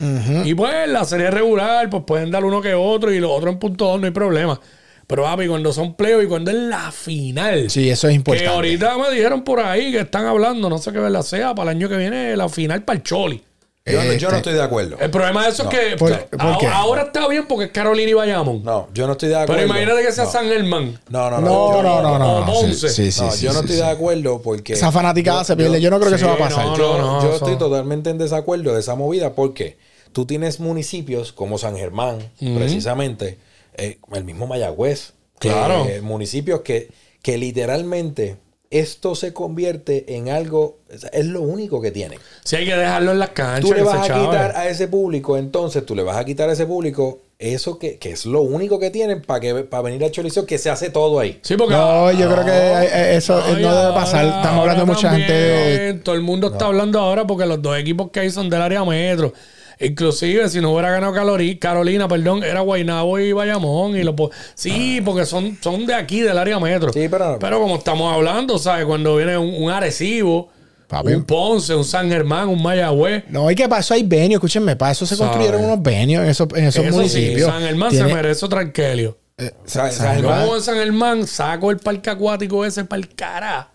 [0.45, 3.59] Y pues la serie regular, pues pueden dar uno que otro y los otros en
[3.59, 4.59] punto dos, no hay problema.
[5.07, 7.69] Pero papi, cuando son playoffs y cuando es la final.
[7.71, 8.49] Sí, eso es Que importante.
[8.51, 11.77] ahorita me dijeron por ahí que están hablando, no sé qué verdad sea, para el
[11.77, 13.43] año que viene la final para el Choli.
[13.85, 14.97] Yo, no- yo Este- no estoy de acuerdo.
[15.01, 18.63] El problema de eso es que ahora está bien porque es Carolina y Bayamón.
[18.63, 19.55] No, yo no estoy de acuerdo.
[19.55, 20.31] Pero imagínate que sea no.
[20.31, 21.01] San Germán.
[21.11, 21.83] No, no, no.
[21.83, 22.61] No, no, no, no.
[22.73, 23.83] Sí, sí, sí, No, sí, yo no estoy sí.
[23.83, 24.75] de acuerdo porque.
[24.75, 25.81] Esa fanaticada se pierde.
[25.81, 26.65] Yo no creo que eso va a pasar.
[26.67, 29.77] no, yo no, yo estoy totalmente en desacuerdo de esa movida porque
[30.13, 33.39] tú tienes municipios como San Germán, precisamente,
[33.77, 35.87] eh, el mismo Mayagüez, Claro.
[35.89, 36.89] eh, municipios que,
[37.23, 38.37] que literalmente
[38.71, 40.79] esto se convierte en algo,
[41.13, 42.19] es lo único que tienen.
[42.43, 43.69] Si hay que dejarlo en las canchas.
[43.69, 44.25] Tú le vas a chave.
[44.25, 47.99] quitar a ese público, entonces tú le vas a quitar a ese público eso que,
[47.99, 50.89] que es lo único que tienen para que para venir al Choliseo, que se hace
[50.89, 51.39] todo ahí.
[51.43, 51.75] Sí, porque.
[51.75, 54.25] No, yo creo que eh, eso No, debe ahora- pasar.
[54.25, 55.43] Estamos hablando de mucha también, gente.
[55.43, 58.49] de- eh, Todo el mundo está hablando ahora porque los dos equipos que hay son
[58.49, 59.35] del área metro.
[59.83, 63.97] Inclusive, si no hubiera ganado Calori- Carolina, perdón, era Guaynabo y Bayamón.
[63.97, 64.15] Y lo
[64.55, 66.93] sí, porque son, son de aquí, del área metro.
[66.93, 68.85] Sí, pero- como estamos hablando, ¿sabes?
[68.87, 70.49] Cuando viene un, un Arecibo,
[70.89, 71.13] Papi.
[71.15, 73.25] un Ponce, un San Germán, un Mayagüez.
[73.29, 73.95] No, ¿y qué pasó?
[73.95, 75.31] Hay venios, escúchenme, para eso se Sabe.
[75.31, 77.51] construyeron unos venios en esos, en esos Eso sí, municipios.
[77.51, 79.19] San Germán Tiene- se merece otro arquelio.
[79.39, 80.47] eh, San- San San Germán.
[80.47, 83.72] Yo en San Germán saco el parque acuático ese para el cara.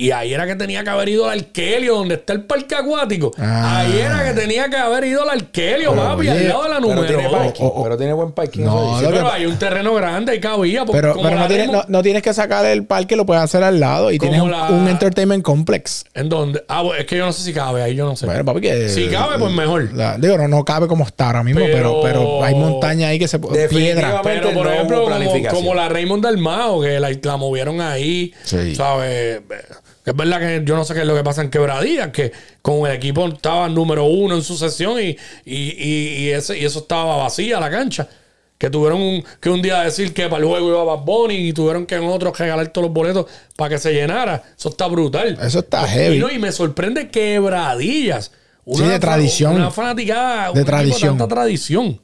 [0.00, 3.32] Y ahí era que tenía que haber ido al Arkelio, donde está el parque acuático.
[3.36, 3.80] Ah.
[3.80, 6.74] Ahí era que tenía que haber ido al Arkelio, papi, oye, al lado de la
[6.76, 7.32] Pero número tiene dos.
[7.32, 8.62] parking, pero tiene buen parking.
[8.62, 10.84] No, Sí, pero que- hay un terreno grande y cabía.
[10.86, 13.80] Pero, pero no, tienes, no, no tienes que sacar el parque, lo puedes hacer al
[13.80, 16.04] lado y Como tienes un, la- un entertainment complex.
[16.14, 16.62] ¿En dónde?
[16.68, 18.26] Ah, bueno, es que yo no sé si cabe ahí, yo no sé.
[18.26, 18.88] Bueno, papi, que.
[18.88, 19.92] Si cabe, pues mejor.
[19.94, 23.18] la- digo, no, no cabe como está ahora mismo, pero, Pero- pero hay montaña ahí
[23.18, 23.66] que se puede.
[23.68, 24.12] Piedra.
[24.12, 24.40] Definitivamente.
[24.42, 28.32] Pero, por no ejemplo, como, como la Raymond del Mao, que la, la movieron ahí,
[28.44, 28.76] Sí.
[28.76, 29.40] ¿sabes?
[30.10, 32.32] Es verdad que yo no sé qué es lo que pasa en Quebradillas, que
[32.62, 36.64] con el equipo estaba número uno en su sesión y, y, y, y ese, y
[36.64, 38.08] eso estaba vacía la cancha.
[38.58, 41.52] Que tuvieron un- que un día decir que para el juego iba Bad Bunny y
[41.52, 44.42] tuvieron que en otro regalar todos los boletos para que se llenara.
[44.58, 45.38] Eso está brutal.
[45.40, 46.18] Eso está Y, heavy.
[46.18, 48.32] no, y me sorprende Quebradillas.
[48.66, 49.54] Sí, de tradición.
[49.54, 50.52] Una fanaticada.
[50.52, 51.16] De un tradición.
[51.16, 52.00] tanta tradición.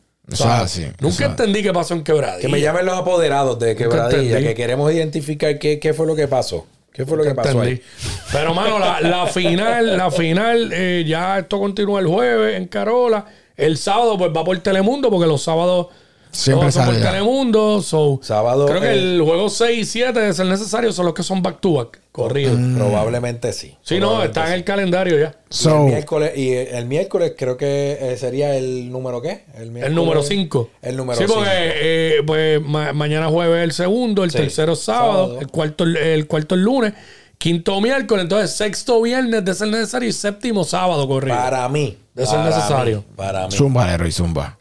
[1.00, 2.40] Nunca entendí qué pasó en Quebradillas.
[2.40, 6.28] Que me llamen los apoderados de Quebradilla, que queremos identificar qué, qué fue lo que
[6.28, 6.66] pasó.
[6.94, 7.82] ¿Qué fue lo que pasó ahí?
[8.30, 13.26] Pero, mano, la, la final, la final, eh, ya esto continúa el jueves en Carola.
[13.56, 15.88] El sábado, pues va por Telemundo, porque los sábados
[16.30, 17.10] Siempre son por ya.
[17.10, 17.82] Telemundo.
[17.82, 21.14] So, Sábado, Creo que eh, el juego 6 y 7 de ser necesario son los
[21.14, 22.56] que son back to back, corridos.
[22.56, 22.76] Mm.
[22.76, 23.76] Probablemente sí.
[23.82, 24.54] Sí, no, está en sí.
[24.54, 25.24] el calendario ya.
[25.24, 29.44] Y el, So, miércoles, y el miércoles creo que eh, sería el número qué?
[29.56, 30.70] El, El número 5.
[30.80, 31.34] El número Sí, 5.
[31.34, 34.38] porque eh, pues, ma- mañana jueves el segundo, el Sí.
[34.38, 35.40] tercero es sábado, Sábado.
[35.40, 36.92] el cuarto el, cuarto el lunes,
[37.36, 41.34] quinto miércoles, entonces sexto viernes de ser necesario y séptimo sábado corrido.
[41.36, 41.98] Para mí.
[42.14, 42.98] De ser para necesario.
[42.98, 43.52] mí, para mí.
[43.56, 44.56] zumba, Leroy, zumba.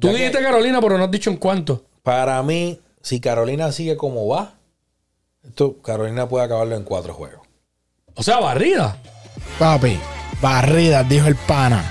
[0.00, 1.84] Tú Ya que- dijiste Carolina, pero no has dicho en cuánto.
[2.02, 4.54] Para mí, si Carolina sigue como va,
[5.48, 7.46] esto, Carolina puede acabarlo en cuatro juegos.
[8.14, 8.96] O sea, barrida.
[9.58, 9.98] Papi,
[10.40, 11.84] barridas, dijo el pana.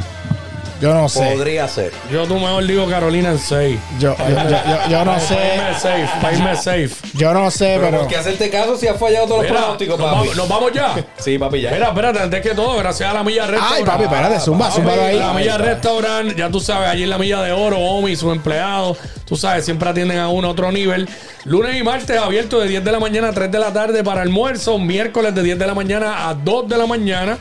[0.82, 1.20] Yo no sé.
[1.34, 1.92] Podría ser.
[2.12, 3.80] Yo tú mejor digo Carolina en 6.
[4.00, 5.36] Yo, yo, yo, yo- yo no sé.
[5.36, 6.90] Para irme safe, para irme safe.
[7.14, 7.98] Yo no sé, Pero, pero.
[8.00, 10.20] ¿por qué hacerte caso si has fallado todos los pronósticos, nos, papi?
[10.20, 10.96] vamos, nos vamos ya.
[11.18, 11.72] Sí, papi, ya.
[11.72, 13.78] Mira, espérate, antes que todo, gracias a la Milla Restaurant.
[13.78, 15.18] Ay, papi, espérate, zumba, Papi, zumba ahí.
[15.20, 18.32] La Milla Restaurant, ya tú sabes, allí en la Milla de Oro, Omi y sus
[18.34, 21.08] empleados, tú sabes, siempre atienden a uno a otro nivel.
[21.46, 24.22] Lunes y martes abierto de 10 de la mañana a 3 de la tarde para
[24.24, 24.78] almuerzo.
[24.78, 27.38] Miércoles de 10 de la mañana a 2 de la mañana.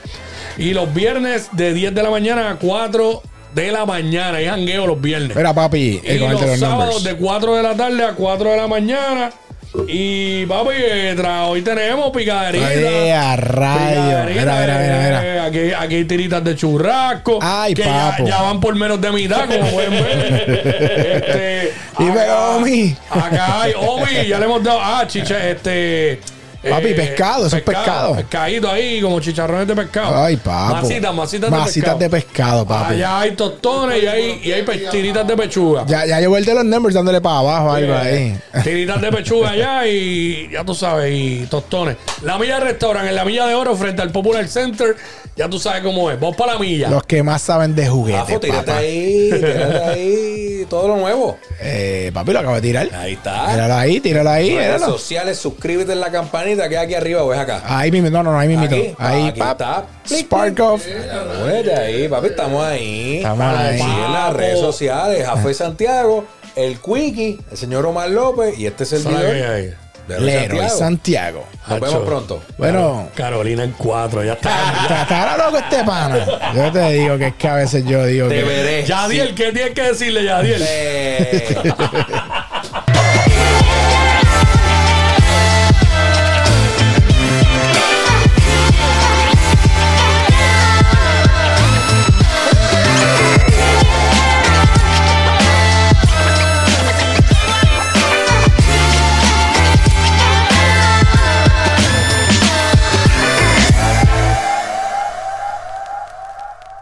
[0.59, 3.23] Y los viernes de 10 de la mañana a 4
[3.55, 4.41] de la mañana.
[4.41, 5.37] Y jangueo los viernes.
[5.37, 7.05] Mira, papi, Y eh, el los los sábados numbers.
[7.05, 9.31] de 4 de la tarde a 4 de la mañana.
[9.89, 10.71] Y papi,
[11.17, 12.69] tra- hoy tenemos picaderita.
[12.69, 14.01] Ay, a rayo.
[14.01, 15.25] Mira, mira, mira, mira.
[15.27, 17.41] eh, Aquí, aquí hay tiritas de churrasco.
[17.43, 18.25] Ay, que ya, papo.
[18.29, 20.45] ya van por menos de mitad, como pueden ver.
[21.27, 22.97] este, Y acá- Omi.
[23.11, 24.79] Acá hay Omi, ya le hemos dado.
[24.81, 26.21] Ah, chicha, este.
[26.71, 28.17] Papi, pescado, eso es pescado.
[28.17, 30.25] Pescadito ahí, como chicharrones de pescado.
[30.25, 30.75] Ay, papo.
[30.75, 31.99] Masitas, masitas de Masitas pescado.
[31.99, 32.95] de pescado, papi.
[32.95, 35.85] Allá hay tostones y hay, y hay tiritas de pechuga.
[35.87, 38.39] Ya, ya llegó el de los numbers dándole para abajo algo ahí.
[38.63, 41.97] Tiritas de pechuga allá y ya tú sabes, y tostones.
[42.23, 44.97] La Milla Restaurant en la Milla de Oro frente al Popular Center.
[45.37, 46.21] Ya tú sabes cómo es.
[46.21, 46.89] Vamos para la milla.
[46.89, 48.79] Los que más saben de juguetes, Afo, tírate papá.
[48.79, 51.39] ahí, tírate ahí todo lo nuevo.
[51.61, 52.89] Eh, papi, lo acabo de tirar.
[52.95, 53.47] Ahí está.
[53.51, 54.55] Tíralo ahí, tíralo ahí.
[54.57, 54.93] Redes míralo.
[54.99, 57.63] sociales, suscríbete en la campanita que hay aquí arriba o es acá.
[57.67, 58.65] Ahí mismo, no, no, no, ahí mismo.
[58.65, 59.61] Aquí, Ahí, aquí pap.
[59.61, 59.85] está.
[60.09, 60.85] Spark off.
[61.41, 63.17] Muévete ahí, papi, estamos ahí.
[63.19, 63.81] Estamos ahí.
[63.81, 66.25] En las redes sociales, Jafé Santiago,
[66.57, 69.84] el Quickie, el señor Omar López y este es servidor.
[70.09, 70.79] De Leroy Santiago.
[70.79, 71.47] Santiago.
[71.69, 72.43] Nos vemos pronto.
[72.59, 74.51] Bueno, Carolina en cuatro, ya está.
[74.83, 76.27] está- estará loco este pana.
[76.55, 78.43] Yo te digo que es que a veces yo digo Te que.
[78.45, 78.85] veré.
[78.85, 80.63] Yadiel, ¿qué tienes que decirle, Yadiel?
[80.67, 81.57] Eh.